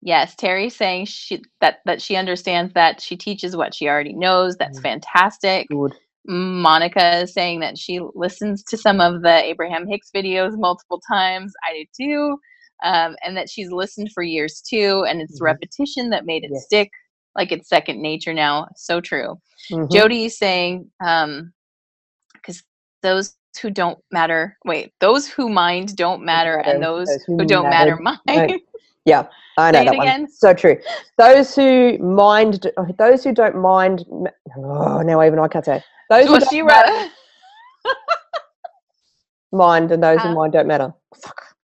Yes, 0.00 0.36
Terry's 0.36 0.76
saying 0.76 1.06
she 1.06 1.42
that 1.60 1.80
that 1.84 2.00
she 2.00 2.14
understands 2.14 2.72
that 2.74 3.00
she 3.00 3.16
teaches 3.16 3.56
what 3.56 3.74
she 3.74 3.88
already 3.88 4.12
knows. 4.12 4.56
That's 4.56 4.78
Mm. 4.78 4.82
fantastic. 4.82 5.68
Good. 5.68 5.94
Monica 6.28 7.20
is 7.22 7.34
saying 7.34 7.60
that 7.60 7.78
she 7.78 8.00
listens 8.14 8.64
to 8.64 8.78
some 8.78 9.00
of 9.00 9.22
the 9.22 9.44
Abraham 9.44 9.88
Hicks 9.88 10.10
videos 10.14 10.52
multiple 10.58 11.02
times. 11.10 11.54
I 11.68 11.74
do 11.74 11.86
too. 12.06 12.38
Um, 12.84 13.16
and 13.24 13.36
that 13.36 13.50
she's 13.50 13.72
listened 13.72 14.12
for 14.14 14.22
years 14.24 14.62
too. 14.62 15.04
And 15.08 15.22
it's 15.22 15.40
Mhm. 15.40 15.44
repetition 15.46 16.10
that 16.10 16.26
made 16.26 16.44
it 16.44 16.52
Yes. 16.52 16.66
stick 16.66 16.92
like 17.36 17.52
it's 17.52 17.68
second 17.70 18.02
nature 18.02 18.34
now. 18.34 18.68
So 18.76 19.00
true. 19.00 19.40
Mhm. 19.72 19.90
Jody 19.92 20.26
is 20.26 20.38
saying, 20.38 20.90
um, 21.04 21.54
because 22.34 22.62
those 23.02 23.36
who 23.62 23.70
don't 23.70 23.98
matter, 24.12 24.58
wait, 24.64 24.92
those 25.00 25.28
who 25.28 25.48
mind 25.48 25.96
don't 25.96 26.24
matter, 26.24 26.56
and 26.58 26.82
those, 26.82 27.08
those 27.08 27.24
who 27.26 27.38
who 27.38 27.44
don't 27.46 27.64
matter 27.64 27.92
matter 27.92 27.96
don't. 27.96 28.04
mind. 28.26 28.62
Yeah, 29.06 29.26
I 29.58 29.70
know 29.72 29.84
that 29.84 29.96
one. 29.96 30.06
again. 30.06 30.28
So 30.30 30.54
true. 30.54 30.78
Those 31.18 31.54
who 31.56 31.98
mind, 31.98 32.66
those 32.98 33.24
who 33.24 33.32
don't 33.34 33.56
mind. 33.56 34.04
Oh, 34.56 35.02
now 35.02 35.22
even 35.24 35.38
I 35.40 35.48
can't 35.48 35.64
say. 35.64 35.82
Those 36.08 36.26
who 36.26 36.40
she 36.48 36.62
wrote. 36.62 37.10
mind 39.52 39.90
and 39.92 40.02
those 40.02 40.20
who 40.20 40.28
Uh, 40.28 40.34
mind 40.34 40.52
don't 40.52 40.66
matter. 40.66 40.92
Fuck. 41.14 41.56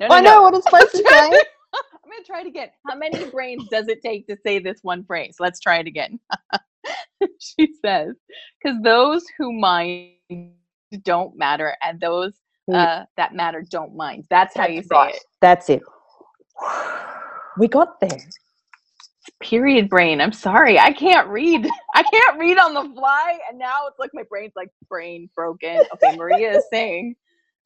No, 0.00 0.08
no, 0.08 0.14
I 0.14 0.20
no. 0.20 0.30
know 0.30 0.42
what 0.42 0.54
it's 0.54 0.64
supposed 0.70 0.90
to 0.92 0.98
say. 0.98 1.30
I'm 1.74 2.10
gonna 2.10 2.24
try 2.24 2.40
it 2.40 2.46
again. 2.46 2.68
How 2.86 2.94
many 2.96 3.28
brains 3.30 3.66
does 3.70 3.88
it 3.88 4.02
take 4.02 4.26
to 4.28 4.36
say 4.44 4.58
this 4.58 4.80
one 4.82 5.04
phrase? 5.04 5.36
Let's 5.40 5.60
try 5.60 5.78
it 5.78 5.86
again. 5.86 6.18
she 7.38 7.68
says, 7.84 8.14
because 8.62 8.78
those 8.82 9.24
who 9.38 9.52
mind 9.52 10.12
don't 11.02 11.36
matter, 11.36 11.76
and 11.82 12.00
those 12.00 12.34
uh, 12.72 13.04
that 13.16 13.34
matter 13.34 13.62
don't 13.70 13.94
mind. 13.96 14.24
That's 14.30 14.56
how 14.56 14.66
you 14.66 14.82
say 14.82 14.88
right. 14.92 15.14
it. 15.14 15.24
That's 15.40 15.70
it. 15.70 15.82
We 17.58 17.68
got 17.68 17.98
there. 18.00 18.18
Period 19.40 19.88
brain. 19.90 20.20
I'm 20.20 20.32
sorry, 20.32 20.78
I 20.78 20.92
can't 20.92 21.28
read. 21.28 21.68
I 21.94 22.02
can't 22.02 22.38
read 22.38 22.58
on 22.58 22.74
the 22.74 22.84
fly, 22.94 23.38
and 23.50 23.58
now 23.58 23.86
it's 23.88 23.98
like 23.98 24.10
my 24.14 24.22
brain's 24.30 24.54
like 24.56 24.70
brain 24.88 25.28
broken. 25.36 25.82
Okay, 25.94 26.16
Maria 26.16 26.56
is 26.56 26.64
saying 26.72 27.16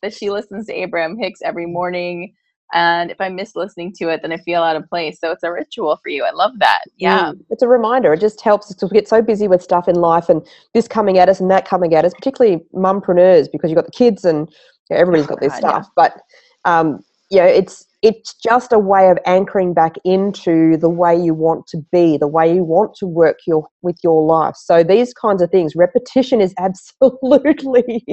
that 0.02 0.12
she 0.14 0.30
listens 0.30 0.66
to 0.66 0.72
Abraham 0.74 1.16
Hicks 1.18 1.40
every 1.42 1.66
morning. 1.66 2.34
And 2.72 3.10
if 3.10 3.20
I 3.20 3.28
miss 3.28 3.56
listening 3.56 3.92
to 3.98 4.08
it, 4.10 4.22
then 4.22 4.32
I 4.32 4.38
feel 4.38 4.62
out 4.62 4.76
of 4.76 4.88
place. 4.88 5.18
So 5.20 5.32
it's 5.32 5.42
a 5.42 5.52
ritual 5.52 5.98
for 6.02 6.08
you. 6.08 6.24
I 6.24 6.30
love 6.32 6.52
that. 6.60 6.82
Yeah. 6.98 7.32
Mm, 7.32 7.40
it's 7.50 7.62
a 7.62 7.68
reminder. 7.68 8.12
It 8.14 8.20
just 8.20 8.40
helps 8.40 8.70
us 8.70 8.76
to 8.78 8.88
get 8.88 9.08
so 9.08 9.22
busy 9.22 9.48
with 9.48 9.62
stuff 9.62 9.88
in 9.88 9.96
life 9.96 10.28
and 10.28 10.46
this 10.74 10.88
coming 10.88 11.18
at 11.18 11.28
us 11.28 11.40
and 11.40 11.50
that 11.50 11.66
coming 11.66 11.94
at 11.94 12.04
us, 12.04 12.14
particularly 12.14 12.62
mumpreneurs, 12.74 13.50
because 13.50 13.70
you've 13.70 13.76
got 13.76 13.86
the 13.86 13.92
kids 13.92 14.24
and 14.24 14.48
you 14.90 14.96
know, 14.96 15.00
everybody's 15.00 15.26
Oh, 15.26 15.28
got 15.28 15.40
their 15.40 15.50
God, 15.50 15.64
yeah. 15.66 15.82
stuff. 15.82 15.88
But 15.96 16.20
um, 16.64 17.00
yeah, 17.30 17.46
it's 17.46 17.86
it's 18.02 18.34
just 18.34 18.72
a 18.72 18.78
way 18.78 19.10
of 19.10 19.18
anchoring 19.26 19.74
back 19.74 19.94
into 20.04 20.76
the 20.78 20.88
way 20.88 21.14
you 21.16 21.34
want 21.34 21.66
to 21.68 21.78
be, 21.92 22.16
the 22.16 22.28
way 22.28 22.52
you 22.52 22.64
want 22.64 22.94
to 22.96 23.06
work 23.06 23.38
your 23.46 23.66
with 23.82 23.98
your 24.02 24.22
life. 24.24 24.56
So 24.56 24.82
these 24.82 25.12
kinds 25.12 25.42
of 25.42 25.50
things, 25.50 25.74
repetition 25.76 26.40
is 26.40 26.54
absolutely 26.58 28.04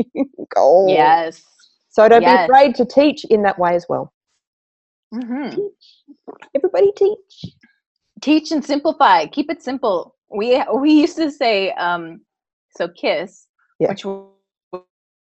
gold. 0.55 0.89
Yes. 0.89 1.43
So 1.89 2.07
don't 2.09 2.21
Yes. 2.21 2.49
be 2.49 2.53
afraid 2.53 2.75
to 2.75 2.85
teach 2.85 3.25
in 3.29 3.43
that 3.43 3.57
way 3.59 3.75
as 3.75 3.85
well. 3.89 4.11
hmm 5.13 5.67
Everybody 6.55 6.91
teach. 6.95 7.55
Teach 8.21 8.51
and 8.51 8.63
simplify. 8.63 9.25
Keep 9.27 9.51
it 9.51 9.63
simple. 9.63 10.15
We 10.29 10.61
we 10.75 10.91
used 10.91 11.17
to 11.17 11.31
say 11.31 11.71
um, 11.73 12.21
so 12.75 12.87
kiss, 12.89 13.47
Yeah. 13.79 13.89
which 13.89 14.05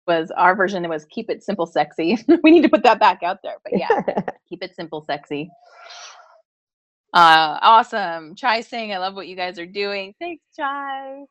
was 0.09 0.29
our 0.31 0.55
version. 0.55 0.83
It 0.83 0.89
was 0.89 1.05
keep 1.05 1.29
it 1.29 1.41
simple, 1.43 1.65
sexy. 1.65 2.17
we 2.43 2.51
need 2.51 2.63
to 2.63 2.69
put 2.69 2.83
that 2.83 2.99
back 2.99 3.23
out 3.23 3.39
there. 3.41 3.55
But 3.63 3.79
yeah, 3.79 4.01
keep 4.49 4.61
it 4.61 4.75
simple, 4.75 5.01
sexy. 5.05 5.49
Uh, 7.13 7.57
awesome. 7.61 8.35
Chai 8.35 8.59
saying, 8.61 8.93
I 8.93 8.97
love 8.97 9.15
what 9.15 9.27
you 9.27 9.37
guys 9.37 9.57
are 9.57 9.65
doing. 9.65 10.13
Thanks, 10.19 10.43
Chai. 10.55 11.23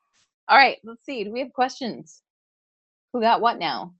All 0.49 0.57
right, 0.57 0.79
let's 0.83 1.05
see. 1.05 1.24
Do 1.24 1.33
we 1.33 1.41
have 1.41 1.53
questions? 1.53 2.22
Who 3.12 3.20
got 3.20 3.43
what 3.43 3.59
now? 3.59 3.93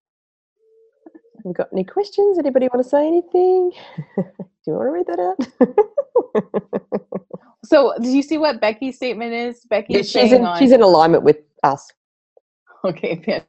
Have 1.37 1.45
we 1.45 1.53
got 1.53 1.68
any 1.72 1.85
questions? 1.85 2.39
Anybody 2.39 2.68
want 2.72 2.83
to 2.83 2.89
say 2.89 3.07
anything? 3.07 3.72
Do 4.16 4.24
you 4.66 4.72
want 4.72 4.87
to 4.87 4.91
read 4.91 5.07
that 5.07 5.20
out? 5.20 5.39
So, 7.68 7.93
did 8.01 8.14
you 8.14 8.22
see 8.22 8.39
what 8.39 8.62
Becky's 8.62 8.97
statement 8.97 9.35
is? 9.35 9.61
becky 9.68 9.93
Yeah, 9.93 10.03
she's 10.03 10.33
in 10.33 10.45
on 10.45 10.59
she's 10.59 10.72
in 10.72 10.81
alignment 10.81 11.22
with 11.22 11.39
us. 11.62 11.87
Okay, 12.85 13.45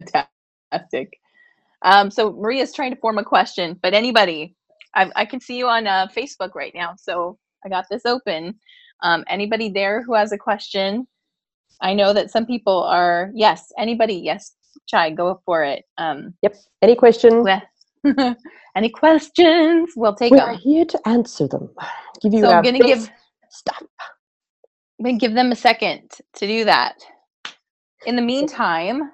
fantastic. 0.00 0.28
Um, 1.82 2.10
so 2.10 2.32
Maria's 2.32 2.72
trying 2.72 2.94
to 2.94 3.00
form 3.00 3.18
a 3.18 3.24
question, 3.24 3.78
but 3.82 3.92
anybody, 3.94 4.54
I, 4.94 5.10
I 5.16 5.24
can 5.26 5.40
see 5.40 5.58
you 5.58 5.68
on 5.68 5.86
uh, 5.86 6.08
Facebook 6.16 6.54
right 6.54 6.72
now, 6.74 6.94
so 6.96 7.38
I 7.64 7.68
got 7.68 7.86
this 7.90 8.06
open. 8.06 8.58
Um, 9.02 9.24
anybody 9.28 9.68
there 9.68 10.02
who 10.02 10.14
has 10.14 10.32
a 10.32 10.38
question? 10.38 11.06
I 11.82 11.92
know 11.92 12.12
that 12.12 12.30
some 12.30 12.46
people 12.46 12.84
are. 12.84 13.30
Yes, 13.34 13.70
anybody? 13.78 14.14
Yes, 14.14 14.54
Chai, 14.86 15.10
go 15.10 15.40
for 15.44 15.62
it. 15.64 15.84
Um, 15.98 16.34
Yep. 16.42 16.56
Any 16.82 16.94
questions? 16.96 17.46
any 18.76 18.88
questions? 18.88 19.90
We'll 19.96 20.14
take 20.14 20.32
We 20.32 20.38
them. 20.38 20.54
here 20.56 20.84
to 20.86 21.08
answer 21.08 21.48
them. 21.48 21.70
Give 22.22 22.32
you 22.32 22.40
So 22.40 22.50
I'm 22.50 22.62
gonna 22.62 22.78
give 22.78 23.10
stuff. 23.50 23.82
I'm 24.98 25.04
gonna 25.04 25.18
give 25.18 25.34
them 25.34 25.52
a 25.52 25.56
second 25.56 26.10
to 26.34 26.46
do 26.46 26.64
that. 26.64 26.94
In 28.06 28.16
the 28.16 28.22
meantime, 28.22 29.10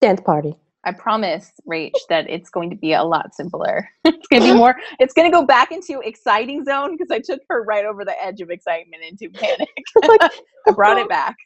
Dance 0.00 0.20
party. 0.20 0.56
I 0.84 0.92
promise, 0.92 1.52
Rach, 1.68 1.92
that 2.08 2.30
it's 2.30 2.50
going 2.50 2.70
to 2.70 2.76
be 2.76 2.92
a 2.92 3.02
lot 3.02 3.34
simpler. 3.34 3.88
it's 4.04 4.26
going 4.28 4.42
to 4.42 4.52
be 4.52 4.56
more, 4.56 4.76
it's 5.00 5.12
going 5.12 5.30
to 5.30 5.36
go 5.36 5.44
back 5.44 5.72
into 5.72 6.00
exciting 6.00 6.64
zone 6.64 6.96
because 6.96 7.10
I 7.10 7.18
took 7.18 7.42
her 7.50 7.62
right 7.64 7.84
over 7.84 8.04
the 8.04 8.14
edge 8.22 8.40
of 8.40 8.50
excitement 8.50 9.02
into 9.02 9.28
panic. 9.38 9.68
I 10.66 10.70
brought 10.74 10.98
it 10.98 11.08
back. 11.08 11.36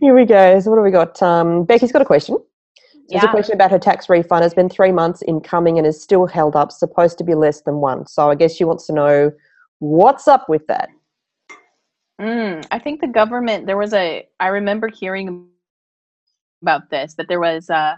Here 0.00 0.14
we 0.14 0.24
go. 0.24 0.60
So 0.60 0.70
what 0.70 0.76
have 0.76 0.84
we 0.84 0.90
got? 0.90 1.20
Um, 1.22 1.64
Becky's 1.64 1.90
got 1.90 2.02
a 2.02 2.04
question. 2.04 2.36
There's 3.08 3.24
a 3.24 3.28
question 3.28 3.54
about 3.54 3.70
her 3.70 3.78
tax 3.78 4.08
refund. 4.08 4.44
It's 4.44 4.54
been 4.54 4.68
three 4.68 4.92
months 4.92 5.22
in 5.22 5.40
coming 5.40 5.78
and 5.78 5.86
is 5.86 6.02
still 6.02 6.26
held 6.26 6.56
up, 6.56 6.72
supposed 6.72 7.18
to 7.18 7.24
be 7.24 7.34
less 7.34 7.60
than 7.62 7.76
one. 7.76 8.06
So 8.06 8.30
I 8.30 8.34
guess 8.34 8.54
she 8.54 8.64
wants 8.64 8.86
to 8.86 8.92
know 8.92 9.32
what's 9.78 10.26
up 10.26 10.48
with 10.48 10.66
that. 10.68 10.88
Mm, 12.20 12.66
I 12.70 12.78
think 12.78 13.00
the 13.00 13.08
government. 13.08 13.66
There 13.66 13.76
was 13.76 13.92
a. 13.92 14.26
I 14.40 14.46
remember 14.48 14.88
hearing 14.88 15.48
about 16.64 16.90
this 16.90 17.14
that 17.14 17.28
there 17.28 17.40
was 17.40 17.68
uh 17.70 17.94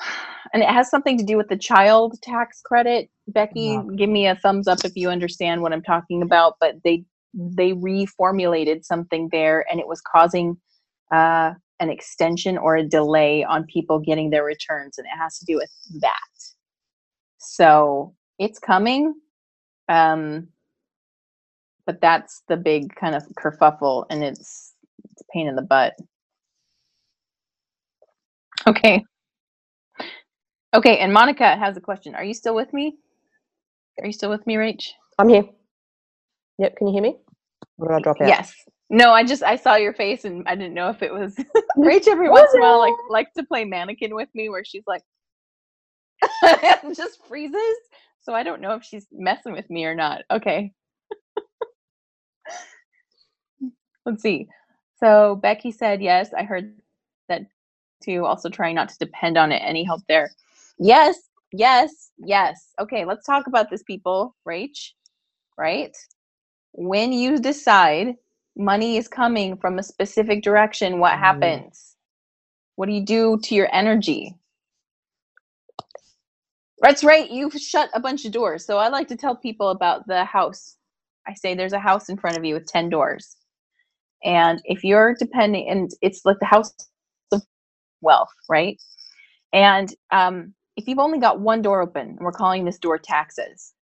and 0.52 0.62
it 0.62 0.68
has 0.68 0.90
something 0.90 1.16
to 1.18 1.24
do 1.24 1.36
with 1.36 1.48
the 1.48 1.56
child 1.56 2.20
tax 2.22 2.60
credit. 2.64 3.08
Becky, 3.28 3.78
give 3.96 4.10
me 4.10 4.26
a 4.26 4.36
thumbs 4.36 4.66
up 4.68 4.84
if 4.84 4.92
you 4.96 5.08
understand 5.08 5.62
what 5.62 5.72
I'm 5.72 5.82
talking 5.82 6.22
about. 6.22 6.54
But 6.60 6.76
they 6.84 7.04
they 7.34 7.72
reformulated 7.72 8.84
something 8.84 9.28
there, 9.32 9.64
and 9.70 9.80
it 9.80 9.86
was 9.86 10.02
causing 10.02 10.56
uh, 11.14 11.52
an 11.80 11.88
extension 11.88 12.58
or 12.58 12.76
a 12.76 12.84
delay 12.84 13.44
on 13.44 13.64
people 13.64 14.00
getting 14.00 14.30
their 14.30 14.44
returns, 14.44 14.98
and 14.98 15.06
it 15.06 15.16
has 15.18 15.38
to 15.38 15.44
do 15.46 15.56
with 15.56 15.70
that. 16.00 16.12
So 17.38 18.14
it's 18.38 18.58
coming. 18.58 19.14
Um, 19.88 20.48
but 21.86 22.00
that's 22.00 22.42
the 22.48 22.56
big 22.56 22.94
kind 22.94 23.14
of 23.14 23.24
kerfuffle 23.38 24.06
and 24.10 24.22
it's 24.22 24.74
it's 25.10 25.22
a 25.22 25.24
pain 25.32 25.48
in 25.48 25.56
the 25.56 25.62
butt 25.62 25.94
okay. 28.66 29.04
Okay 30.74 30.98
and 30.98 31.12
monica 31.12 31.56
has 31.56 31.76
a 31.76 31.80
question. 31.80 32.14
Are 32.14 32.24
you 32.24 32.34
still 32.34 32.54
with 32.54 32.72
me? 32.72 32.96
Are 34.00 34.06
you 34.06 34.12
still 34.12 34.30
with 34.30 34.46
me 34.46 34.54
rach? 34.54 34.90
I'm 35.18 35.28
here. 35.28 35.44
Yep, 36.58 36.76
can 36.76 36.86
you 36.86 36.92
hear 36.92 37.02
me? 37.02 37.16
Or 37.78 37.88
did 37.88 37.94
I 37.94 38.00
drop 38.00 38.20
out? 38.20 38.28
yes. 38.28 38.54
No 38.90 39.10
i 39.12 39.24
just 39.24 39.42
i 39.42 39.56
saw 39.56 39.76
your 39.76 39.94
face 39.94 40.24
and 40.24 40.46
i 40.46 40.54
didn't 40.54 40.74
know 40.74 40.90
if 40.90 41.02
it 41.02 41.12
was 41.12 41.34
rach 41.78 42.06
every 42.08 42.28
once 42.28 42.52
in 42.54 42.60
a 42.60 42.62
while 42.62 42.78
like 42.78 42.94
likes 43.10 43.32
to 43.36 43.42
play 43.44 43.64
mannequin 43.64 44.14
with 44.14 44.28
me 44.34 44.48
where 44.48 44.64
she's 44.64 44.84
like 44.86 45.02
just 46.94 47.18
freezes. 47.26 47.76
So 48.20 48.34
i 48.34 48.42
don't 48.42 48.60
know 48.60 48.74
if 48.74 48.84
she's 48.84 49.06
messing 49.10 49.52
with 49.52 49.68
me 49.68 49.84
or 49.84 49.94
not. 49.94 50.22
Okay. 50.30 50.72
Let's 54.04 54.22
see. 54.22 54.48
So 55.00 55.36
becky 55.36 55.72
said 55.72 56.02
yes 56.02 56.32
i 56.36 56.44
heard 56.44 56.74
too 58.02 58.26
also 58.26 58.48
trying 58.50 58.74
not 58.76 58.88
to 58.90 58.98
depend 58.98 59.38
on 59.38 59.52
it 59.52 59.62
any 59.64 59.84
help 59.84 60.02
there. 60.08 60.30
Yes 60.78 61.16
yes 61.52 62.10
yes. 62.18 62.72
Okay 62.80 63.04
let's 63.04 63.26
talk 63.26 63.46
about 63.46 63.70
this 63.70 63.82
people. 63.84 64.34
Rach 64.48 64.90
right? 65.58 65.96
When 66.72 67.12
you 67.12 67.38
decide 67.38 68.16
money 68.56 68.96
is 68.98 69.08
coming 69.08 69.56
from 69.56 69.78
a 69.78 69.82
specific 69.82 70.42
direction 70.42 70.98
what 71.00 71.14
Mm. 71.14 71.18
happens? 71.18 71.96
What 72.76 72.86
do 72.86 72.92
you 72.92 73.04
do 73.04 73.38
to 73.44 73.54
your 73.54 73.68
energy? 73.74 74.34
That's 76.80 77.04
right 77.04 77.30
you've 77.30 77.54
shut 77.54 77.90
a 77.94 78.00
bunch 78.00 78.24
of 78.24 78.32
doors. 78.32 78.66
So 78.66 78.78
i 78.78 78.88
like 78.88 79.08
to 79.08 79.16
tell 79.16 79.36
people 79.36 79.70
about 79.70 80.06
the 80.08 80.24
house. 80.24 80.76
I 81.28 81.34
say 81.34 81.54
there's 81.54 81.72
a 81.74 81.78
house 81.78 82.08
in 82.08 82.16
front 82.18 82.36
of 82.38 82.44
you 82.44 82.54
with 82.54 82.66
10 82.66 82.90
doors. 82.90 83.36
And 84.24 84.60
if 84.64 84.84
you're 84.84 85.14
depending 85.18 85.68
and 85.68 85.90
it's 86.02 86.24
like 86.24 86.38
the 86.40 86.46
house 86.46 86.74
wealth 88.02 88.30
right? 88.48 88.80
And 89.52 89.94
um, 90.12 90.54
if 90.76 90.88
you've 90.88 90.98
only 90.98 91.18
got 91.18 91.40
one 91.40 91.62
door 91.62 91.82
open 91.82 92.08
and 92.08 92.18
we're 92.20 92.32
calling 92.32 92.64
this 92.64 92.78
door 92.78 92.98
taxes 92.98 93.74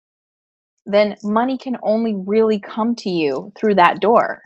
then 0.85 1.15
money 1.23 1.57
can 1.57 1.77
only 1.83 2.15
really 2.25 2.59
come 2.59 2.95
to 2.95 3.09
you 3.09 3.51
through 3.59 3.75
that 3.75 4.01
door. 4.01 4.41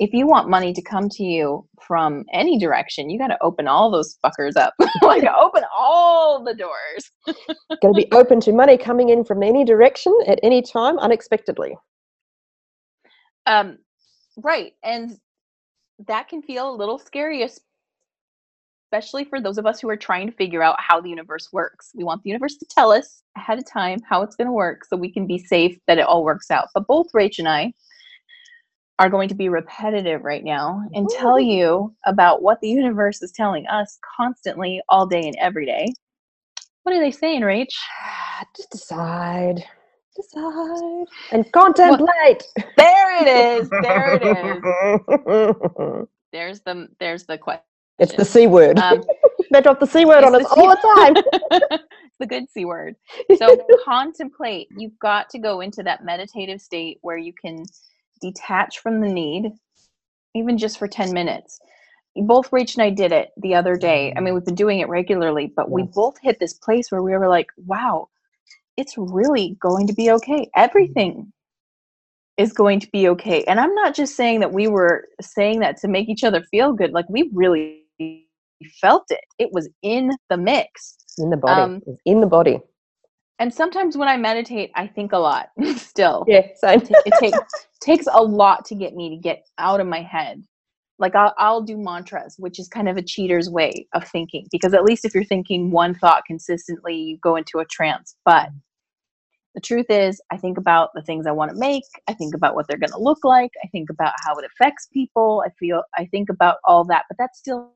If 0.00 0.12
you 0.12 0.26
want 0.26 0.48
money 0.50 0.72
to 0.72 0.82
come 0.82 1.08
to 1.10 1.22
you 1.22 1.66
from 1.86 2.24
any 2.32 2.58
direction 2.58 3.10
you 3.10 3.18
got 3.18 3.28
to 3.28 3.38
open 3.42 3.68
all 3.68 3.90
those 3.90 4.18
fuckers 4.24 4.56
up. 4.56 4.74
Like 5.02 5.24
open 5.24 5.64
all 5.76 6.44
the 6.44 6.54
doors. 6.54 7.10
Going 7.82 7.94
to 7.94 8.02
be 8.02 8.08
open 8.12 8.40
to 8.40 8.52
money 8.52 8.76
coming 8.78 9.08
in 9.10 9.24
from 9.24 9.42
any 9.42 9.64
direction 9.64 10.16
at 10.28 10.38
any 10.42 10.62
time 10.62 10.98
unexpectedly. 10.98 11.76
um 13.46 13.78
right 14.36 14.72
and 14.84 15.18
that 16.06 16.28
can 16.28 16.42
feel 16.42 16.70
a 16.70 16.76
little 16.76 16.98
scary 16.98 17.42
especially 18.92 19.24
for 19.24 19.40
those 19.40 19.56
of 19.56 19.64
us 19.64 19.80
who 19.80 19.88
are 19.88 19.96
trying 19.96 20.26
to 20.26 20.36
figure 20.36 20.62
out 20.62 20.76
how 20.78 21.00
the 21.00 21.08
universe 21.08 21.48
works. 21.50 21.92
We 21.94 22.04
want 22.04 22.22
the 22.22 22.28
universe 22.28 22.56
to 22.56 22.66
tell 22.68 22.92
us 22.92 23.22
ahead 23.38 23.58
of 23.58 23.64
time 23.66 24.00
how 24.06 24.22
it's 24.22 24.36
going 24.36 24.48
to 24.48 24.52
work 24.52 24.84
so 24.84 24.96
we 24.96 25.10
can 25.10 25.26
be 25.26 25.38
safe 25.38 25.78
that 25.86 25.96
it 25.96 26.04
all 26.04 26.24
works 26.24 26.50
out. 26.50 26.68
But 26.74 26.86
both 26.86 27.10
rach 27.12 27.38
and 27.38 27.48
i 27.48 27.72
are 28.98 29.08
going 29.08 29.30
to 29.30 29.34
be 29.34 29.48
repetitive 29.48 30.22
right 30.22 30.44
now 30.44 30.82
and 30.92 31.08
tell 31.08 31.40
you 31.40 31.94
about 32.04 32.42
what 32.42 32.60
the 32.60 32.68
universe 32.68 33.22
is 33.22 33.32
telling 33.32 33.66
us 33.66 33.98
constantly 34.16 34.82
all 34.90 35.06
day 35.06 35.22
and 35.22 35.36
every 35.40 35.64
day. 35.64 35.86
What 36.82 36.94
are 36.94 37.00
they 37.00 37.10
saying 37.10 37.40
rach? 37.40 37.72
Just 38.56 38.70
decide. 38.70 39.64
Decide. 40.14 41.06
And 41.32 41.50
contemplate. 41.52 42.42
there 42.76 43.22
it 43.22 43.62
is. 43.62 43.70
There 43.70 44.20
it 44.20 45.48
is. 45.48 46.06
There's 46.32 46.60
the 46.60 46.88
there's 46.98 47.24
the 47.24 47.36
question 47.36 47.71
it's 48.02 48.12
the 48.16 48.24
C 48.24 48.46
word. 48.46 48.78
um, 48.78 49.02
they 49.50 49.60
drop 49.60 49.80
the 49.80 49.86
C 49.86 50.04
word 50.04 50.24
on 50.24 50.34
us 50.34 50.44
all 50.50 50.68
the 50.68 50.76
time. 50.96 51.16
it's 51.82 52.18
the 52.18 52.26
good 52.26 52.44
C 52.52 52.64
word. 52.64 52.96
So 53.36 53.66
contemplate. 53.84 54.68
You've 54.76 54.98
got 54.98 55.30
to 55.30 55.38
go 55.38 55.60
into 55.60 55.82
that 55.82 56.04
meditative 56.04 56.60
state 56.60 56.98
where 57.02 57.18
you 57.18 57.32
can 57.32 57.64
detach 58.20 58.78
from 58.78 59.00
the 59.00 59.08
need, 59.08 59.50
even 60.34 60.58
just 60.58 60.78
for 60.78 60.88
10 60.88 61.12
minutes. 61.12 61.58
Both 62.14 62.50
Rach 62.50 62.74
and 62.74 62.82
I 62.82 62.90
did 62.90 63.12
it 63.12 63.30
the 63.38 63.54
other 63.54 63.76
day. 63.76 64.12
I 64.16 64.20
mean, 64.20 64.34
we've 64.34 64.44
been 64.44 64.54
doing 64.54 64.80
it 64.80 64.88
regularly, 64.88 65.52
but 65.54 65.70
we 65.70 65.82
both 65.82 66.16
hit 66.22 66.38
this 66.38 66.52
place 66.52 66.90
where 66.90 67.02
we 67.02 67.12
were 67.12 67.28
like, 67.28 67.46
wow, 67.56 68.08
it's 68.76 68.94
really 68.96 69.56
going 69.60 69.86
to 69.86 69.94
be 69.94 70.10
okay. 70.10 70.50
Everything 70.54 71.32
is 72.36 72.52
going 72.52 72.80
to 72.80 72.88
be 72.90 73.08
okay. 73.08 73.44
And 73.44 73.60
I'm 73.60 73.74
not 73.74 73.94
just 73.94 74.16
saying 74.16 74.40
that 74.40 74.52
we 74.52 74.66
were 74.66 75.08
saying 75.20 75.60
that 75.60 75.78
to 75.78 75.88
make 75.88 76.08
each 76.08 76.24
other 76.24 76.42
feel 76.50 76.72
good. 76.72 76.92
Like 76.92 77.08
we 77.08 77.30
really 77.32 77.81
felt 78.80 79.04
it. 79.10 79.24
It 79.38 79.50
was 79.52 79.68
in 79.82 80.10
the 80.30 80.36
mix. 80.36 80.96
in 81.18 81.30
the 81.30 81.36
body. 81.36 81.60
Um, 81.60 81.82
in 82.04 82.20
the 82.20 82.26
body. 82.26 82.60
And 83.38 83.52
sometimes 83.52 83.96
when 83.96 84.08
I 84.08 84.16
meditate, 84.16 84.70
I 84.74 84.86
think 84.86 85.12
a 85.12 85.18
lot 85.18 85.48
still. 85.76 86.24
Yeah, 86.28 86.46
same. 86.56 86.80
It, 86.82 86.92
it 87.06 87.14
takes 87.18 87.38
takes 87.80 88.06
a 88.12 88.22
lot 88.22 88.64
to 88.66 88.74
get 88.74 88.94
me 88.94 89.10
to 89.10 89.16
get 89.16 89.44
out 89.58 89.80
of 89.80 89.86
my 89.86 90.00
head. 90.00 90.44
Like 90.98 91.16
I'll, 91.16 91.34
I'll 91.38 91.62
do 91.62 91.76
mantras, 91.76 92.36
which 92.38 92.60
is 92.60 92.68
kind 92.68 92.88
of 92.88 92.96
a 92.96 93.02
cheater's 93.02 93.50
way 93.50 93.88
of 93.94 94.06
thinking, 94.06 94.46
because 94.52 94.74
at 94.74 94.84
least 94.84 95.04
if 95.04 95.14
you're 95.14 95.24
thinking 95.24 95.72
one 95.72 95.94
thought 95.94 96.22
consistently, 96.26 96.94
you 96.94 97.18
go 97.20 97.34
into 97.34 97.58
a 97.58 97.64
trance. 97.64 98.14
But 98.24 98.50
the 99.56 99.60
truth 99.60 99.86
is, 99.88 100.20
I 100.30 100.36
think 100.36 100.56
about 100.56 100.90
the 100.94 101.02
things 101.02 101.26
I 101.26 101.32
want 101.32 101.50
to 101.50 101.56
make. 101.56 101.82
I 102.08 102.14
think 102.14 102.34
about 102.34 102.54
what 102.54 102.66
they're 102.68 102.78
going 102.78 102.92
to 102.92 103.02
look 103.02 103.24
like. 103.24 103.50
I 103.64 103.68
think 103.68 103.90
about 103.90 104.12
how 104.24 104.36
it 104.36 104.44
affects 104.44 104.88
people. 104.92 105.42
I 105.44 105.50
feel, 105.58 105.82
I 105.98 106.06
think 106.06 106.28
about 106.30 106.58
all 106.64 106.84
that. 106.84 107.04
But 107.08 107.18
that's 107.18 107.38
still 107.38 107.72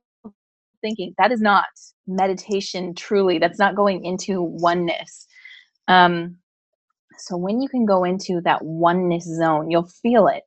thinking. 0.86 1.14
That 1.18 1.32
is 1.32 1.42
not 1.42 1.66
meditation. 2.08 2.94
Truly, 2.94 3.38
that's 3.40 3.60
not 3.60 3.76
going 3.76 4.04
into 4.04 4.42
oneness. 4.42 5.26
Um, 5.88 6.38
so 7.18 7.36
when 7.36 7.60
you 7.62 7.68
can 7.68 7.86
go 7.86 8.04
into 8.04 8.40
that 8.44 8.64
oneness 8.64 9.24
zone, 9.24 9.70
you'll 9.70 9.88
feel 10.02 10.28
it. 10.28 10.44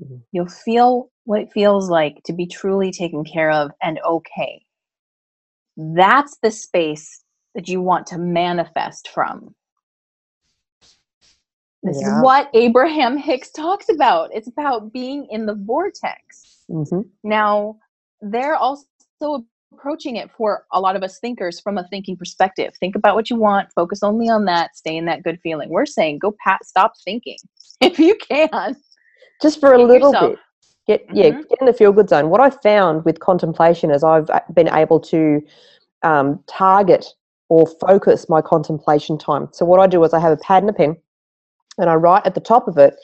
Mhm. 0.00 0.22
You'll 0.32 0.48
feel 0.48 1.10
what 1.24 1.40
it 1.42 1.52
feels 1.52 1.90
like 1.90 2.22
to 2.26 2.32
be 2.34 2.46
truly 2.46 2.92
taken 2.92 3.24
care 3.24 3.50
of 3.50 3.72
and 3.82 4.00
okay. 4.06 4.62
That's 5.76 6.38
the 6.42 6.52
space 6.52 7.24
that 7.54 7.68
you 7.68 7.82
want 7.82 8.08
to 8.08 8.18
manifest 8.18 9.08
from. 9.08 9.54
This 11.84 12.02
Yeah. 12.02 12.02
is 12.02 12.20
what 12.20 12.50
Abraham 12.54 13.18
Hicks 13.28 13.52
talks 13.52 13.88
about. 13.90 14.30
It's 14.34 14.48
about 14.48 14.92
being 14.92 15.28
in 15.30 15.46
the 15.46 15.54
vortex. 15.56 16.66
hmm 16.68 17.02
Now, 17.24 17.78
they're 18.22 18.56
also 18.56 18.86
approaching 19.72 20.16
it 20.16 20.30
for 20.36 20.64
a 20.72 20.80
lot 20.80 20.96
of 20.96 21.02
us 21.02 21.18
thinkers 21.18 21.60
from 21.60 21.78
a 21.78 21.86
thinking 21.88 22.16
perspective. 22.16 22.72
Think 22.78 22.96
about 22.96 23.14
what 23.14 23.30
you 23.30 23.36
want, 23.36 23.68
focus 23.74 24.02
only 24.02 24.28
on 24.28 24.44
that, 24.46 24.76
stay 24.76 24.96
in 24.96 25.04
that 25.06 25.22
good 25.22 25.38
feeling. 25.42 25.70
We're 25.70 25.86
saying 25.86 26.18
go 26.18 26.34
pat 26.44 26.64
stop 26.64 26.92
thinking 27.04 27.38
if 27.80 27.98
you 27.98 28.16
can. 28.16 28.76
Just 29.40 29.60
for 29.60 29.72
a 29.72 29.82
little 29.82 30.12
yourself- 30.12 30.30
bit. 30.32 30.38
Get 30.88 31.06
yeah, 31.14 31.30
Mhm. 31.30 31.48
get 31.48 31.58
in 31.60 31.66
the 31.66 31.72
feel 31.72 31.92
good 31.92 32.08
zone. 32.08 32.28
What 32.28 32.40
I 32.40 32.50
found 32.50 33.04
with 33.04 33.20
contemplation 33.20 33.92
is 33.92 34.02
I've 34.02 34.28
uh, 34.30 34.40
been 34.52 34.66
able 34.68 34.98
to 34.98 35.40
um, 36.02 36.42
target 36.48 37.06
or 37.48 37.68
focus 37.80 38.28
my 38.28 38.42
contemplation 38.42 39.16
time. 39.16 39.48
So 39.52 39.64
what 39.64 39.78
I 39.78 39.86
do 39.86 40.02
is 40.02 40.12
I 40.12 40.18
have 40.18 40.32
a 40.32 40.36
pad 40.38 40.64
and 40.64 40.70
a 40.70 40.72
pen, 40.72 40.96
and 41.78 41.88
I 41.88 41.94
write 41.94 42.26
at 42.26 42.34
the 42.34 42.40
top 42.40 42.66
of 42.66 42.78
it. 42.78 42.96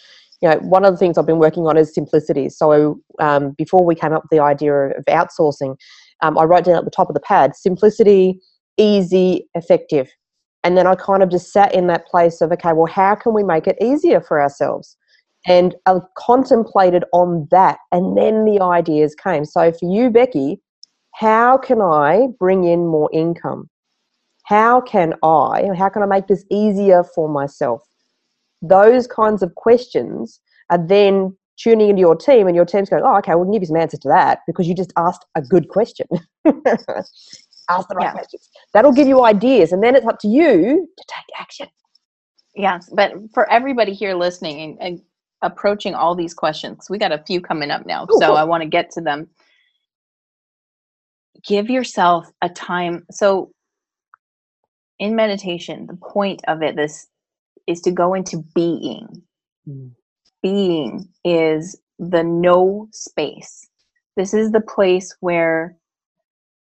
You 0.42 0.48
know, 0.48 0.56
one 0.56 0.84
of 0.84 0.92
the 0.92 0.98
things 0.98 1.18
I've 1.18 1.26
been 1.26 1.38
working 1.38 1.68
on 1.68 1.76
is 1.76 1.94
simplicity. 1.94 2.48
So 2.48 3.00
um, 3.20 3.52
before 3.52 3.84
we 3.84 3.94
came 3.94 4.12
up 4.12 4.24
with 4.24 4.30
the 4.30 4.40
idea 4.42 4.74
of 4.74 5.04
outsourcing, 5.04 5.76
um, 6.22 6.38
I 6.38 6.44
wrote 6.44 6.64
down 6.64 6.76
at 6.76 6.84
the 6.84 6.90
top 6.90 7.08
of 7.08 7.14
the 7.14 7.20
pad 7.20 7.54
simplicity, 7.56 8.40
easy, 8.76 9.48
effective. 9.54 10.08
And 10.64 10.76
then 10.76 10.86
I 10.86 10.94
kind 10.96 11.22
of 11.22 11.30
just 11.30 11.52
sat 11.52 11.74
in 11.74 11.86
that 11.86 12.06
place 12.06 12.40
of, 12.40 12.50
okay, 12.52 12.72
well, 12.72 12.92
how 12.92 13.14
can 13.14 13.32
we 13.32 13.44
make 13.44 13.66
it 13.66 13.78
easier 13.80 14.20
for 14.20 14.40
ourselves? 14.40 14.96
And 15.46 15.74
I 15.86 15.98
contemplated 16.16 17.04
on 17.12 17.46
that. 17.50 17.78
And 17.92 18.18
then 18.18 18.44
the 18.44 18.60
ideas 18.60 19.14
came. 19.14 19.44
So 19.44 19.72
for 19.72 19.90
you, 19.90 20.10
Becky, 20.10 20.60
how 21.14 21.58
can 21.58 21.80
I 21.80 22.26
bring 22.38 22.64
in 22.64 22.86
more 22.86 23.08
income? 23.12 23.70
How 24.44 24.80
can 24.80 25.14
I, 25.22 25.68
how 25.76 25.88
can 25.88 26.02
I 26.02 26.06
make 26.06 26.26
this 26.26 26.44
easier 26.50 27.04
for 27.14 27.28
myself? 27.28 27.82
Those 28.60 29.06
kinds 29.06 29.42
of 29.42 29.54
questions 29.54 30.40
are 30.70 30.84
then 30.84 31.36
tuning 31.58 31.90
into 31.90 32.00
your 32.00 32.16
team 32.16 32.46
and 32.46 32.54
your 32.56 32.64
team's 32.64 32.88
going, 32.88 33.02
oh, 33.04 33.16
okay, 33.18 33.34
we 33.34 33.44
can 33.44 33.52
give 33.52 33.62
you 33.62 33.66
some 33.66 33.76
answers 33.76 34.00
to 34.00 34.08
that 34.08 34.40
because 34.46 34.66
you 34.68 34.74
just 34.74 34.92
asked 34.96 35.24
a 35.34 35.42
good 35.42 35.68
question. 35.68 36.06
Ask 37.70 37.88
the 37.88 37.94
right 37.96 38.04
Yeah. 38.04 38.12
questions. 38.12 38.48
That'll 38.72 38.92
give 38.92 39.08
you 39.08 39.24
ideas 39.24 39.72
and 39.72 39.82
then 39.82 39.94
it's 39.94 40.06
up 40.06 40.18
to 40.20 40.28
you 40.28 40.88
to 40.96 41.04
take 41.06 41.40
action. 41.40 41.68
Yes, 42.54 42.88
but 42.92 43.12
for 43.34 43.50
everybody 43.50 43.92
here 43.92 44.14
listening 44.14 44.60
and, 44.60 44.78
and 44.80 45.02
approaching 45.42 45.94
all 45.94 46.14
these 46.14 46.34
questions, 46.34 46.86
we 46.90 46.98
got 46.98 47.12
a 47.12 47.22
few 47.26 47.40
coming 47.40 47.70
up 47.70 47.86
now, 47.86 48.06
Cool, 48.06 48.18
so 48.20 48.28
cool. 48.28 48.36
I 48.36 48.44
want 48.44 48.62
to 48.62 48.68
get 48.68 48.90
to 48.92 49.00
them. 49.00 49.28
Give 51.46 51.70
yourself 51.70 52.30
a 52.42 52.48
time. 52.48 53.06
So, 53.12 53.52
in 54.98 55.14
meditation, 55.14 55.86
the 55.86 55.94
point 55.96 56.42
of 56.48 56.62
it 56.62 56.74
this 56.74 57.06
is 57.68 57.80
to 57.82 57.92
go 57.92 58.14
into 58.14 58.38
being. 58.54 59.22
Mm. 59.68 59.92
Being 60.42 61.08
is 61.24 61.78
the 61.98 62.22
no 62.22 62.88
space. 62.92 63.68
This 64.16 64.34
is 64.34 64.52
the 64.52 64.60
place 64.60 65.16
where 65.20 65.76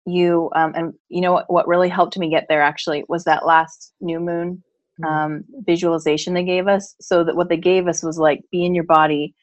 you 0.07 0.51
um, 0.57 0.73
and 0.77 0.95
you 1.09 1.21
know 1.21 1.33
what, 1.33 1.53
what 1.53 1.69
really 1.69 1.89
helped 1.89 2.19
me 2.19 2.31
get 2.31 2.47
there 2.49 2.63
actually 2.63 3.05
was 3.09 3.25
that 3.25 3.47
last 3.47 3.93
new 4.01 4.21
moon 4.21 4.63
Mm. 5.01 5.07
um, 5.09 5.45
visualization 5.67 6.35
they 6.35 6.45
gave 6.45 6.69
us. 6.69 6.95
So 7.03 7.25
that 7.25 7.37
what 7.37 7.51
they 7.51 7.59
gave 7.59 7.89
us 7.89 8.03
was 8.03 8.19
like 8.19 8.43
be 8.53 8.65
in 8.65 8.75
your 8.75 8.85
body, 8.85 9.35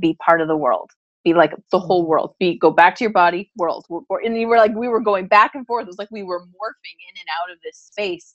be 0.00 0.14
part 0.24 0.40
of 0.40 0.48
the 0.48 0.56
world, 0.56 0.90
be 1.24 1.34
like 1.34 1.54
the 1.72 1.78
whole 1.80 2.06
world. 2.06 2.34
Be 2.40 2.58
go 2.58 2.70
back 2.70 2.96
to 2.96 3.04
your 3.04 3.12
body, 3.12 3.50
world. 3.56 3.86
We're- 3.90 4.26
And 4.26 4.38
you 4.38 4.48
were 4.48 4.58
like 4.58 4.74
we 4.74 4.88
were 4.88 5.00
going 5.00 5.26
back 5.28 5.54
and 5.54 5.66
forth. 5.66 5.84
It 5.84 5.88
was 5.88 5.98
like 5.98 6.10
we 6.10 6.22
were 6.22 6.40
morphing 6.40 6.98
in 7.08 7.16
and 7.20 7.28
out 7.42 7.52
of 7.52 7.58
this 7.64 7.78
space. 7.78 8.34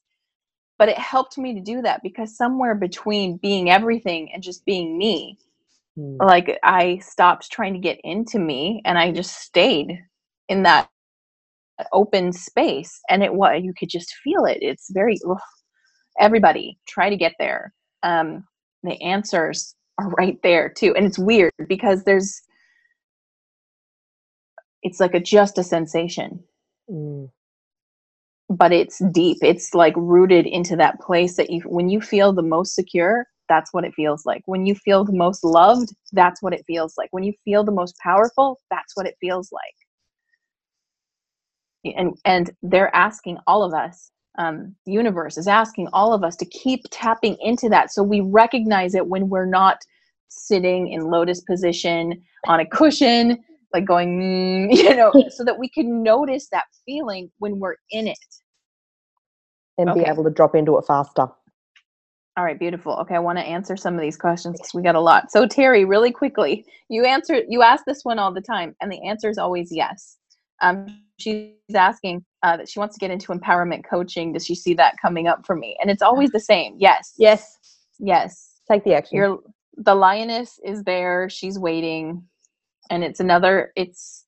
But 0.79 0.89
it 0.89 0.99
helped 0.99 1.37
me 1.37 1.55
to 1.55 1.61
do 1.61 1.83
that 1.83 2.03
because 2.03 2.37
somewhere 2.37 2.75
between 2.75 3.37
being 3.37 3.71
everything 3.71 4.31
and 4.33 4.43
just 4.43 4.65
being 4.65 4.97
me, 4.97 5.37
Mm. 5.99 6.17
like 6.21 6.59
I 6.63 6.99
stopped 6.99 7.51
trying 7.51 7.73
to 7.73 7.79
get 7.79 7.99
into 8.03 8.39
me 8.39 8.81
and 8.85 8.97
I 8.97 9.11
just 9.11 9.37
stayed 9.41 9.99
in 10.49 10.63
that 10.63 10.89
open 11.93 12.33
space 12.33 13.01
and 13.09 13.23
it 13.23 13.33
was 13.33 13.61
you 13.63 13.73
could 13.77 13.89
just 13.89 14.15
feel 14.23 14.45
it 14.45 14.59
it's 14.61 14.91
very 14.93 15.17
ugh. 15.29 15.37
everybody 16.19 16.77
try 16.87 17.09
to 17.09 17.17
get 17.17 17.33
there 17.39 17.73
um 18.03 18.45
the 18.83 19.01
answers 19.01 19.75
are 19.99 20.09
right 20.11 20.39
there 20.43 20.69
too 20.69 20.93
and 20.95 21.05
it's 21.05 21.19
weird 21.19 21.53
because 21.69 22.03
there's 22.05 22.41
it's 24.83 24.99
like 24.99 25.13
a 25.15 25.19
just 25.21 25.57
a 25.57 25.63
sensation 25.63 26.43
Mm. 26.91 27.29
But 28.49 28.71
it's 28.71 28.99
deep. 29.11 29.37
It's 29.41 29.73
like 29.73 29.93
rooted 29.95 30.47
into 30.47 30.75
that 30.77 30.99
place 30.99 31.37
that 31.37 31.49
you 31.49 31.61
when 31.61 31.89
you 31.89 32.01
feel 32.01 32.33
the 32.33 32.41
most 32.41 32.75
secure 32.75 33.25
that's 33.47 33.73
what 33.73 33.83
it 33.83 33.95
feels 33.95 34.27
like. 34.27 34.43
When 34.45 34.67
you 34.67 34.75
feel 34.75 35.03
the 35.03 35.13
most 35.13 35.43
loved 35.43 35.93
that's 36.11 36.41
what 36.41 36.53
it 36.53 36.63
feels 36.67 36.97
like. 36.97 37.09
When 37.11 37.23
you 37.23 37.33
feel 37.45 37.63
the 37.63 37.71
most 37.71 37.97
powerful 37.97 38.59
that's 38.69 38.95
what 38.95 39.05
it 39.05 39.15
feels 39.19 39.51
like. 39.51 39.75
And 41.95 42.17
and 42.25 42.51
they're 42.63 42.95
asking 42.95 43.37
all 43.47 43.63
of 43.63 43.73
us 43.73 44.11
um, 44.37 44.75
the 44.85 44.93
universe 44.93 45.37
is 45.37 45.47
asking 45.47 45.89
all 45.91 46.13
of 46.13 46.23
us 46.23 46.35
to 46.37 46.45
keep 46.45 46.85
tapping 46.91 47.35
into 47.41 47.67
that 47.69 47.91
so 47.91 48.01
we 48.01 48.21
recognize 48.21 48.95
it 48.95 49.07
when 49.07 49.27
we're 49.27 49.45
not 49.45 49.79
sitting 50.29 50.87
in 50.87 51.09
lotus 51.09 51.41
position 51.41 52.21
on 52.47 52.59
a 52.59 52.65
cushion 52.65 53.37
like 53.73 53.85
going 53.85 54.19
mm, 54.19 54.75
you 54.75 54.95
know 54.95 55.11
so 55.29 55.43
that 55.43 55.57
we 55.57 55.69
can 55.69 56.03
notice 56.03 56.47
that 56.51 56.65
feeling 56.85 57.31
when 57.39 57.59
we're 57.59 57.75
in 57.91 58.07
it. 58.07 58.17
And 59.77 59.93
be 59.93 60.01
able 60.01 60.23
to 60.25 60.29
drop 60.29 60.55
into 60.55 60.77
it 60.77 60.85
faster. 60.85 61.21
all 62.37 62.43
right 62.43 62.59
beautiful. 62.59 62.93
Okay 63.01 63.15
i 63.15 63.19
want 63.19 63.37
to 63.37 63.43
answer 63.43 63.77
some 63.77 63.95
of 63.95 64.01
these 64.01 64.17
questions 64.17 64.59
'cause 64.59 64.73
we 64.73 64.81
got 64.81 64.95
a 64.95 64.99
lot. 65.01 65.31
So 65.31 65.47
terry 65.47 65.85
really 65.85 66.11
quickly 66.11 66.65
you 66.89 67.05
answer 67.05 67.41
you 67.47 67.61
ask 67.61 67.85
this 67.85 68.03
one 68.03 68.19
all 68.19 68.33
the 68.33 68.41
time 68.41 68.75
and 68.81 68.91
the 68.91 69.07
answer 69.07 69.29
is 69.29 69.37
always 69.37 69.69
yes. 69.71 70.17
Um, 70.61 71.01
she's 71.19 71.53
asking 71.73 72.25
uh, 72.43 72.57
that 72.57 72.67
she 72.69 72.79
wants 72.79 72.95
to 72.95 72.99
get 72.99 73.11
into 73.11 73.31
empowerment 73.31 73.83
coaching. 73.89 74.33
Does 74.33 74.45
she 74.45 74.55
see 74.55 74.73
that 74.73 74.95
coming 75.01 75.27
up 75.27 75.45
for 75.45 75.55
me? 75.55 75.77
And 75.81 75.89
it's 75.89 76.01
always 76.01 76.31
the 76.31 76.39
same 76.39 76.75
yes. 76.77 77.13
Yes. 77.17 77.57
yes. 77.99 78.59
Take 78.69 78.83
the 78.83 78.93
action. 78.95 79.15
your 79.17 79.39
the 79.77 79.95
lioness 79.95 80.59
is 80.65 80.83
there. 80.83 81.29
She's 81.29 81.57
waiting 81.57 82.23
and 82.89 83.03
it's 83.03 83.19
another 83.19 83.71
it's 83.75 84.25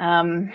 um 0.00 0.50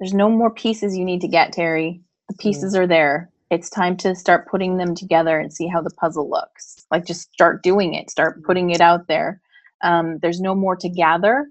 there's 0.00 0.14
no 0.14 0.30
more 0.30 0.50
pieces 0.50 0.96
you 0.96 1.04
need 1.04 1.20
to 1.20 1.28
get 1.28 1.52
terry. 1.52 2.00
The 2.30 2.36
pieces 2.36 2.74
are 2.74 2.86
there. 2.86 3.30
It's 3.50 3.68
time 3.68 3.98
to 3.98 4.14
start 4.14 4.48
putting 4.48 4.78
them 4.78 4.94
together 4.94 5.38
and 5.38 5.52
see 5.52 5.66
how 5.66 5.82
the 5.82 5.90
puzzle 5.90 6.28
looks. 6.28 6.76
Like 6.90 7.04
just 7.04 7.30
start 7.32 7.62
doing 7.62 7.92
it. 7.92 8.10
Start 8.10 8.42
putting 8.44 8.70
it 8.70 8.80
out 8.80 9.08
there. 9.08 9.42
Um, 9.82 10.18
there's 10.22 10.40
no 10.40 10.54
more 10.54 10.74
to 10.76 10.88
gather. 10.88 11.48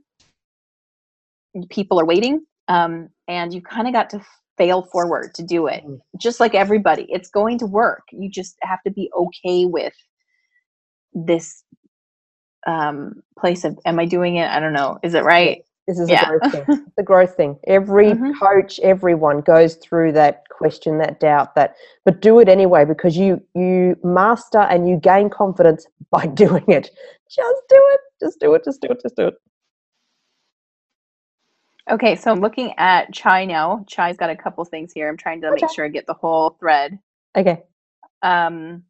People 1.69 1.99
are 1.99 2.05
waiting 2.05 2.43
um, 2.67 3.09
and 3.27 3.53
you 3.53 3.61
kind 3.61 3.87
of 3.87 3.93
got 3.93 4.09
to 4.11 4.21
fail 4.57 4.83
forward 4.83 5.33
to 5.35 5.43
do 5.43 5.67
it. 5.67 5.83
Mm. 5.85 5.99
just 6.19 6.39
like 6.39 6.53
everybody 6.55 7.05
it's 7.09 7.29
going 7.29 7.59
to 7.59 7.65
work. 7.65 8.03
You 8.11 8.29
just 8.29 8.57
have 8.61 8.81
to 8.83 8.91
be 8.91 9.11
okay 9.15 9.65
with 9.65 9.93
this 11.13 11.63
um 12.67 13.21
place 13.37 13.63
of 13.65 13.77
am 13.85 13.99
i 13.99 14.05
doing 14.05 14.35
it 14.37 14.49
i 14.49 14.59
don't 14.59 14.73
know 14.73 14.99
is 15.03 15.13
it 15.13 15.23
right 15.23 15.63
This 15.87 15.99
is 15.99 16.09
Yeah. 16.09 16.23
a 16.23 16.27
growth 16.27 16.51
thing. 16.51 16.67
A 16.99 17.03
growth 17.03 17.35
thing. 17.35 17.59
Every 17.67 18.15
Mhm. 18.15 18.39
coach, 18.39 18.79
everyone 18.81 19.41
goes 19.41 19.75
through 19.75 20.13
that 20.13 20.43
question, 20.49 20.97
that 20.99 21.19
doubt, 21.19 21.55
that 21.55 21.75
but 22.05 22.21
do 22.21 22.39
it 22.39 22.49
anyway 22.49 22.85
because 22.85 23.17
you 23.17 23.41
you 23.55 23.97
master 24.03 24.59
and 24.59 24.87
you 24.89 24.97
gain 24.97 25.29
confidence 25.29 25.87
by 26.11 26.27
doing 26.27 26.65
it. 26.67 26.91
Just 27.29 27.63
do 27.69 27.81
it. 27.93 28.01
Just 28.21 28.39
do 28.39 28.53
it. 28.55 28.63
Just 28.65 28.81
do 28.81 28.89
it. 28.91 29.01
Just 29.01 29.15
do 29.15 29.27
it. 29.27 29.35
okay 31.91 32.15
so 32.15 32.31
i'm 32.31 32.41
looking 32.41 32.73
at 32.77 33.13
chai 33.13 33.45
now 33.45 33.83
chai's 33.87 34.17
got 34.17 34.29
a 34.29 34.35
couple 34.35 34.63
things 34.65 34.91
here 34.93 35.09
i'm 35.09 35.17
trying 35.17 35.41
to 35.41 35.51
Okay. 35.51 35.61
make 35.63 35.69
sure 35.69 35.85
i 35.85 35.89
get 35.89 36.07
the 36.07 36.13
whole 36.13 36.51
thread 36.59 36.99
Okay. 37.37 37.63
um 38.23 38.83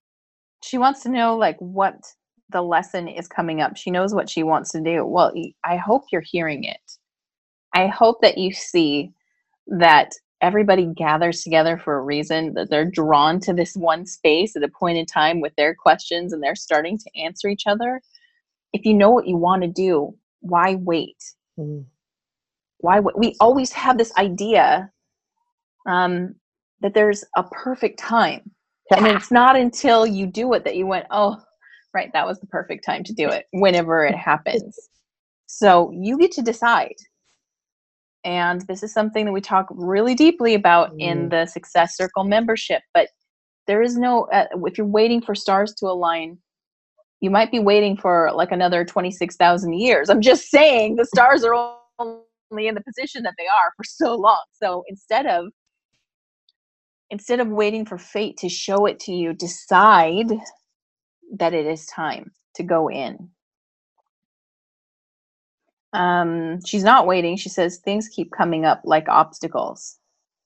she 0.63 0.77
wants 0.77 1.01
to 1.03 1.09
know 1.09 1.37
like 1.37 1.57
what 1.59 1.95
the 2.51 2.61
lesson 2.61 3.07
is 3.07 3.27
coming 3.27 3.61
up. 3.61 3.77
She 3.77 3.91
knows 3.91 4.13
what 4.13 4.29
she 4.29 4.43
wants 4.43 4.71
to 4.71 4.81
do. 4.81 5.05
Well 5.05 5.33
I 5.63 5.77
hope 5.77 6.05
you're 6.11 6.21
hearing 6.21 6.63
it. 6.63 6.97
I 7.73 7.87
hope 7.87 8.21
that 8.21 8.37
you 8.37 8.51
see 8.51 9.11
that 9.67 10.11
everybody 10.41 10.85
gathers 10.85 11.41
together 11.41 11.77
for 11.77 11.97
a 11.97 12.03
reason 12.03 12.53
that 12.53 12.69
they're 12.69 12.89
drawn 12.89 13.39
to 13.41 13.53
this 13.53 13.75
one 13.75 14.05
space 14.05 14.55
at 14.55 14.63
a 14.63 14.69
point 14.69 14.97
in 14.97 15.05
time 15.05 15.41
with 15.41 15.53
their 15.55 15.75
questions 15.75 16.33
and 16.33 16.41
they're 16.41 16.55
starting 16.55 16.97
to 16.97 17.21
answer 17.21 17.49
each 17.49 17.67
other. 17.67 18.01
If 18.73 18.85
you 18.85 18.93
know 18.93 19.09
what 19.09 19.27
you 19.27 19.37
want 19.37 19.61
to 19.63 19.67
do 19.67 20.15
why 20.41 20.75
wait? 20.75 21.21
Mm. 21.59 21.83
why 22.77 23.01
would 23.01 23.15
we 23.17 23.35
always 23.41 23.73
have 23.73 23.97
this 23.97 24.15
idea 24.15 24.89
um, 25.85 26.35
that 26.81 26.93
there's 26.93 27.23
a 27.35 27.43
perfect 27.43 27.99
time. 27.99 28.49
And 28.95 29.05
it's 29.05 29.29
not 29.29 29.55
until 29.55 30.07
you 30.07 30.25
do 30.25 30.53
it 30.53 30.63
that 30.63 30.75
you 30.75 30.87
went 30.87 31.05
oh 31.11 31.37
right 31.93 32.11
that 32.13 32.25
was 32.25 32.39
the 32.39 32.47
perfect 32.47 32.85
time 32.85 33.03
to 33.03 33.13
do 33.13 33.29
it 33.29 33.45
whenever 33.53 34.05
it 34.05 34.15
happens. 34.15 34.89
So 35.47 35.91
you 35.91 36.17
get 36.17 36.31
to 36.33 36.41
decide. 36.41 36.95
And 38.25 38.61
this 38.67 38.83
is 38.83 38.93
something 38.93 39.25
that 39.25 39.31
we 39.31 39.41
talk 39.41 39.67
really 39.71 40.13
deeply 40.13 40.53
about 40.53 40.91
in 40.99 41.27
Mm. 41.27 41.29
the 41.31 41.45
success 41.45 41.95
circle 41.95 42.23
membership 42.25 42.81
but 42.93 43.07
there 43.65 43.81
is 43.81 43.97
no 43.97 44.25
uh, 44.25 44.47
if 44.65 44.77
you're 44.77 44.87
waiting 44.87 45.21
for 45.21 45.33
stars 45.35 45.73
to 45.75 45.85
align 45.87 46.37
you 47.21 47.29
might 47.29 47.51
be 47.51 47.59
waiting 47.59 47.97
for 47.97 48.31
like 48.33 48.51
another 48.51 48.85
26,000 48.85 49.73
years. 49.73 50.09
I'm 50.09 50.21
just 50.21 50.49
saying 50.49 50.95
the 50.95 51.05
stars 51.05 51.43
are 51.43 51.53
only 51.99 52.67
in 52.67 52.75
the 52.75 52.81
position 52.81 53.23
that 53.23 53.33
they 53.37 53.45
are 53.47 53.71
for 53.75 53.83
so 53.83 54.15
long. 54.15 54.41
So 54.53 54.83
instead 54.87 55.25
of 55.25 55.47
instead 57.09 57.39
of 57.39 57.47
waiting 57.49 57.85
for 57.85 57.97
fate 57.97 58.37
to 58.37 58.49
show 58.49 58.85
it 58.85 58.99
to 59.01 59.11
you 59.11 59.33
decide 59.33 60.31
that 61.37 61.53
it 61.53 61.65
is 61.65 61.85
time 61.87 62.31
to 62.55 62.63
go 62.63 62.89
in 62.89 63.29
um 65.93 66.59
she's 66.65 66.83
not 66.83 67.07
waiting 67.07 67.37
she 67.37 67.49
says 67.49 67.77
things 67.77 68.09
keep 68.09 68.31
coming 68.31 68.65
up 68.65 68.81
like 68.85 69.09
obstacles 69.09 69.97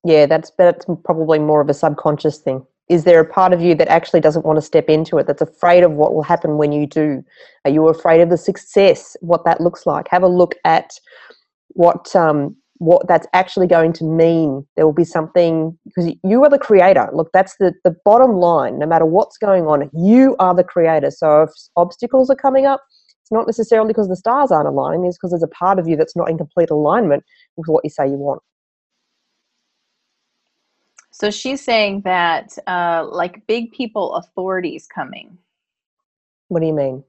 Yeah, 0.06 0.28
that's 0.28 0.52
that's 0.58 0.88
probably 1.06 1.40
more 1.40 1.62
of 1.62 1.70
a 1.70 1.76
subconscious 1.76 2.40
thing. 2.40 2.66
Is 2.90 3.06
there 3.06 3.22
a 3.22 3.26
part 3.26 3.54
of 3.54 3.62
you 3.62 3.76
that 3.76 3.90
actually 3.90 4.22
doesn't 4.22 4.46
want 4.46 4.58
to 4.58 4.64
step 4.64 4.90
into 4.90 5.20
it? 5.20 5.28
That's 5.28 5.44
afraid 5.44 5.84
of 5.86 5.94
what 5.94 6.16
will 6.16 6.24
happen 6.24 6.58
when 6.58 6.74
you 6.74 6.88
do. 6.88 7.24
Are 7.66 7.72
you 7.72 7.88
afraid 7.90 8.22
of 8.22 8.32
the 8.32 8.38
success? 8.38 9.18
What 9.22 9.46
that 9.46 9.62
looks 9.62 9.88
like? 9.88 10.10
Have 10.10 10.24
a 10.24 10.30
look 10.30 10.56
at 10.66 11.00
what 11.70 12.16
um, 12.16 12.58
what 12.90 13.08
that's 13.08 13.28
actually 13.34 13.68
going 13.68 13.94
to 13.94 14.06
mean. 14.06 14.50
There 14.76 14.86
will 14.86 14.94
be 15.06 15.06
something 15.18 15.78
because 15.86 16.08
you 16.24 16.44
are 16.44 16.50
the 16.50 16.60
creator. 16.60 17.08
Look, 17.14 17.30
that's 17.34 17.56
the 17.60 17.74
the 17.86 17.96
bottom 18.06 18.34
line. 18.50 18.80
No 18.80 18.88
matter 18.88 19.06
what's 19.18 19.38
going 19.38 19.66
on, 19.68 19.90
you 19.94 20.36
are 20.40 20.56
the 20.56 20.66
creator. 20.76 21.12
So 21.12 21.44
if 21.44 21.52
obstacles 21.78 22.30
are 22.32 22.42
coming 22.48 22.66
up, 22.66 22.82
It's 23.24 23.32
not 23.32 23.48
necessarily 23.48 23.90
because 23.90 24.10
the 24.10 24.18
stars 24.18 24.52
aren't 24.52 24.68
aligning, 24.68 25.06
it's 25.08 25.18
because 25.18 25.32
there's 25.32 25.44
a 25.44 25.48
part 25.48 25.80
of 25.80 25.88
you 25.88 25.96
that's 25.98 26.16
not 26.16 26.30
in 26.30 26.38
complete 26.38 26.70
alignment 26.72 27.24
with 27.58 27.68
what 27.68 27.84
you 27.86 27.90
say 27.90 28.08
you 28.08 28.18
want. 28.18 28.42
So 31.12 31.32
she's 31.32 31.64
saying 31.64 32.02
that, 32.06 32.58
uh, 32.68 33.08
like 33.12 33.48
big 33.48 33.72
people 33.72 34.16
authorities 34.16 34.88
coming. 34.88 35.38
What 36.50 36.62
do 36.62 36.68
you 36.68 36.74
mean? 36.74 37.04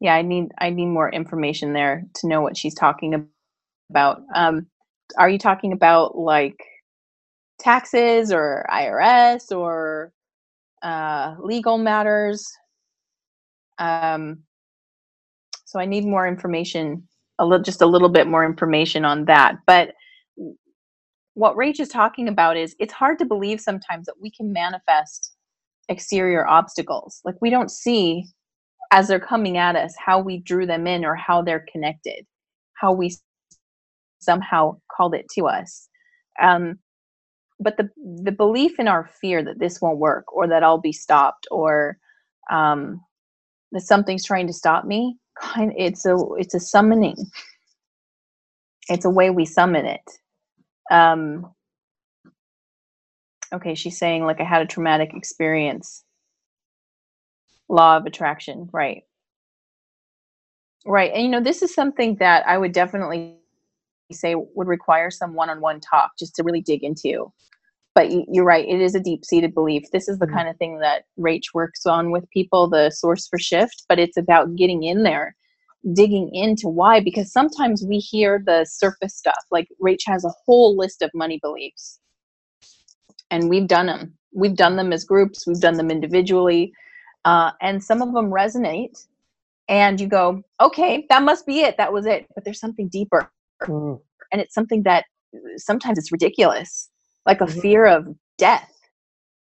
Yeah, 0.00 0.14
I 0.14 0.22
need 0.22 0.52
I 0.58 0.70
need 0.70 0.86
more 0.86 1.10
information 1.10 1.72
there 1.74 2.04
to 2.16 2.28
know 2.28 2.40
what 2.42 2.56
she's 2.56 2.74
talking 2.74 3.28
about. 3.90 4.22
Um, 4.34 4.68
are 5.16 5.28
you 5.28 5.38
talking 5.38 5.72
about 5.72 6.16
like 6.18 6.58
taxes 7.58 8.32
or 8.32 8.66
IRS 8.70 9.56
or 9.56 10.12
uh, 10.82 11.34
legal 11.40 11.78
matters? 11.78 12.46
Um, 13.78 14.40
so 15.64 15.78
I 15.78 15.86
need 15.86 16.04
more 16.04 16.26
information, 16.26 17.06
a 17.38 17.44
little, 17.44 17.62
just 17.62 17.82
a 17.82 17.86
little 17.86 18.08
bit 18.08 18.26
more 18.26 18.44
information 18.44 19.04
on 19.04 19.26
that. 19.26 19.56
But 19.66 19.94
what 21.34 21.56
Rach 21.56 21.78
is 21.78 21.88
talking 21.88 22.28
about 22.28 22.56
is 22.56 22.74
it's 22.80 22.92
hard 22.92 23.18
to 23.20 23.24
believe 23.24 23.60
sometimes 23.60 24.06
that 24.06 24.20
we 24.20 24.30
can 24.30 24.52
manifest 24.52 25.34
exterior 25.88 26.46
obstacles. 26.46 27.20
Like 27.24 27.36
we 27.40 27.50
don't 27.50 27.70
see 27.70 28.24
as 28.90 29.08
they're 29.08 29.20
coming 29.20 29.56
at 29.56 29.76
us 29.76 29.94
how 30.04 30.18
we 30.18 30.38
drew 30.38 30.66
them 30.66 30.86
in 30.86 31.04
or 31.04 31.14
how 31.14 31.42
they're 31.42 31.66
connected, 31.70 32.26
how 32.74 32.92
we 32.92 33.14
somehow 34.20 34.78
called 34.94 35.14
it 35.14 35.26
to 35.34 35.46
us. 35.46 35.88
Um, 36.40 36.78
but 37.60 37.76
the 37.76 37.90
the 38.22 38.32
belief 38.32 38.78
in 38.78 38.88
our 38.88 39.04
fear 39.20 39.42
that 39.42 39.58
this 39.58 39.80
won't 39.80 39.98
work 39.98 40.32
or 40.32 40.46
that 40.48 40.62
I'll 40.62 40.78
be 40.80 40.92
stopped 40.92 41.46
or 41.50 41.98
um, 42.50 43.00
that 43.72 43.82
something's 43.82 44.24
trying 44.24 44.46
to 44.46 44.52
stop 44.52 44.84
me, 44.84 45.16
kind 45.40 45.72
it's 45.76 46.06
a 46.06 46.16
it's 46.38 46.54
a 46.54 46.60
summoning. 46.60 47.16
It's 48.88 49.04
a 49.04 49.10
way 49.10 49.30
we 49.30 49.44
summon 49.44 49.84
it. 49.84 50.00
Um, 50.90 51.52
okay, 53.52 53.74
she's 53.74 53.98
saying 53.98 54.24
like 54.24 54.40
I 54.40 54.44
had 54.44 54.62
a 54.62 54.66
traumatic 54.66 55.12
experience. 55.14 56.04
Law 57.68 57.98
of 57.98 58.06
attraction, 58.06 58.70
right? 58.72 59.02
Right, 60.86 61.12
and 61.12 61.22
you 61.22 61.28
know 61.28 61.42
this 61.42 61.62
is 61.62 61.74
something 61.74 62.16
that 62.16 62.46
I 62.46 62.56
would 62.56 62.72
definitely 62.72 63.37
say 64.12 64.34
would 64.36 64.68
require 64.68 65.10
some 65.10 65.34
one-on-one 65.34 65.80
talk 65.80 66.12
just 66.18 66.34
to 66.36 66.42
really 66.42 66.60
dig 66.60 66.82
into. 66.82 67.32
But 67.94 68.10
you're 68.32 68.44
right 68.44 68.66
it 68.66 68.80
is 68.80 68.94
a 68.94 69.00
deep-seated 69.00 69.54
belief. 69.54 69.84
This 69.92 70.08
is 70.08 70.18
the 70.18 70.26
mm-hmm. 70.26 70.36
kind 70.36 70.48
of 70.48 70.56
thing 70.56 70.78
that 70.78 71.04
rach 71.18 71.54
works 71.54 71.84
on 71.86 72.10
with 72.10 72.28
people 72.30 72.68
the 72.68 72.90
source 72.90 73.26
for 73.26 73.38
shift 73.38 73.84
but 73.88 73.98
it's 73.98 74.16
about 74.16 74.56
getting 74.56 74.82
in 74.82 75.02
there 75.02 75.34
digging 75.92 76.28
into 76.32 76.68
why 76.68 77.00
because 77.00 77.32
sometimes 77.32 77.84
we 77.86 77.98
hear 77.98 78.42
the 78.44 78.64
surface 78.64 79.16
stuff 79.16 79.44
like 79.50 79.68
rach 79.82 80.02
has 80.06 80.24
a 80.24 80.32
whole 80.44 80.76
list 80.76 81.02
of 81.02 81.10
money 81.14 81.38
beliefs. 81.42 81.98
And 83.30 83.50
we've 83.50 83.66
done 83.66 83.86
them 83.86 84.14
we've 84.32 84.56
done 84.56 84.76
them 84.76 84.92
as 84.92 85.04
groups 85.04 85.46
we've 85.46 85.60
done 85.60 85.76
them 85.76 85.90
individually 85.90 86.72
uh, 87.24 87.50
and 87.60 87.82
some 87.82 88.00
of 88.02 88.12
them 88.12 88.30
resonate 88.30 89.06
and 89.68 90.00
you 90.00 90.06
go 90.06 90.42
okay 90.60 91.06
that 91.10 91.22
must 91.22 91.46
be 91.46 91.60
it 91.60 91.76
that 91.76 91.92
was 91.92 92.06
it. 92.06 92.26
But 92.34 92.44
there's 92.44 92.60
something 92.60 92.88
deeper 92.88 93.30
mm. 93.62 94.00
and 94.32 94.40
it's 94.40 94.54
something 94.54 94.82
that 94.84 95.04
sometimes 95.56 95.98
it's 95.98 96.12
ridiculous 96.12 96.88
like 97.28 97.40
a 97.40 97.44
mm-hmm. 97.44 97.60
fear 97.60 97.86
of 97.86 98.06
death. 98.38 98.72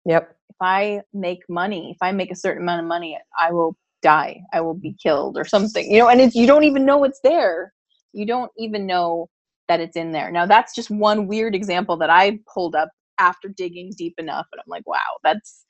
Yep. 0.05 0.35
If 0.49 0.55
i 0.61 1.01
make 1.13 1.39
money 1.49 1.91
if 1.91 1.97
i 2.01 2.11
make 2.13 2.31
a 2.31 2.35
certain 2.35 2.63
amount 2.63 2.79
of 2.79 2.87
money 2.87 3.19
i 3.37 3.51
will 3.51 3.75
die 4.01 4.39
i 4.53 4.61
will 4.61 4.73
be 4.73 4.95
killed 5.03 5.37
or 5.37 5.43
something 5.43 5.91
you 5.91 5.97
know 5.97 6.07
and 6.07 6.21
it's 6.21 6.35
you 6.35 6.47
don't 6.47 6.63
even 6.63 6.85
know 6.85 7.03
it's 7.03 7.19
there. 7.23 7.73
You 8.13 8.25
don't 8.25 8.51
even 8.57 8.85
know 8.85 9.27
that 9.67 9.81
it's 9.81 9.97
in 9.97 10.13
there. 10.13 10.31
Now 10.31 10.45
that's 10.45 10.73
just 10.73 10.89
one 10.89 11.27
weird 11.27 11.55
example 11.55 11.97
that 11.97 12.09
i 12.09 12.39
pulled 12.53 12.75
up 12.75 12.89
after 13.19 13.49
digging 13.49 13.91
deep 13.97 14.13
enough 14.17 14.45
and 14.51 14.59
i'm 14.59 14.69
like 14.69 14.85
wow 14.87 15.11
that's 15.23 15.65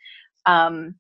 um 0.46 0.96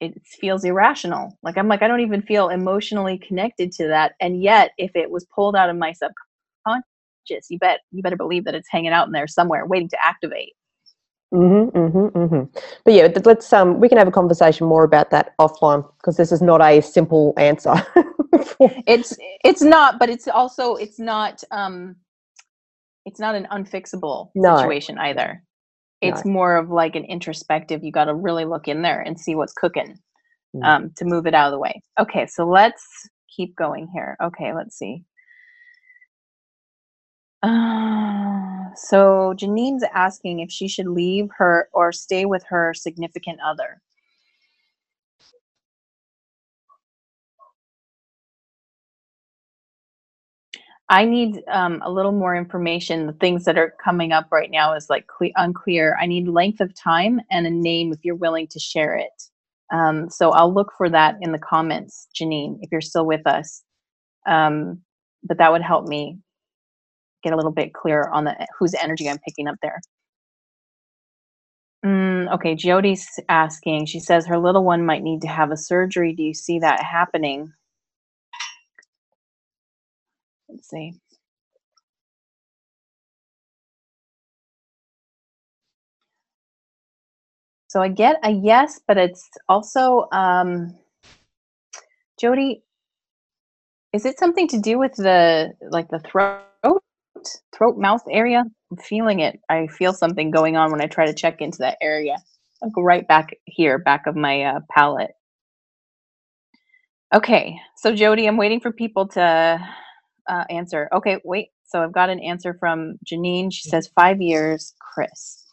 it 0.00 0.20
feels 0.26 0.64
irrational. 0.64 1.38
Like 1.42 1.56
i'm 1.58 1.68
like 1.68 1.82
i 1.82 1.88
don't 1.88 2.00
even 2.00 2.22
feel 2.22 2.50
emotionally 2.50 3.18
connected 3.18 3.72
to 3.72 3.88
that. 3.88 4.12
And 4.20 4.42
yet 4.42 4.72
if 4.78 4.92
it 4.94 5.10
was 5.10 5.26
pulled 5.34 5.56
out 5.56 5.70
of 5.70 5.76
my 5.76 5.92
subconscious 5.92 6.31
conscious, 6.66 7.46
you 7.50 7.58
bet 7.58 7.80
you 7.90 8.02
better 8.02 8.16
believe 8.16 8.44
that 8.44 8.54
it's 8.54 8.68
hanging 8.70 8.92
out 8.92 9.06
in 9.06 9.12
there 9.12 9.26
somewhere 9.26 9.66
waiting 9.66 9.88
to 9.88 9.98
activate. 10.04 10.54
Mm-hmm, 11.32 11.76
mm-hmm, 11.76 12.18
mm-hmm. 12.18 12.58
But 12.84 12.94
yeah, 12.94 13.08
let's 13.24 13.52
um, 13.52 13.80
we 13.80 13.88
can 13.88 13.96
have 13.96 14.08
a 14.08 14.12
conversation 14.12 14.66
more 14.66 14.84
about 14.84 15.10
that 15.10 15.32
offline 15.40 15.88
because 15.98 16.16
this 16.16 16.30
is 16.30 16.42
not 16.42 16.60
a 16.60 16.82
simple 16.82 17.32
answer. 17.38 17.74
it's 18.86 19.16
it's 19.42 19.62
not, 19.62 19.98
but 19.98 20.10
it's 20.10 20.28
also 20.28 20.74
it's 20.74 20.98
not 20.98 21.42
um, 21.50 21.96
it's 23.06 23.18
not 23.18 23.34
an 23.34 23.46
unfixable 23.50 24.30
no. 24.34 24.58
situation 24.58 24.98
either. 24.98 25.42
It's 26.02 26.24
no. 26.24 26.32
more 26.32 26.56
of 26.56 26.68
like 26.68 26.96
an 26.96 27.04
introspective. 27.04 27.82
You 27.82 27.92
got 27.92 28.06
to 28.06 28.14
really 28.14 28.44
look 28.44 28.68
in 28.68 28.82
there 28.82 29.00
and 29.00 29.18
see 29.18 29.34
what's 29.34 29.52
cooking 29.52 29.98
mm. 30.54 30.64
um, 30.64 30.90
to 30.96 31.04
move 31.04 31.26
it 31.26 31.34
out 31.34 31.46
of 31.46 31.52
the 31.52 31.58
way. 31.58 31.80
Okay, 31.98 32.26
so 32.26 32.44
let's 32.44 32.84
keep 33.34 33.56
going 33.56 33.88
here. 33.94 34.16
Okay, 34.22 34.52
let's 34.52 34.76
see. 34.76 35.04
Uh, 37.42 38.74
so 38.76 39.34
Janine's 39.36 39.84
asking 39.94 40.40
if 40.40 40.50
she 40.52 40.68
should 40.68 40.88
leave 40.88 41.30
her 41.38 41.68
or 41.72 41.92
stay 41.92 42.26
with 42.26 42.44
her 42.48 42.74
significant 42.74 43.40
other. 43.44 43.82
I 50.88 51.04
need 51.06 51.42
um, 51.48 51.82
a 51.84 51.90
little 51.90 52.12
more 52.12 52.36
information. 52.36 53.06
The 53.08 53.14
things 53.14 53.44
that 53.46 53.58
are 53.58 53.74
coming 53.82 54.12
up 54.12 54.28
right 54.30 54.50
now 54.50 54.74
is 54.74 54.90
like 54.90 55.06
cle- 55.08 55.32
unclear. 55.36 55.96
I 56.00 56.06
need 56.06 56.28
length 56.28 56.60
of 56.60 56.74
time 56.74 57.20
and 57.30 57.46
a 57.46 57.50
name 57.50 57.92
if 57.92 58.00
you're 58.04 58.14
willing 58.16 58.48
to 58.48 58.60
share 58.60 58.96
it. 58.96 59.22
Um, 59.72 60.10
so 60.10 60.30
I'll 60.32 60.54
look 60.54 60.72
for 60.78 60.90
that 60.90 61.16
in 61.22 61.32
the 61.32 61.38
comments, 61.40 62.08
Janine, 62.14 62.58
if 62.62 62.70
you're 62.72 62.82
still 62.82 63.06
with 63.06 63.26
us. 63.26 63.64
Um, 64.26 64.82
but 65.24 65.38
that 65.38 65.52
would 65.52 65.62
help 65.62 65.88
me 65.88 66.18
get 67.22 67.32
a 67.32 67.36
little 67.36 67.52
bit 67.52 67.72
clearer 67.72 68.10
on 68.10 68.24
the 68.24 68.46
whose 68.58 68.74
energy 68.74 69.08
I'm 69.08 69.18
picking 69.18 69.48
up 69.48 69.56
there. 69.62 69.80
Mm, 71.84 72.32
okay, 72.34 72.54
Jody's 72.54 73.18
asking. 73.28 73.86
She 73.86 73.98
says 73.98 74.26
her 74.26 74.38
little 74.38 74.64
one 74.64 74.86
might 74.86 75.02
need 75.02 75.22
to 75.22 75.28
have 75.28 75.50
a 75.50 75.56
surgery. 75.56 76.12
Do 76.14 76.22
you 76.22 76.34
see 76.34 76.60
that 76.60 76.82
happening? 76.82 77.52
Let's 80.48 80.68
see. 80.68 80.94
So 87.68 87.80
I 87.80 87.88
get 87.88 88.16
a 88.22 88.30
yes, 88.30 88.80
but 88.86 88.98
it's 88.98 89.28
also 89.48 90.06
um, 90.12 90.78
Jody. 92.20 92.62
Is 93.92 94.04
it 94.04 94.18
something 94.18 94.46
to 94.48 94.60
do 94.60 94.78
with 94.78 94.94
the 94.94 95.54
like 95.70 95.88
the 95.88 95.98
throat? 96.00 96.42
Throat 97.54 97.78
mouth 97.78 98.02
area. 98.10 98.44
I'm 98.70 98.76
feeling 98.78 99.20
it. 99.20 99.40
I 99.48 99.66
feel 99.68 99.92
something 99.92 100.30
going 100.30 100.56
on 100.56 100.72
when 100.72 100.80
I 100.82 100.86
try 100.86 101.06
to 101.06 101.14
check 101.14 101.40
into 101.40 101.58
that 101.58 101.78
area. 101.82 102.16
I'll 102.62 102.70
go 102.70 102.82
right 102.82 103.06
back 103.06 103.30
here, 103.46 103.78
back 103.78 104.06
of 104.06 104.16
my 104.16 104.42
uh, 104.44 104.60
palate. 104.70 105.12
Okay, 107.14 107.56
so 107.76 107.94
Jody, 107.94 108.26
I'm 108.26 108.36
waiting 108.38 108.60
for 108.60 108.72
people 108.72 109.08
to 109.08 109.60
uh, 110.28 110.44
answer. 110.50 110.88
Okay, 110.92 111.20
wait. 111.24 111.48
So 111.66 111.82
I've 111.82 111.92
got 111.92 112.10
an 112.10 112.20
answer 112.20 112.56
from 112.60 112.96
Janine. 113.06 113.52
She 113.52 113.68
says 113.68 113.90
five 113.96 114.20
years, 114.22 114.74
Chris. 114.94 115.44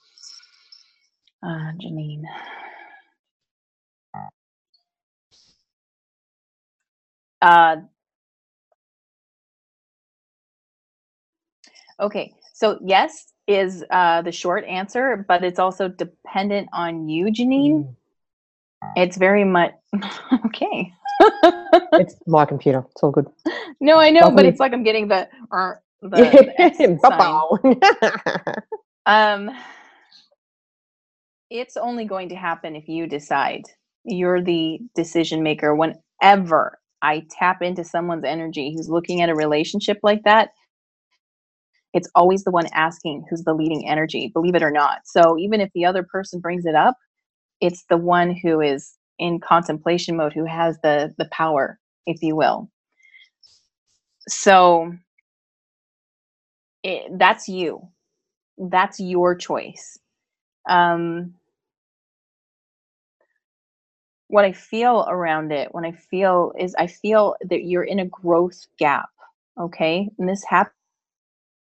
Uh, 1.43 1.73
Janine. 1.83 2.23
Uh, 7.41 7.77
Okay, 11.99 12.33
so 12.53 12.79
yes 12.83 13.33
is 13.47 13.83
uh, 13.89 14.21
the 14.21 14.31
short 14.31 14.63
answer, 14.65 15.25
but 15.27 15.43
it's 15.43 15.59
also 15.59 15.87
dependent 15.87 16.69
on 16.71 17.09
you, 17.09 17.25
Janine. 17.25 17.83
Mm. 17.83 17.95
It's 18.95 19.17
very 19.17 19.43
much 19.43 19.73
okay. 20.45 20.93
it's 21.93 22.15
my 22.27 22.45
computer. 22.45 22.85
It's 22.91 23.03
all 23.03 23.11
good. 23.11 23.27
No, 23.81 23.97
I 23.97 24.09
know, 24.09 24.29
but 24.29 24.43
it's 24.43 24.59
like 24.59 24.73
I'm 24.73 24.83
getting 24.83 25.07
the, 25.07 25.29
uh, 25.53 25.71
the, 26.01 26.09
the 28.17 28.63
um, 29.05 29.49
it's 31.49 31.77
only 31.77 32.03
going 32.03 32.27
to 32.29 32.35
happen 32.35 32.75
if 32.75 32.89
you 32.89 33.07
decide. 33.07 33.63
You're 34.03 34.41
the 34.41 34.79
decision 34.95 35.43
maker. 35.43 35.73
Whenever 35.73 36.77
I 37.01 37.25
tap 37.31 37.61
into 37.61 37.85
someone's 37.85 38.25
energy 38.25 38.73
who's 38.75 38.89
looking 38.89 39.21
at 39.21 39.29
a 39.29 39.35
relationship 39.35 39.99
like 40.03 40.23
that, 40.23 40.49
it's 41.93 42.09
always 42.15 42.43
the 42.43 42.51
one 42.51 42.67
asking 42.73 43.25
who's 43.29 43.43
the 43.43 43.53
leading 43.53 43.87
energy, 43.87 44.29
believe 44.33 44.55
it 44.55 44.63
or 44.63 44.71
not. 44.71 45.01
So 45.05 45.37
even 45.39 45.61
if 45.61 45.69
the 45.73 45.85
other 45.85 46.03
person 46.03 46.39
brings 46.39 46.65
it 46.65 46.75
up, 46.75 46.95
it's 47.61 47.85
the 47.89 47.97
one 47.97 48.35
who 48.35 48.61
is 48.61 48.93
in 49.17 49.39
contemplation 49.39 50.15
mode 50.17 50.33
who 50.33 50.45
has 50.45 50.77
the 50.83 51.13
the 51.17 51.29
power 51.31 51.79
if 52.05 52.21
you 52.23 52.35
will. 52.35 52.69
So 54.27 54.93
it, 56.83 57.17
that's 57.17 57.47
you. 57.49 57.81
That's 58.57 58.99
your 58.99 59.35
choice. 59.35 59.97
Um, 60.69 61.35
what 64.27 64.45
I 64.45 64.51
feel 64.51 65.05
around 65.09 65.51
it, 65.51 65.69
when 65.73 65.85
I 65.85 65.91
feel 65.93 66.53
is 66.59 66.75
I 66.77 66.87
feel 66.87 67.35
that 67.49 67.63
you're 67.65 67.83
in 67.83 67.99
a 67.99 68.05
growth 68.05 68.65
gap. 68.77 69.09
Okay. 69.59 70.09
And 70.19 70.29
this 70.29 70.43
happens 70.45 70.73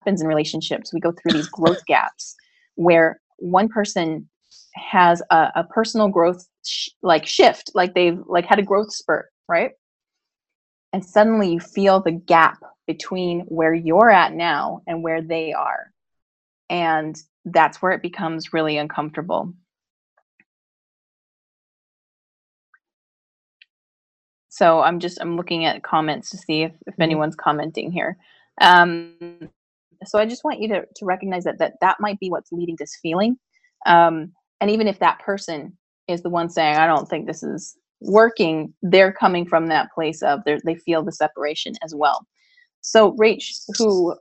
in 0.06 0.28
relationships. 0.28 0.94
We 0.94 1.00
go 1.00 1.12
through 1.12 1.34
these 1.34 1.50
growth 1.50 1.86
gaps 1.86 2.36
where 2.76 3.20
one 3.38 3.68
person 3.68 4.30
has 4.76 5.22
a, 5.32 5.52
a 5.56 5.64
personal 5.64 6.08
growth 6.08 6.48
sh- 6.66 6.90
like 7.02 7.26
shift, 7.26 7.72
like 7.74 7.94
they've 7.94 8.20
like 8.28 8.46
had 8.46 8.60
a 8.60 8.64
growth 8.64 8.94
spurt, 8.94 9.28
right? 9.48 9.72
And 10.94 11.04
suddenly 11.04 11.52
you 11.52 11.60
feel 11.60 12.00
the 12.00 12.12
gap 12.12 12.60
between 12.86 13.42
where 13.42 13.74
you're 13.74 14.10
at 14.10 14.34
now 14.34 14.82
and 14.88 15.04
where 15.04 15.22
they 15.22 15.54
are. 15.54 15.92
And 16.70 17.18
that's 17.46 17.82
where 17.82 17.92
it 17.92 18.02
becomes 18.02 18.54
really 18.54 18.78
uncomfortable. 18.78 19.54
So 24.50 24.82
I'm 24.82 25.00
just 25.00 25.20
I'm 25.22 25.38
looking 25.38 25.66
at 25.66 25.84
comments 25.84 26.32
to 26.32 26.38
see 26.38 26.64
if, 26.64 26.72
if 26.88 26.94
mm-hmm. 26.94 27.02
anyone's 27.04 27.36
commenting 27.36 27.92
here. 27.92 28.18
Um, 28.60 29.50
so 30.06 30.20
I 30.20 30.26
just 30.26 30.44
want 30.44 30.60
you 30.62 30.68
to, 30.70 30.86
to 30.96 31.06
recognize 31.06 31.44
that, 31.46 31.60
that 31.60 31.74
that 31.82 31.98
might 32.00 32.20
be 32.20 32.30
what's 32.30 32.52
leading 32.52 32.76
this 32.78 32.98
feeling. 33.02 33.38
Um, 33.86 34.32
and 34.62 34.72
even 34.72 34.88
if 34.88 35.00
that 35.00 35.20
person 35.20 35.78
is 36.08 36.22
the 36.22 36.30
one 36.30 36.50
saying, 36.50 36.76
I 36.76 36.88
don't 36.88 37.08
think 37.08 37.28
this 37.28 37.44
is 37.44 37.78
working, 38.02 38.74
they're 38.82 39.12
coming 39.12 39.46
from 39.46 39.68
that 39.68 39.92
place 39.94 40.22
of 40.22 40.42
they 40.46 40.76
feel 40.76 41.04
the 41.04 41.12
separation 41.12 41.74
as 41.84 41.94
well. 41.96 42.26
So 42.82 43.14
Rach, 43.14 43.64
who 43.78 44.16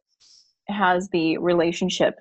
has 0.68 1.08
the 1.10 1.38
relationship 1.38 2.18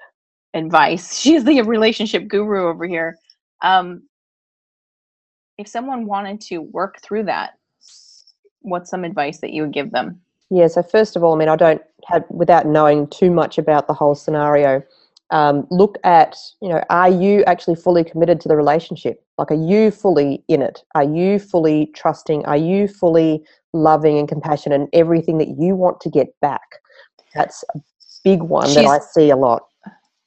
advice, 0.53 1.17
she's 1.19 1.43
the 1.43 1.61
relationship 1.61 2.27
guru 2.27 2.67
over 2.67 2.87
here. 2.87 3.17
Um, 3.61 4.03
if 5.57 5.67
someone 5.67 6.05
wanted 6.05 6.41
to 6.41 6.59
work 6.59 6.99
through 7.01 7.23
that, 7.23 7.53
what's 8.61 8.89
some 8.89 9.03
advice 9.03 9.39
that 9.39 9.51
you 9.51 9.61
would 9.61 9.73
give 9.73 9.91
them? 9.91 10.21
Yeah, 10.49 10.67
so 10.67 10.83
first 10.83 11.15
of 11.15 11.23
all, 11.23 11.33
I 11.33 11.37
mean, 11.37 11.49
I 11.49 11.55
don't 11.55 11.81
have, 12.07 12.23
without 12.29 12.65
knowing 12.67 13.07
too 13.07 13.31
much 13.31 13.57
about 13.57 13.87
the 13.87 13.93
whole 13.93 14.15
scenario, 14.15 14.83
um, 15.31 15.65
look 15.71 15.97
at, 16.03 16.37
you 16.61 16.69
know, 16.69 16.83
are 16.89 17.09
you 17.09 17.43
actually 17.45 17.75
fully 17.75 18.03
committed 18.03 18.39
to 18.41 18.47
the 18.47 18.55
relationship? 18.55 19.23
Like, 19.37 19.49
are 19.51 19.55
you 19.55 19.89
fully 19.89 20.43
in 20.47 20.61
it? 20.61 20.83
Are 20.93 21.03
you 21.03 21.39
fully 21.39 21.87
trusting? 21.95 22.45
Are 22.45 22.57
you 22.57 22.87
fully 22.87 23.43
loving 23.73 24.19
and 24.19 24.27
compassionate 24.27 24.79
and 24.79 24.89
everything 24.93 25.39
that 25.39 25.57
you 25.57 25.75
want 25.75 25.99
to 26.01 26.09
get 26.09 26.39
back? 26.41 26.75
That's 27.33 27.63
a 27.73 27.79
big 28.23 28.43
one 28.43 28.67
she's, 28.67 28.75
that 28.75 28.85
I 28.85 28.99
see 28.99 29.31
a 29.31 29.35
lot. 29.35 29.63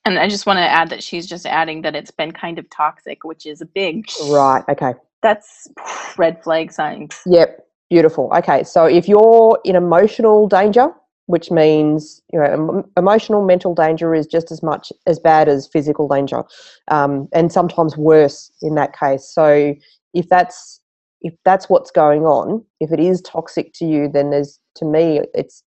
And 0.04 0.18
I 0.18 0.28
just 0.28 0.46
want 0.46 0.58
to 0.58 0.62
add 0.62 0.90
that 0.90 1.02
she's 1.02 1.26
just 1.26 1.46
adding 1.46 1.82
that 1.82 1.94
it's 1.94 2.10
been 2.10 2.32
kind 2.32 2.58
of 2.58 2.68
toxic, 2.70 3.24
which 3.24 3.46
is 3.46 3.60
a 3.60 3.66
big. 3.66 4.06
Right, 4.28 4.64
okay. 4.68 4.94
That's 5.22 5.68
red 6.16 6.42
flag 6.42 6.72
signs. 6.72 7.20
Yep, 7.26 7.66
Beautiful. 7.90 8.30
Okay, 8.36 8.64
so 8.64 8.84
if 8.84 9.08
you're 9.08 9.58
in 9.64 9.74
emotional 9.74 10.46
danger, 10.46 10.92
which 11.26 11.50
means 11.50 12.22
you 12.32 12.38
know 12.38 12.84
emotional 12.96 13.44
mental 13.44 13.74
danger 13.74 14.14
is 14.14 14.26
just 14.26 14.50
as 14.50 14.62
much 14.62 14.92
as 15.06 15.18
bad 15.18 15.48
as 15.48 15.68
physical 15.68 16.06
danger, 16.06 16.44
um, 16.90 17.28
and 17.32 17.50
sometimes 17.50 17.96
worse 17.96 18.50
in 18.60 18.74
that 18.74 18.98
case. 18.98 19.24
So 19.32 19.74
if 20.12 20.28
that's 20.28 20.80
if 21.22 21.34
that's 21.44 21.68
what's 21.70 21.90
going 21.90 22.24
on, 22.24 22.64
if 22.80 22.92
it 22.92 23.00
is 23.00 23.22
toxic 23.22 23.72
to 23.74 23.86
you, 23.86 24.08
then 24.08 24.30
there's 24.30 24.60
to 24.76 24.84
me 24.84 25.20
it's 25.34 25.62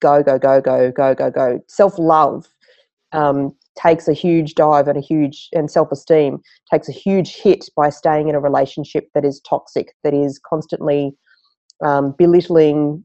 go 0.00 0.22
go 0.22 0.38
go 0.38 0.60
go 0.60 0.92
go 0.92 1.14
go 1.14 1.30
go. 1.30 1.60
Self 1.68 1.98
love 1.98 2.46
um, 3.12 3.54
takes 3.78 4.08
a 4.08 4.12
huge 4.12 4.54
dive 4.54 4.88
and 4.88 4.98
a 4.98 5.02
huge 5.02 5.48
and 5.54 5.70
self 5.70 5.90
esteem 5.90 6.40
takes 6.70 6.88
a 6.88 6.92
huge 6.92 7.36
hit 7.36 7.66
by 7.76 7.88
staying 7.88 8.28
in 8.28 8.34
a 8.34 8.40
relationship 8.40 9.08
that 9.14 9.24
is 9.24 9.40
toxic, 9.48 9.94
that 10.04 10.12
is 10.12 10.38
constantly 10.38 11.14
um, 11.84 12.14
belittling, 12.18 13.04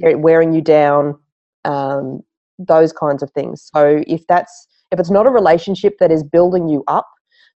wearing 0.00 0.52
you 0.52 0.60
down, 0.60 1.18
um, 1.64 2.22
those 2.58 2.92
kinds 2.92 3.22
of 3.22 3.30
things. 3.32 3.70
So 3.74 4.02
if 4.06 4.26
that's 4.26 4.66
if 4.90 4.98
it's 4.98 5.10
not 5.10 5.26
a 5.26 5.30
relationship 5.30 5.98
that 6.00 6.10
is 6.10 6.22
building 6.22 6.68
you 6.68 6.82
up, 6.88 7.08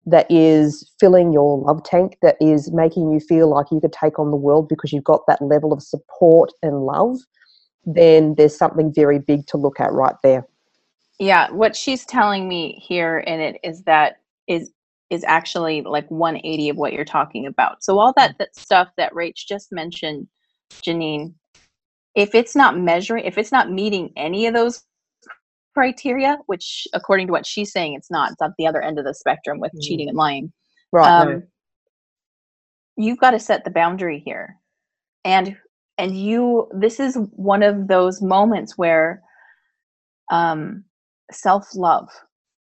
that 0.07 0.27
is 0.31 0.91
filling 0.99 1.33
your 1.33 1.59
love 1.59 1.83
tank, 1.85 2.17
that 2.23 2.37
is 2.41 2.73
making 2.73 3.13
you 3.13 3.21
feel 3.21 3.51
like 3.51 3.67
you 3.71 3.81
could 3.81 3.93
take 3.93 4.19
on 4.19 4.31
the 4.31 4.37
world 4.37 4.69
because 4.69 4.93
you've 4.93 5.05
got 5.05 5.21
that 5.29 5.43
level 5.43 5.73
of 5.73 5.83
support 5.83 6.51
and 6.63 6.87
love, 6.87 7.19
then 7.85 8.35
there's 8.37 8.57
something 8.57 8.93
very 8.93 9.19
big 9.19 9.47
to 9.47 9.57
look 9.57 9.79
at 9.79 9.93
right 9.93 10.17
there. 10.23 10.47
Yeah, 11.19 11.51
what 11.51 11.77
she's 11.77 12.07
telling 12.07 12.49
me 12.49 12.83
here 12.87 13.19
in 13.19 13.41
it 13.41 13.59
is 13.63 13.83
that 13.83 14.17
is 14.47 14.71
is 15.11 15.25
actually 15.25 15.83
like 15.83 16.11
180 16.11 16.69
of 16.69 16.77
what 16.77 16.93
you're 16.93 17.05
talking 17.05 17.47
about. 17.47 17.83
So 17.83 17.99
all 17.99 18.13
that, 18.17 18.37
that 18.39 18.55
stuff 18.55 18.89
that 18.99 19.13
Rach 19.15 19.47
just 19.47 19.73
mentioned 19.73 20.29
Janine, 20.71 21.35
if 22.15 22.35
it's 22.35 22.57
not 22.57 22.79
measuring, 22.79 23.25
if 23.25 23.39
it's 23.39 23.53
not 23.53 23.71
meeting 23.71 24.13
any 24.17 24.47
of 24.47 24.55
those 24.55 24.83
criteria, 25.75 26.39
which 26.47 26.89
according 26.93 27.29
to 27.29 27.33
what 27.33 27.47
she's 27.47 27.71
saying, 27.71 27.95
it's 27.95 28.11
not. 28.11 28.33
It's 28.33 28.43
at 28.43 28.51
the 28.59 28.67
other 28.67 28.83
end 28.83 28.99
of 28.99 29.05
the 29.05 29.15
spectrum 29.15 29.61
with 29.61 29.73
mm. 29.73 29.83
cheating 29.83 30.09
and 30.09 30.17
lying. 30.17 30.53
Right. 30.93 31.09
Um, 31.09 31.45
You've 32.97 33.19
got 33.19 33.31
to 33.31 33.39
set 33.39 33.63
the 33.65 33.71
boundary 33.71 34.19
here, 34.25 34.57
and 35.25 35.57
and 35.99 36.19
you. 36.19 36.69
This 36.75 36.99
is 36.99 37.17
one 37.31 37.63
of 37.63 37.87
those 37.87 38.21
moments 38.21 38.77
where 38.77 39.23
um, 40.33 40.85
self 41.31 41.77
love. 41.77 42.09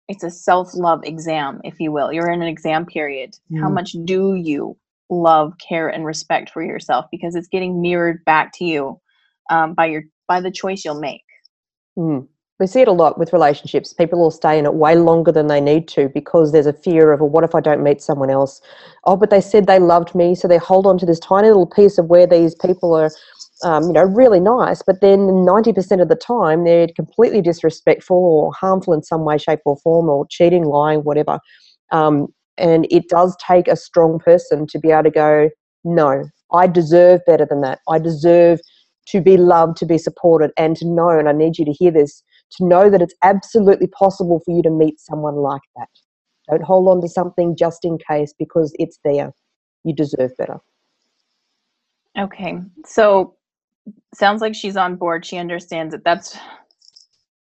It's 0.07 0.23
a 0.23 0.29
self 0.29 0.75
love 0.75 1.01
exam, 1.03 1.59
if 1.63 1.79
you 1.79 1.91
will. 1.91 2.13
You're 2.13 2.29
in 2.29 2.43
an 2.43 2.47
exam 2.47 2.85
period. 2.85 3.35
Mm. 3.51 3.61
How 3.61 3.69
much 3.69 3.95
do 4.05 4.35
you 4.35 4.77
love, 5.09 5.53
care, 5.57 5.89
and 5.89 6.05
respect 6.05 6.49
for 6.49 6.63
yourself 6.63 7.05
because 7.11 7.35
it's 7.35 7.47
getting 7.47 7.81
mirrored 7.81 8.23
back 8.25 8.51
to 8.53 8.65
you 8.65 8.99
um, 9.49 9.73
by 9.73 9.85
your 9.85 10.03
by 10.27 10.41
the 10.41 10.51
choice 10.51 10.83
you'll 10.83 10.99
make. 10.99 11.23
Mm. 11.97 12.27
We 12.59 12.65
see 12.65 12.81
it 12.81 12.87
a 12.87 12.91
lot 12.91 13.19
with 13.19 13.33
relationships. 13.33 13.93
People 13.93 14.19
will 14.19 14.31
stay 14.31 14.57
in 14.57 14.65
it 14.65 14.73
way 14.73 14.95
longer 14.95 15.31
than 15.31 15.45
they 15.45 15.61
need 15.61 15.87
to 15.89 16.09
because 16.09 16.51
there's 16.51 16.65
a 16.65 16.73
fear 16.73 17.11
of, 17.11 17.19
well, 17.19 17.29
what 17.29 17.43
if 17.43 17.53
I 17.53 17.59
don't 17.59 17.83
meet 17.83 18.01
someone 18.01 18.31
else? 18.31 18.61
Oh, 19.03 19.15
but 19.15 19.29
they 19.29 19.41
said 19.41 19.67
they 19.67 19.77
loved 19.77 20.15
me, 20.15 20.33
so 20.33 20.47
they 20.47 20.57
hold 20.57 20.87
on 20.87 20.97
to 20.97 21.05
this 21.05 21.19
tiny 21.19 21.49
little 21.49 21.67
piece 21.67 21.99
of 21.99 22.07
where 22.07 22.25
these 22.25 22.55
people 22.55 22.95
are, 22.95 23.11
um, 23.63 23.83
you 23.83 23.93
know, 23.93 24.03
really 24.03 24.39
nice. 24.39 24.81
But 24.81 25.01
then 25.01 25.19
90% 25.19 26.01
of 26.01 26.09
the 26.09 26.15
time, 26.15 26.63
they're 26.63 26.87
completely 26.95 27.43
disrespectful 27.43 28.17
or 28.17 28.51
harmful 28.53 28.93
in 28.93 29.03
some 29.03 29.23
way, 29.23 29.37
shape, 29.37 29.59
or 29.63 29.77
form, 29.77 30.09
or 30.09 30.25
cheating, 30.27 30.63
lying, 30.63 31.01
whatever. 31.01 31.39
Um, 31.91 32.33
and 32.57 32.87
it 32.89 33.09
does 33.09 33.35
take 33.45 33.67
a 33.67 33.75
strong 33.75 34.19
person 34.19 34.67
to 34.67 34.79
be 34.79 34.91
able 34.91 35.03
to 35.03 35.11
go, 35.11 35.49
no, 35.83 36.25
I 36.51 36.67
deserve 36.67 37.21
better 37.25 37.45
than 37.45 37.61
that. 37.61 37.79
I 37.89 37.99
deserve 37.99 38.59
to 39.07 39.21
be 39.21 39.37
loved, 39.37 39.77
to 39.77 39.85
be 39.85 39.97
supported, 39.97 40.51
and 40.57 40.75
to 40.77 40.85
know, 40.85 41.09
and 41.09 41.29
I 41.29 41.31
need 41.31 41.57
you 41.57 41.65
to 41.65 41.71
hear 41.71 41.91
this, 41.91 42.23
to 42.57 42.65
know 42.65 42.89
that 42.89 43.01
it's 43.01 43.15
absolutely 43.23 43.87
possible 43.87 44.41
for 44.45 44.55
you 44.55 44.61
to 44.63 44.69
meet 44.69 44.99
someone 44.99 45.35
like 45.35 45.61
that. 45.75 45.89
Don't 46.49 46.63
hold 46.63 46.87
on 46.87 47.01
to 47.01 47.07
something 47.07 47.55
just 47.55 47.83
in 47.83 47.97
case 48.09 48.33
because 48.37 48.73
it's 48.79 48.99
there. 49.03 49.33
You 49.83 49.93
deserve 49.93 50.31
better. 50.37 50.59
Okay. 52.17 52.57
So 52.85 53.35
sounds 54.13 54.41
like 54.41 54.55
she's 54.55 54.77
on 54.77 54.95
board. 54.95 55.25
She 55.25 55.37
understands 55.37 55.93
that 55.93 56.03
that's 56.03 56.37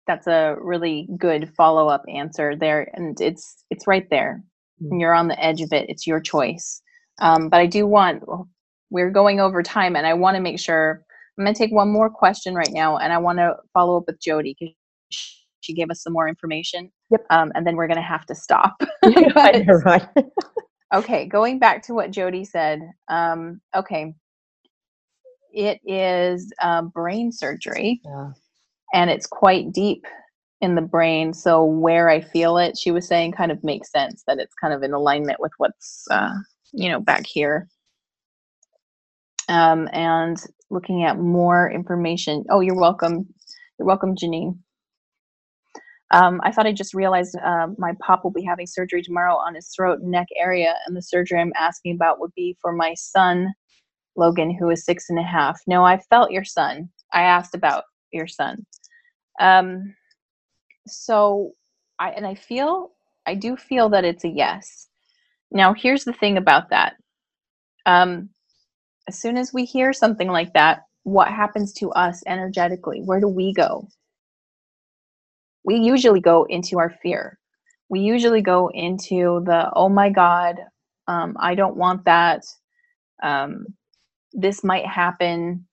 that's 0.07 0.27
a 0.27 0.55
really 0.59 1.07
good 1.17 1.53
follow-up 1.55 2.03
answer 2.07 2.55
there 2.55 2.89
and 2.93 3.19
it's 3.19 3.65
it's 3.69 3.85
right 3.87 4.09
there 4.09 4.41
and 4.79 5.01
you're 5.01 5.13
on 5.13 5.27
the 5.27 5.43
edge 5.43 5.61
of 5.61 5.73
it. 5.73 5.89
It's 5.89 6.07
your 6.07 6.19
choice. 6.19 6.81
Um, 7.19 7.49
but 7.49 7.59
I 7.59 7.65
do 7.65 7.87
want, 7.87 8.23
we're 8.89 9.11
going 9.11 9.39
over 9.39 9.63
time, 9.63 9.95
and 9.95 10.05
I 10.05 10.13
want 10.13 10.35
to 10.35 10.41
make 10.41 10.59
sure. 10.59 11.03
I'm 11.37 11.45
going 11.45 11.53
to 11.53 11.57
take 11.57 11.71
one 11.71 11.89
more 11.89 12.09
question 12.09 12.55
right 12.55 12.71
now, 12.71 12.97
and 12.97 13.13
I 13.13 13.19
want 13.19 13.37
to 13.37 13.57
follow 13.71 13.97
up 13.97 14.05
with 14.07 14.19
Jody 14.19 14.55
because 14.59 14.73
she 15.59 15.73
gave 15.73 15.91
us 15.91 16.01
some 16.01 16.13
more 16.13 16.27
information. 16.27 16.91
Yep. 17.11 17.25
Um, 17.29 17.51
and 17.53 17.65
then 17.67 17.75
we're 17.75 17.87
going 17.87 17.97
to 17.97 18.01
have 18.01 18.25
to 18.27 18.35
stop. 18.35 18.75
but, 19.01 19.63
right. 19.85 20.07
okay, 20.93 21.25
going 21.27 21.59
back 21.59 21.83
to 21.83 21.93
what 21.93 22.09
Jody 22.11 22.43
said. 22.43 22.81
Um, 23.07 23.61
okay, 23.75 24.15
it 25.53 25.79
is 25.85 26.51
uh, 26.61 26.83
brain 26.83 27.31
surgery, 27.31 28.01
yeah. 28.03 28.31
and 28.93 29.09
it's 29.09 29.27
quite 29.27 29.71
deep 29.71 30.05
in 30.61 30.75
the 30.75 30.81
brain. 30.81 31.33
So 31.33 31.63
where 31.63 32.09
I 32.09 32.21
feel 32.21 32.57
it, 32.57 32.77
she 32.77 32.91
was 32.91 33.07
saying, 33.07 33.33
kind 33.33 33.51
of 33.51 33.63
makes 33.63 33.91
sense 33.91 34.23
that 34.27 34.39
it's 34.39 34.55
kind 34.55 34.73
of 34.73 34.83
in 34.83 34.93
alignment 34.93 35.39
with 35.39 35.51
what's 35.57 36.05
uh, 36.11 36.33
you 36.73 36.89
know 36.89 36.99
back 36.99 37.25
here. 37.25 37.67
Um, 39.49 39.87
and 39.93 40.37
looking 40.69 41.03
at 41.03 41.17
more 41.19 41.71
information. 41.71 42.43
Oh, 42.49 42.59
you're 42.59 42.75
welcome. 42.75 43.25
You're 43.79 43.87
welcome, 43.87 44.15
Janine. 44.15 44.57
Um, 46.11 46.39
I 46.43 46.51
thought 46.51 46.65
I 46.65 46.73
just 46.73 46.93
realized 46.93 47.37
uh, 47.43 47.67
my 47.77 47.93
pop 48.01 48.23
will 48.23 48.31
be 48.31 48.43
having 48.43 48.65
surgery 48.65 49.01
tomorrow 49.01 49.35
on 49.35 49.55
his 49.55 49.69
throat 49.75 49.99
and 49.99 50.11
neck 50.11 50.27
area, 50.37 50.75
and 50.85 50.95
the 50.95 51.01
surgery 51.01 51.39
I'm 51.39 51.53
asking 51.57 51.95
about 51.95 52.19
would 52.19 52.33
be 52.35 52.57
for 52.61 52.73
my 52.73 52.93
son 52.95 53.53
Logan, 54.17 54.51
who 54.51 54.69
is 54.69 54.83
six 54.83 55.09
and 55.09 55.19
a 55.19 55.23
half. 55.23 55.61
No, 55.67 55.85
I 55.85 55.99
felt 56.09 56.31
your 56.31 56.43
son. 56.43 56.89
I 57.13 57.21
asked 57.21 57.55
about 57.55 57.83
your 58.11 58.27
son. 58.27 58.65
Um, 59.39 59.95
so 60.89 61.53
I 61.99 62.11
and 62.11 62.25
I 62.25 62.35
feel 62.35 62.91
I 63.25 63.35
do 63.35 63.55
feel 63.57 63.89
that 63.89 64.05
it's 64.05 64.23
a 64.23 64.29
yes. 64.29 64.87
Now 65.51 65.73
here's 65.73 66.03
the 66.03 66.13
thing 66.13 66.37
about 66.37 66.69
that. 66.69 66.95
Um, 67.85 68.29
as 69.07 69.19
soon 69.19 69.37
as 69.37 69.53
we 69.53 69.65
hear 69.65 69.93
something 69.93 70.27
like 70.27 70.53
that, 70.53 70.81
what 71.03 71.29
happens 71.29 71.73
to 71.73 71.91
us 71.91 72.21
energetically? 72.27 73.01
Where 73.01 73.21
do 73.21 73.27
we 73.27 73.53
go? 73.53 73.87
We 75.63 75.75
usually 75.77 76.21
go 76.21 76.45
into 76.49 76.79
our 76.79 76.89
fear. 77.01 77.39
We 77.89 78.01
usually 78.01 78.41
go 78.41 78.69
into 78.73 79.41
the 79.45 79.69
oh 79.73 79.89
my 79.89 80.09
god, 80.09 80.57
um, 81.07 81.35
I 81.39 81.55
don't 81.55 81.77
want 81.77 82.05
that. 82.05 82.43
Um, 83.23 83.65
this 84.33 84.63
might 84.63 84.85
happen 84.85 85.65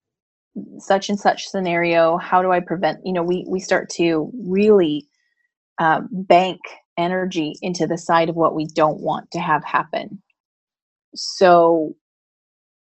such 0.78 1.09
and 1.09 1.18
such 1.18 1.48
scenario 1.48 2.16
how 2.16 2.40
do 2.42 2.52
i 2.52 2.61
prevent 2.61 2.98
you 3.05 3.12
know 3.12 3.22
we 3.22 3.44
we 3.48 3.59
start 3.59 3.88
to 3.88 4.30
really 4.46 5.07
uh, 5.78 6.00
bank 6.11 6.61
energy 6.96 7.55
into 7.62 7.86
the 7.86 7.98
side 7.98 8.28
of 8.28 8.36
what 8.36 8.55
we 8.55 8.66
don't 8.66 9.00
want 9.00 9.30
to 9.32 9.40
have 9.40 9.64
happen. 9.64 10.22
So 11.14 11.94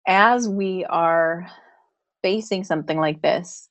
as 0.07 0.49
we 0.49 0.85
are 0.87 1.47
facing 2.23 2.65
something 2.65 2.99
like 2.99 3.23
this 3.23 3.69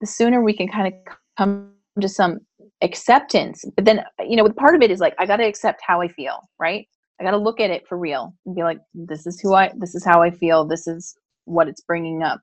the 0.00 0.06
sooner 0.06 0.42
we 0.42 0.56
can 0.56 0.68
kind 0.68 0.86
of 0.86 1.14
come 1.36 1.72
to 2.00 2.08
some 2.08 2.38
acceptance. 2.82 3.64
But 3.76 3.84
then 3.84 4.04
you 4.20 4.36
know 4.36 4.48
part 4.50 4.74
of 4.74 4.82
it 4.82 4.90
is 4.90 5.00
like 5.00 5.14
i 5.18 5.26
got 5.26 5.36
to 5.36 5.44
accept 5.44 5.82
how 5.86 6.00
i 6.00 6.08
feel 6.08 6.48
right? 6.58 6.86
I 7.18 7.24
got 7.24 7.32
to 7.32 7.36
look 7.36 7.60
at 7.60 7.70
it 7.70 7.86
for 7.88 7.98
real 7.98 8.34
and 8.46 8.54
be 8.54 8.62
like 8.62 8.78
this 8.94 9.26
is 9.26 9.40
who 9.40 9.54
i 9.54 9.72
this 9.76 9.94
is 9.94 10.04
how 10.04 10.22
i 10.22 10.30
feel. 10.30 10.64
This 10.64 10.86
is 10.86 11.14
what 11.46 11.68
it's 11.68 11.80
bringing 11.82 12.22
up 12.22 12.40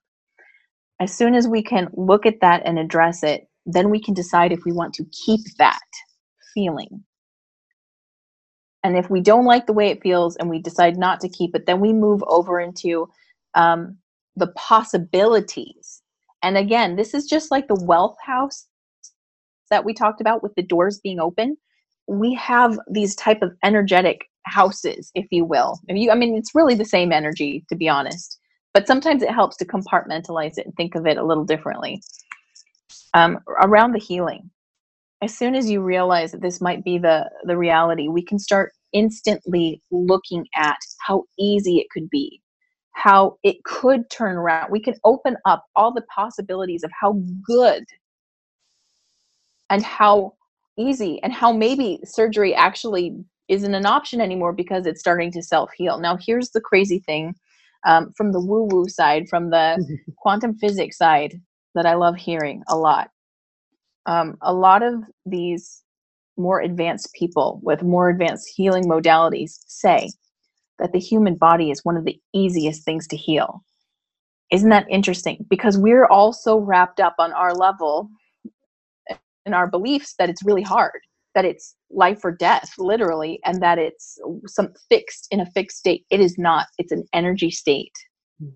as 1.00 1.16
soon 1.16 1.34
as 1.34 1.46
we 1.46 1.62
can 1.62 1.88
look 1.92 2.26
at 2.26 2.40
that 2.40 2.62
and 2.64 2.78
address 2.78 3.22
it, 3.22 3.48
then 3.66 3.90
we 3.90 4.00
can 4.00 4.14
decide 4.14 4.52
if 4.52 4.64
we 4.64 4.72
want 4.72 4.94
to 4.94 5.04
keep 5.26 5.40
that 5.58 5.80
feeling. 6.54 7.04
And 8.82 8.96
if 8.96 9.10
we 9.10 9.20
don't 9.20 9.44
like 9.44 9.66
the 9.66 9.72
way 9.72 9.88
it 9.88 10.02
feels 10.02 10.36
and 10.36 10.48
we 10.48 10.60
decide 10.60 10.96
not 10.96 11.20
to 11.20 11.28
keep 11.28 11.54
it, 11.54 11.66
then 11.66 11.80
we 11.80 11.92
move 11.92 12.22
over 12.26 12.60
into 12.60 13.08
um, 13.54 13.98
the 14.36 14.48
possibilities. 14.48 16.02
And 16.42 16.56
again, 16.56 16.96
this 16.96 17.14
is 17.14 17.26
just 17.26 17.50
like 17.50 17.68
the 17.68 17.84
wealth 17.84 18.16
house 18.24 18.66
that 19.70 19.84
we 19.84 19.92
talked 19.92 20.20
about 20.20 20.42
with 20.42 20.54
the 20.54 20.62
doors 20.62 21.00
being 21.00 21.20
open. 21.20 21.56
We 22.06 22.34
have 22.34 22.78
these 22.90 23.14
type 23.16 23.42
of 23.42 23.52
energetic 23.62 24.24
houses, 24.44 25.10
if 25.14 25.26
you 25.30 25.44
will. 25.44 25.78
If 25.88 25.96
you, 25.96 26.10
I 26.10 26.14
mean, 26.14 26.36
it's 26.36 26.54
really 26.54 26.74
the 26.74 26.84
same 26.84 27.12
energy, 27.12 27.64
to 27.68 27.76
be 27.76 27.88
honest 27.88 28.37
but 28.74 28.86
sometimes 28.86 29.22
it 29.22 29.30
helps 29.30 29.56
to 29.56 29.64
compartmentalize 29.64 30.58
it 30.58 30.66
and 30.66 30.74
think 30.76 30.94
of 30.94 31.06
it 31.06 31.16
a 31.16 31.24
little 31.24 31.44
differently. 31.44 32.02
Um, 33.14 33.38
around 33.48 33.92
the 33.92 33.98
healing, 33.98 34.50
as 35.22 35.36
soon 35.36 35.54
as 35.54 35.70
you 35.70 35.80
realize 35.80 36.32
that 36.32 36.42
this 36.42 36.60
might 36.60 36.84
be 36.84 36.98
the 36.98 37.28
the 37.44 37.56
reality, 37.56 38.08
we 38.08 38.22
can 38.22 38.38
start 38.38 38.72
instantly 38.92 39.82
looking 39.90 40.46
at 40.54 40.78
how 41.04 41.24
easy 41.38 41.78
it 41.78 41.88
could 41.90 42.08
be, 42.10 42.40
how 42.92 43.38
it 43.42 43.62
could 43.64 44.08
turn 44.10 44.36
around. 44.36 44.70
We 44.70 44.80
can 44.80 44.94
open 45.04 45.36
up 45.44 45.64
all 45.74 45.92
the 45.92 46.04
possibilities 46.14 46.84
of 46.84 46.90
how 46.98 47.20
good 47.44 47.84
and 49.70 49.82
how 49.82 50.34
easy 50.78 51.20
and 51.22 51.32
how 51.32 51.52
maybe 51.52 52.00
surgery 52.04 52.54
actually 52.54 53.16
isn't 53.48 53.74
an 53.74 53.86
option 53.86 54.20
anymore 54.20 54.52
because 54.52 54.86
it's 54.86 55.00
starting 55.00 55.32
to 55.32 55.42
self 55.42 55.70
heal. 55.76 55.98
Now, 55.98 56.16
here's 56.16 56.50
the 56.50 56.60
crazy 56.60 57.00
thing 57.00 57.34
um, 57.88 58.12
from 58.16 58.32
the 58.32 58.40
woo 58.40 58.68
woo 58.70 58.86
side, 58.86 59.28
from 59.28 59.50
the 59.50 59.98
quantum 60.18 60.54
physics 60.58 60.98
side 60.98 61.40
that 61.74 61.86
I 61.86 61.94
love 61.94 62.16
hearing 62.16 62.62
a 62.68 62.76
lot. 62.76 63.10
Um, 64.06 64.36
a 64.42 64.52
lot 64.52 64.82
of 64.82 64.94
these 65.26 65.82
more 66.36 66.60
advanced 66.60 67.12
people 67.14 67.60
with 67.62 67.82
more 67.82 68.10
advanced 68.10 68.52
healing 68.54 68.84
modalities 68.84 69.58
say 69.66 70.10
that 70.78 70.92
the 70.92 71.00
human 71.00 71.34
body 71.34 71.70
is 71.70 71.84
one 71.84 71.96
of 71.96 72.04
the 72.04 72.20
easiest 72.32 72.84
things 72.84 73.08
to 73.08 73.16
heal. 73.16 73.64
Isn't 74.52 74.70
that 74.70 74.86
interesting? 74.88 75.44
Because 75.50 75.76
we're 75.76 76.06
all 76.06 76.32
so 76.32 76.58
wrapped 76.58 77.00
up 77.00 77.14
on 77.18 77.32
our 77.32 77.54
level 77.54 78.10
and 79.44 79.54
our 79.54 79.66
beliefs 79.66 80.14
that 80.18 80.28
it's 80.28 80.44
really 80.44 80.62
hard 80.62 81.00
that 81.34 81.44
it's 81.44 81.76
life 81.90 82.24
or 82.24 82.32
death 82.32 82.72
literally 82.78 83.40
and 83.44 83.62
that 83.62 83.78
it's 83.78 84.18
some 84.46 84.72
fixed 84.88 85.28
in 85.30 85.40
a 85.40 85.46
fixed 85.46 85.78
state. 85.78 86.04
It 86.10 86.20
is 86.20 86.36
not. 86.38 86.66
It's 86.78 86.92
an 86.92 87.04
energy 87.12 87.50
state. 87.50 87.92
Hmm. 88.40 88.48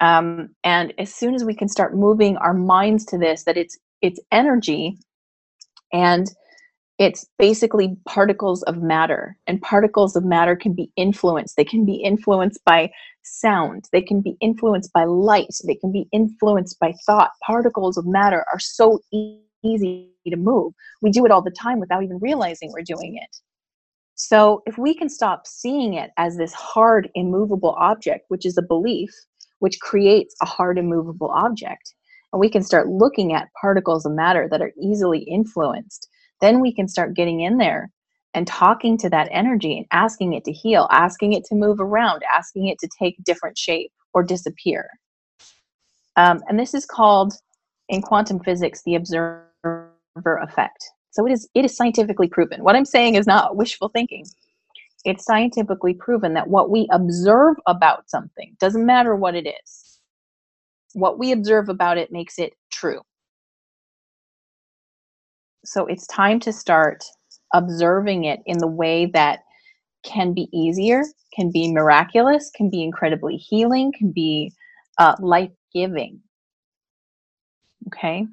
um, 0.00 0.48
and 0.64 0.92
as 0.98 1.14
soon 1.14 1.34
as 1.34 1.44
we 1.44 1.54
can 1.54 1.68
start 1.68 1.96
moving 1.96 2.36
our 2.36 2.54
minds 2.54 3.04
to 3.06 3.18
this 3.18 3.44
that 3.44 3.56
it's 3.56 3.78
it's 4.00 4.20
energy 4.30 4.96
and 5.92 6.26
it's 6.98 7.24
basically 7.38 7.96
particles 8.06 8.62
of 8.64 8.82
matter 8.82 9.36
and 9.46 9.62
particles 9.62 10.16
of 10.16 10.24
matter 10.24 10.56
can 10.56 10.74
be 10.74 10.90
influenced. 10.96 11.56
They 11.56 11.64
can 11.64 11.84
be 11.84 11.94
influenced 11.94 12.60
by 12.64 12.90
sound. 13.22 13.84
They 13.92 14.02
can 14.02 14.20
be 14.20 14.36
influenced 14.40 14.92
by 14.92 15.04
light. 15.04 15.54
They 15.64 15.76
can 15.76 15.92
be 15.92 16.08
influenced 16.12 16.78
by 16.80 16.94
thought. 17.06 17.30
Particles 17.46 17.96
of 17.96 18.04
matter 18.06 18.44
are 18.52 18.58
so 18.58 18.98
easy 19.64 20.10
to 20.28 20.36
move. 20.36 20.72
We 21.02 21.10
do 21.10 21.24
it 21.24 21.30
all 21.30 21.42
the 21.42 21.50
time 21.50 21.80
without 21.80 22.02
even 22.02 22.18
realizing 22.18 22.72
we're 22.72 22.82
doing 22.82 23.16
it. 23.16 23.36
So 24.14 24.62
if 24.66 24.76
we 24.76 24.94
can 24.94 25.08
stop 25.08 25.46
seeing 25.46 25.94
it 25.94 26.10
as 26.16 26.36
this 26.36 26.52
hard, 26.52 27.08
immovable 27.14 27.76
object, 27.78 28.24
which 28.28 28.44
is 28.44 28.58
a 28.58 28.62
belief, 28.62 29.10
which 29.60 29.78
creates 29.80 30.34
a 30.42 30.46
hard, 30.46 30.76
immovable 30.76 31.30
object, 31.30 31.94
and 32.32 32.40
we 32.40 32.50
can 32.50 32.62
start 32.62 32.88
looking 32.88 33.32
at 33.32 33.48
particles 33.60 34.04
of 34.04 34.12
matter 34.12 34.48
that 34.50 34.60
are 34.60 34.72
easily 34.80 35.20
influenced, 35.20 36.08
then 36.40 36.60
we 36.60 36.74
can 36.74 36.88
start 36.88 37.14
getting 37.14 37.40
in 37.40 37.58
there 37.58 37.90
and 38.34 38.46
talking 38.46 38.98
to 38.98 39.08
that 39.08 39.28
energy 39.30 39.78
and 39.78 39.86
asking 39.92 40.34
it 40.34 40.44
to 40.44 40.52
heal, 40.52 40.88
asking 40.90 41.32
it 41.32 41.44
to 41.44 41.54
move 41.54 41.80
around, 41.80 42.22
asking 42.36 42.66
it 42.68 42.78
to 42.80 42.88
take 42.98 43.22
different 43.24 43.56
shape 43.56 43.90
or 44.12 44.22
disappear. 44.22 44.88
Um, 46.16 46.42
and 46.48 46.58
this 46.58 46.74
is 46.74 46.84
called, 46.84 47.34
in 47.88 48.02
quantum 48.02 48.40
physics, 48.40 48.82
the 48.84 48.96
observer 48.96 49.47
effect. 49.64 50.84
So 51.10 51.26
it 51.26 51.32
is 51.32 51.48
it 51.54 51.64
is 51.64 51.76
scientifically 51.76 52.28
proven. 52.28 52.62
What 52.62 52.76
I'm 52.76 52.84
saying 52.84 53.14
is 53.14 53.26
not 53.26 53.56
wishful 53.56 53.88
thinking. 53.88 54.26
It's 55.04 55.24
scientifically 55.24 55.94
proven 55.94 56.34
that 56.34 56.48
what 56.48 56.70
we 56.70 56.88
observe 56.90 57.56
about 57.66 58.10
something 58.10 58.56
doesn't 58.60 58.84
matter 58.84 59.14
what 59.14 59.34
it 59.34 59.46
is. 59.46 60.00
What 60.94 61.18
we 61.18 61.32
observe 61.32 61.68
about 61.68 61.98
it 61.98 62.12
makes 62.12 62.38
it 62.38 62.52
true. 62.70 63.00
So 65.64 65.86
it's 65.86 66.06
time 66.06 66.40
to 66.40 66.52
start 66.52 67.04
observing 67.54 68.24
it 68.24 68.40
in 68.46 68.58
the 68.58 68.66
way 68.66 69.06
that 69.06 69.40
can 70.04 70.32
be 70.32 70.48
easier, 70.52 71.02
can 71.34 71.50
be 71.50 71.72
miraculous, 71.72 72.50
can 72.54 72.70
be 72.70 72.82
incredibly 72.82 73.36
healing, 73.36 73.92
can 73.96 74.12
be 74.12 74.52
uh, 74.98 75.14
life 75.20 75.50
giving. 75.72 76.20
Okay 77.88 78.26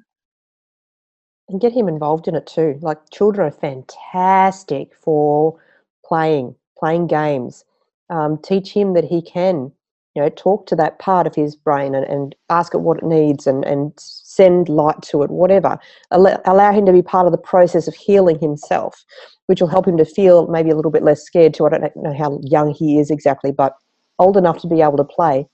and 1.48 1.60
get 1.60 1.72
him 1.72 1.88
involved 1.88 2.28
in 2.28 2.34
it 2.34 2.46
too. 2.46 2.78
Like 2.82 3.10
children 3.10 3.46
are 3.46 3.50
fantastic 3.50 4.94
for 4.94 5.58
playing, 6.04 6.54
playing 6.78 7.06
games. 7.06 7.64
Um, 8.10 8.38
teach 8.38 8.72
him 8.72 8.94
that 8.94 9.04
he 9.04 9.20
can, 9.20 9.72
you 10.14 10.22
know, 10.22 10.28
talk 10.28 10.66
to 10.66 10.76
that 10.76 10.98
part 10.98 11.26
of 11.26 11.34
his 11.34 11.56
brain 11.56 11.94
and, 11.94 12.04
and 12.06 12.34
ask 12.50 12.74
it 12.74 12.78
what 12.78 12.98
it 12.98 13.04
needs 13.04 13.46
and, 13.46 13.64
and 13.64 13.92
send 13.96 14.68
light 14.68 15.02
to 15.02 15.22
it, 15.22 15.30
whatever. 15.30 15.78
Allow, 16.10 16.40
allow 16.44 16.72
him 16.72 16.86
to 16.86 16.92
be 16.92 17.02
part 17.02 17.26
of 17.26 17.32
the 17.32 17.38
process 17.38 17.88
of 17.88 17.94
healing 17.94 18.38
himself, 18.38 19.04
which 19.46 19.60
will 19.60 19.68
help 19.68 19.86
him 19.86 19.96
to 19.96 20.04
feel 20.04 20.46
maybe 20.46 20.70
a 20.70 20.76
little 20.76 20.90
bit 20.90 21.02
less 21.02 21.22
scared 21.22 21.54
too. 21.54 21.66
I 21.66 21.70
don't 21.70 21.96
know 21.96 22.16
how 22.16 22.40
young 22.42 22.72
he 22.72 22.98
is 22.98 23.10
exactly, 23.10 23.52
but 23.52 23.76
old 24.18 24.36
enough 24.36 24.58
to 24.60 24.68
be 24.68 24.82
able 24.82 24.96
to 24.96 25.04
play. 25.04 25.46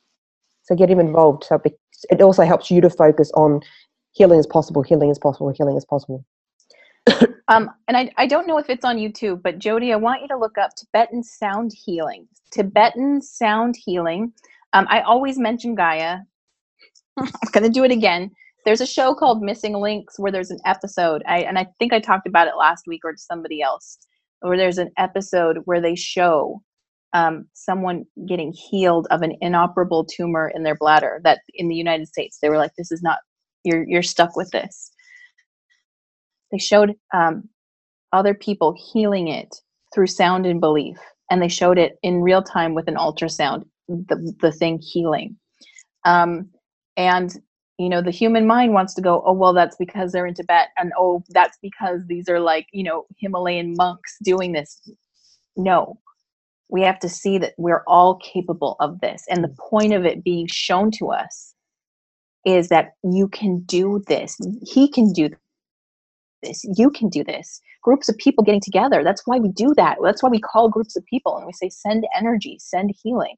So 0.65 0.77
get 0.77 0.91
him 0.91 1.01
involved. 1.01 1.45
So 1.45 1.61
it 2.11 2.21
also 2.21 2.45
helps 2.45 2.71
you 2.71 2.81
to 2.81 2.91
focus 2.91 3.31
on 3.35 3.61
healing 4.13 4.39
is 4.39 4.47
possible, 4.47 4.83
healing 4.83 5.11
is 5.11 5.19
possible, 5.19 5.51
healing 5.51 5.77
is 5.77 5.85
possible. 5.85 6.25
um, 7.49 7.71
and 7.89 7.97
I, 7.97 8.11
I 8.17 8.27
don't 8.27 8.47
know 8.47 8.59
if 8.59 8.71
it's 8.71 8.85
on 8.85 8.97
YouTube, 8.97 9.43
but 9.43 9.59
Jody, 9.59 9.93
I 9.93 9.97
want 9.97 10.23
you 10.23 10.29
to 10.29 10.39
look 10.39 10.59
up 10.59 10.71
Tibetan 10.77 11.23
sound 11.23 11.73
healing. 11.75 12.29
Tibetan 12.53 13.21
sound 13.21 13.75
healing. 13.77 14.33
Um, 14.73 14.87
I 14.89 15.01
always 15.01 15.39
mention 15.39 15.75
Gaia. 15.75 16.19
I'm 17.19 17.29
going 17.53 17.65
to 17.65 17.71
do 17.71 17.85
it 17.85 17.91
again. 17.91 18.31
There's 18.65 18.81
a 18.81 18.87
show 18.87 19.15
called 19.15 19.43
Missing 19.43 19.75
Links 19.75 20.19
where 20.19 20.31
there's 20.31 20.53
an 20.53 20.61
episode, 20.65 21.23
I, 21.27 21.41
and 21.41 21.59
I 21.59 21.67
think 21.79 21.93
I 21.93 21.99
talked 21.99 22.29
about 22.29 22.47
it 22.47 22.57
last 22.57 22.85
week 22.87 23.01
or 23.05 23.13
to 23.13 23.19
somebody 23.19 23.61
else, 23.61 23.99
where 24.41 24.57
there's 24.57 24.79
an 24.79 24.91
episode 24.99 25.59
where 25.65 25.81
they 25.81 25.97
show 25.97 26.63
um, 27.13 27.47
someone 27.55 28.05
getting 28.29 28.53
healed 28.53 29.09
of 29.11 29.23
an 29.23 29.35
inoperable 29.41 30.05
tumor 30.05 30.51
in 30.55 30.63
their 30.63 30.77
bladder 30.77 31.21
that 31.25 31.41
in 31.55 31.69
the 31.69 31.75
United 31.75 32.07
States, 32.07 32.39
they 32.41 32.49
were 32.49 32.57
like, 32.57 32.73
this 32.79 32.93
is 32.93 33.03
not 33.03 33.19
you're 33.65 33.85
you're 33.89 34.03
stuck 34.03 34.37
with 34.37 34.51
this. 34.51 34.91
They 36.51 36.59
showed 36.59 36.95
um, 37.15 37.49
other 38.13 38.35
people 38.35 38.75
healing 38.93 39.29
it 39.29 39.55
through 39.95 40.07
sound 40.07 40.47
and 40.47 40.61
belief 40.61 40.99
and 41.31 41.41
they 41.41 41.49
showed 41.49 41.79
it 41.79 41.99
in 42.03 42.21
real 42.21 42.43
time 42.43 42.75
with 42.75 42.89
an 42.89 42.97
ultrasound 42.97 43.65
the, 43.89 44.35
the 44.41 44.53
thing 44.53 44.79
healing. 44.81 45.37
Um, 46.05 46.51
and 46.97 47.35
you 47.79 47.89
know 47.89 48.03
the 48.03 48.11
human 48.11 48.47
mind 48.47 48.75
wants 48.75 48.95
to 48.95 49.01
go 49.01 49.23
oh 49.25 49.33
well 49.33 49.55
that's 49.55 49.77
because 49.77 50.13
they're 50.13 50.27
in 50.27 50.35
tibet 50.35 50.69
and 50.77 50.93
oh 50.99 51.25
that's 51.31 51.59
because 51.63 52.01
these 52.07 52.29
are 52.29 52.39
like 52.39 52.67
you 52.73 52.85
know 52.85 53.07
himalayan 53.19 53.75
monks 53.77 54.17
doing 54.23 54.53
this. 54.53 54.81
No. 55.57 55.99
We 56.69 56.83
have 56.83 56.99
to 57.01 57.09
see 57.09 57.37
that 57.39 57.53
we're 57.59 57.85
all 57.87 58.17
capable 58.17 58.77
of 58.81 59.01
this 59.01 59.25
and 59.29 59.45
the 59.45 59.55
point 59.71 59.93
of 59.93 60.07
it 60.07 60.25
being 60.25 60.47
shown 60.47 60.91
to 60.93 61.11
us 61.11 61.52
is 62.47 62.69
that 62.69 62.93
you 63.05 63.29
can 63.29 63.61
do 63.61 64.03
this. 64.09 64.39
He 64.63 64.91
can 64.91 65.13
do 65.13 65.31
this. 66.43 66.65
You 66.77 66.91
can 66.91 67.09
do 67.09 67.25
this. 67.25 67.61
Groups 67.83 68.09
of 68.09 68.17
people 68.19 68.45
getting 68.45 68.61
together. 68.61 69.03
That's 69.05 69.23
why 69.27 69.39
we 69.39 69.51
do 69.51 69.75
that. 69.77 69.99
That's 70.03 70.23
why 70.23 70.31
we 70.31 70.41
call 70.41 70.71
groups 70.71 70.97
of 70.97 71.05
people 71.07 71.37
and 71.37 71.47
we 71.47 71.53
say 71.53 71.71
send 71.71 72.07
energy 72.17 72.59
send 72.61 72.93
healing. 73.03 73.37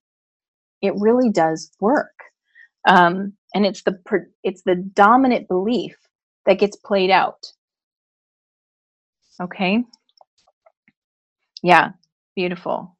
It 0.82 0.94
really 0.98 1.30
does 1.30 1.70
work. 1.80 2.12
Um, 2.88 3.34
and 3.54 3.66
it's 3.66 3.82
the 3.84 3.98
it's 4.44 4.62
the 4.64 4.76
dominant 4.76 5.48
belief 5.48 5.96
that 6.46 6.58
gets 6.60 6.76
played 6.76 7.10
out. 7.10 7.46
Okay? 9.42 9.84
Yeah. 11.62 11.92
Beautiful. 12.36 12.96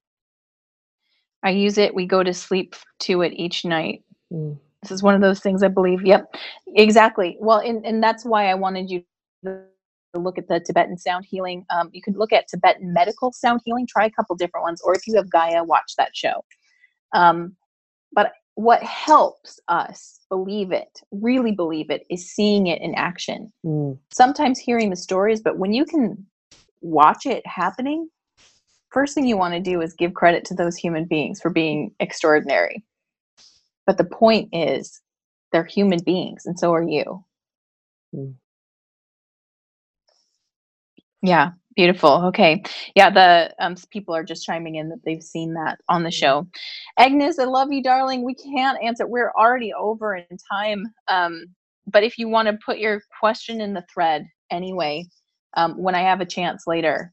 I 1.44 1.50
use 1.50 1.78
it. 1.78 1.94
We 1.94 2.06
go 2.06 2.22
to 2.22 2.34
sleep 2.34 2.76
to 3.00 3.22
it 3.22 3.32
each 3.34 3.64
night. 3.64 4.04
Mm. 4.32 4.58
This 4.84 4.92
is 4.92 5.02
one 5.02 5.14
of 5.14 5.20
those 5.20 5.40
things 5.40 5.62
i 5.62 5.68
believe 5.68 6.04
yep 6.04 6.32
exactly 6.76 7.36
well 7.40 7.58
and, 7.58 7.84
and 7.84 8.02
that's 8.02 8.24
why 8.24 8.48
i 8.48 8.54
wanted 8.54 8.90
you 8.90 9.02
to 9.44 9.60
look 10.14 10.38
at 10.38 10.46
the 10.48 10.60
tibetan 10.60 10.96
sound 10.96 11.24
healing 11.24 11.64
um, 11.70 11.90
you 11.92 12.00
could 12.00 12.16
look 12.16 12.32
at 12.32 12.46
tibetan 12.48 12.92
medical 12.92 13.32
sound 13.32 13.60
healing 13.64 13.86
try 13.86 14.06
a 14.06 14.10
couple 14.10 14.36
different 14.36 14.62
ones 14.62 14.80
or 14.82 14.94
if 14.94 15.06
you 15.06 15.16
have 15.16 15.28
gaia 15.30 15.62
watch 15.64 15.94
that 15.96 16.10
show 16.14 16.44
um, 17.14 17.56
but 18.12 18.32
what 18.54 18.82
helps 18.82 19.58
us 19.68 20.20
believe 20.28 20.72
it, 20.72 21.00
really 21.10 21.52
believe 21.52 21.90
it, 21.90 22.04
is 22.08 22.30
seeing 22.30 22.68
it 22.68 22.80
in 22.80 22.94
action. 22.94 23.52
Mm. 23.64 23.98
Sometimes 24.12 24.58
hearing 24.58 24.90
the 24.90 24.96
stories, 24.96 25.40
but 25.40 25.58
when 25.58 25.72
you 25.72 25.84
can 25.84 26.24
watch 26.80 27.26
it 27.26 27.44
happening, 27.46 28.08
first 28.90 29.14
thing 29.14 29.26
you 29.26 29.36
want 29.36 29.54
to 29.54 29.60
do 29.60 29.80
is 29.80 29.92
give 29.92 30.14
credit 30.14 30.44
to 30.46 30.54
those 30.54 30.76
human 30.76 31.04
beings 31.04 31.40
for 31.40 31.50
being 31.50 31.92
extraordinary. 31.98 32.84
But 33.86 33.98
the 33.98 34.04
point 34.04 34.50
is, 34.52 35.00
they're 35.52 35.64
human 35.64 36.00
beings, 36.04 36.46
and 36.46 36.58
so 36.58 36.72
are 36.74 36.82
you. 36.82 37.24
Mm. 38.14 38.34
Yeah. 41.22 41.52
Beautiful. 41.76 42.26
Okay. 42.26 42.62
Yeah, 42.94 43.10
the 43.10 43.52
um, 43.58 43.74
people 43.90 44.14
are 44.14 44.22
just 44.22 44.46
chiming 44.46 44.76
in 44.76 44.90
that 44.90 45.00
they've 45.04 45.22
seen 45.22 45.54
that 45.54 45.80
on 45.88 46.04
the 46.04 46.10
show. 46.10 46.46
Agnes, 46.98 47.38
I 47.38 47.44
love 47.44 47.72
you, 47.72 47.82
darling. 47.82 48.24
We 48.24 48.34
can't 48.34 48.80
answer. 48.80 49.06
We're 49.06 49.32
already 49.32 49.72
over 49.72 50.14
in 50.14 50.38
time. 50.52 50.86
Um, 51.08 51.46
but 51.86 52.04
if 52.04 52.16
you 52.16 52.28
want 52.28 52.46
to 52.46 52.58
put 52.64 52.78
your 52.78 53.02
question 53.18 53.60
in 53.60 53.74
the 53.74 53.84
thread 53.92 54.24
anyway, 54.52 55.06
um, 55.56 55.72
when 55.76 55.96
I 55.96 56.02
have 56.02 56.20
a 56.20 56.26
chance 56.26 56.64
later, 56.68 57.12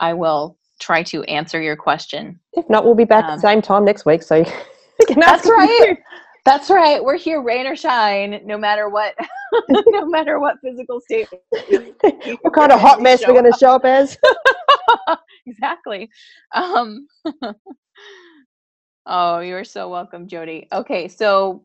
I 0.00 0.12
will 0.12 0.58
try 0.80 1.02
to 1.04 1.22
answer 1.24 1.62
your 1.62 1.76
question. 1.76 2.38
If 2.52 2.68
not, 2.68 2.84
we'll 2.84 2.94
be 2.94 3.04
back 3.04 3.24
at 3.24 3.28
the 3.28 3.32
um, 3.34 3.40
same 3.40 3.62
time 3.62 3.86
next 3.86 4.04
week. 4.04 4.22
So 4.22 4.44
that's 5.16 5.46
right. 5.46 5.96
That's 6.44 6.68
right. 6.68 7.02
We're 7.02 7.16
here, 7.16 7.40
rain 7.40 7.66
or 7.66 7.74
shine, 7.74 8.40
no 8.44 8.58
matter 8.58 8.90
what, 8.90 9.14
no 9.68 10.06
matter 10.06 10.38
what 10.38 10.56
physical 10.62 11.00
state. 11.00 11.28
what 12.42 12.52
kind 12.52 12.70
of 12.70 12.80
hot 12.80 13.00
mess 13.00 13.26
we're 13.26 13.32
going 13.32 13.50
to 13.50 13.58
show 13.58 13.70
up 13.70 13.86
as? 13.86 14.18
exactly. 15.46 16.10
Um, 16.52 17.08
oh, 19.06 19.40
you're 19.40 19.64
so 19.64 19.88
welcome, 19.88 20.28
Jody. 20.28 20.68
Okay, 20.70 21.08
so 21.08 21.64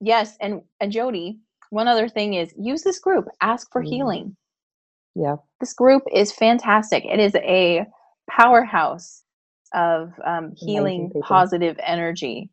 yes, 0.00 0.36
and 0.40 0.60
and 0.80 0.92
Jody, 0.92 1.40
one 1.70 1.88
other 1.88 2.08
thing 2.08 2.34
is 2.34 2.52
use 2.58 2.82
this 2.82 2.98
group. 2.98 3.26
Ask 3.40 3.72
for 3.72 3.82
mm. 3.82 3.88
healing. 3.88 4.36
Yeah, 5.14 5.36
this 5.60 5.72
group 5.72 6.02
is 6.14 6.30
fantastic. 6.30 7.06
It 7.06 7.20
is 7.20 7.34
a 7.36 7.86
powerhouse 8.28 9.22
of 9.72 10.12
um, 10.26 10.52
healing, 10.56 11.10
positive 11.22 11.80
energy 11.82 12.50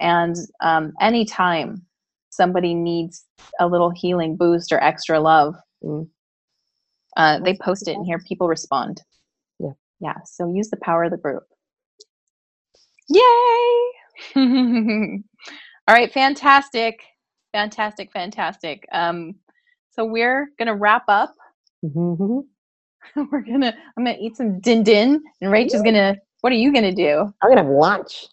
and 0.00 0.34
um, 0.60 0.92
anytime 1.00 1.82
somebody 2.30 2.74
needs 2.74 3.24
a 3.60 3.66
little 3.66 3.90
healing 3.90 4.36
boost 4.36 4.72
or 4.72 4.82
extra 4.82 5.20
love, 5.20 5.54
mm. 5.84 6.08
uh, 7.16 7.38
they 7.40 7.54
post 7.54 7.86
it 7.86 7.92
in 7.92 8.04
here. 8.04 8.18
People 8.26 8.48
respond. 8.48 9.02
Yeah. 9.58 9.72
Yeah. 10.00 10.16
So 10.24 10.52
use 10.52 10.70
the 10.70 10.78
power 10.78 11.04
of 11.04 11.10
the 11.10 11.18
group. 11.18 11.44
Yay! 13.08 13.22
All 15.88 15.94
right. 15.94 16.12
Fantastic. 16.12 17.00
Fantastic. 17.52 18.12
Fantastic. 18.12 18.86
Um, 18.92 19.34
so 19.90 20.04
we're 20.04 20.50
gonna 20.58 20.74
wrap 20.74 21.04
up. 21.08 21.34
Mm-hmm. 21.84 22.40
we're 23.30 23.40
gonna. 23.40 23.74
I'm 23.96 24.04
gonna 24.04 24.16
eat 24.20 24.36
some 24.36 24.60
din 24.60 24.82
din, 24.82 25.22
and 25.40 25.52
Rach 25.52 25.74
is 25.74 25.82
gonna. 25.82 26.16
What 26.42 26.52
are 26.52 26.56
you 26.56 26.72
gonna 26.72 26.94
do? 26.94 27.32
I'm 27.42 27.50
gonna 27.50 27.62
have 27.62 27.70
lunch 27.70 28.28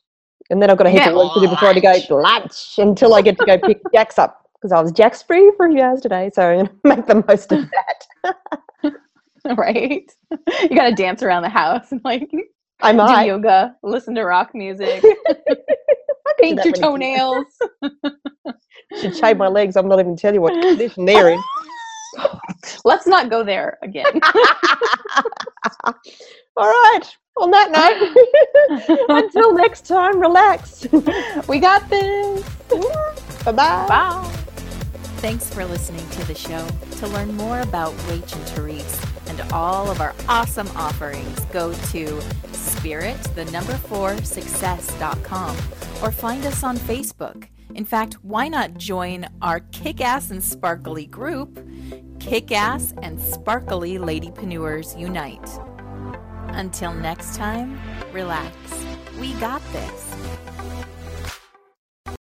and 0.49 0.61
then 0.61 0.69
I've 0.69 0.77
got 0.77 0.87
a 0.87 0.89
heap 0.89 0.99
yeah, 0.99 1.09
of 1.09 1.15
work 1.15 1.33
to 1.33 1.41
do 1.41 1.47
before 1.49 1.69
I 1.69 1.79
go 1.79 1.99
to 1.99 2.15
lunch 2.15 2.75
until 2.77 3.13
I 3.13 3.21
get 3.21 3.37
to 3.39 3.45
go 3.45 3.57
pick 3.57 3.81
Jax 3.93 4.17
up 4.17 4.49
because 4.55 4.71
I 4.71 4.81
was 4.81 4.91
Jax 4.91 5.21
free 5.21 5.51
for 5.57 5.67
a 5.67 5.71
few 5.71 5.81
hours 5.81 6.01
today, 6.01 6.29
so 6.33 6.43
I'm 6.43 6.65
gonna 6.83 6.95
make 6.95 7.05
the 7.05 7.23
most 7.27 7.51
of 7.51 7.69
that. 7.69 8.95
right? 9.57 10.09
You 10.31 10.75
got 10.75 10.89
to 10.89 10.95
dance 10.95 11.23
around 11.23 11.43
the 11.43 11.49
house 11.49 11.91
and 11.91 12.01
like 12.03 12.29
I 12.81 12.93
might 12.93 13.23
do 13.23 13.27
yoga, 13.27 13.75
listen 13.83 14.15
to 14.15 14.23
rock 14.23 14.53
music, 14.53 15.03
paint 16.39 16.63
your 16.63 16.73
toenails. 16.73 17.45
Should 18.99 19.15
shave 19.15 19.37
my 19.37 19.47
legs. 19.47 19.75
I'm 19.75 19.87
not 19.87 19.99
even 19.99 20.15
telling 20.15 20.35
you 20.35 20.41
what 20.41 20.61
condition 20.61 21.05
they're 21.05 21.29
in. 21.29 21.41
Let's 22.83 23.07
not 23.07 23.29
go 23.29 23.43
there 23.43 23.77
again. 23.81 24.19
All 26.55 26.67
right 26.67 27.17
on 27.41 27.51
that 27.51 27.71
note, 28.89 29.05
until 29.09 29.53
next 29.53 29.85
time, 29.85 30.19
relax. 30.19 30.87
we 31.47 31.59
got 31.59 31.89
this. 31.89 32.43
Bye-bye. 33.45 33.85
Bye. 33.87 34.33
Thanks 35.17 35.49
for 35.51 35.65
listening 35.65 36.07
to 36.09 36.27
the 36.27 36.35
show. 36.35 36.67
To 36.99 37.07
learn 37.07 37.35
more 37.35 37.61
about 37.61 37.93
Rach 38.07 38.35
and 38.35 38.43
Therese 38.49 39.01
and 39.27 39.41
all 39.51 39.89
of 39.89 39.99
our 39.99 40.13
awesome 40.29 40.67
offerings, 40.75 41.39
go 41.45 41.73
to 41.73 42.21
spirit, 42.51 43.17
the 43.35 43.45
number 43.45 43.73
four, 43.73 44.15
success.com 44.17 45.57
or 46.03 46.11
find 46.11 46.45
us 46.45 46.63
on 46.63 46.77
Facebook. 46.77 47.47
In 47.73 47.85
fact, 47.85 48.15
why 48.23 48.47
not 48.47 48.77
join 48.77 49.27
our 49.41 49.59
kick 49.71 50.01
ass 50.01 50.29
and 50.31 50.43
sparkly 50.43 51.05
group, 51.05 51.59
Kick 52.19 52.51
Ass 52.51 52.93
and 53.01 53.19
Sparkly 53.21 53.97
lady 53.97 54.27
Ladypreneurs 54.27 54.99
Unite. 54.99 55.76
Until 56.49 56.93
next 56.93 57.35
time, 57.35 57.79
relax. 58.11 58.55
We 59.19 59.33
got 59.35 59.61
this. 59.71 60.15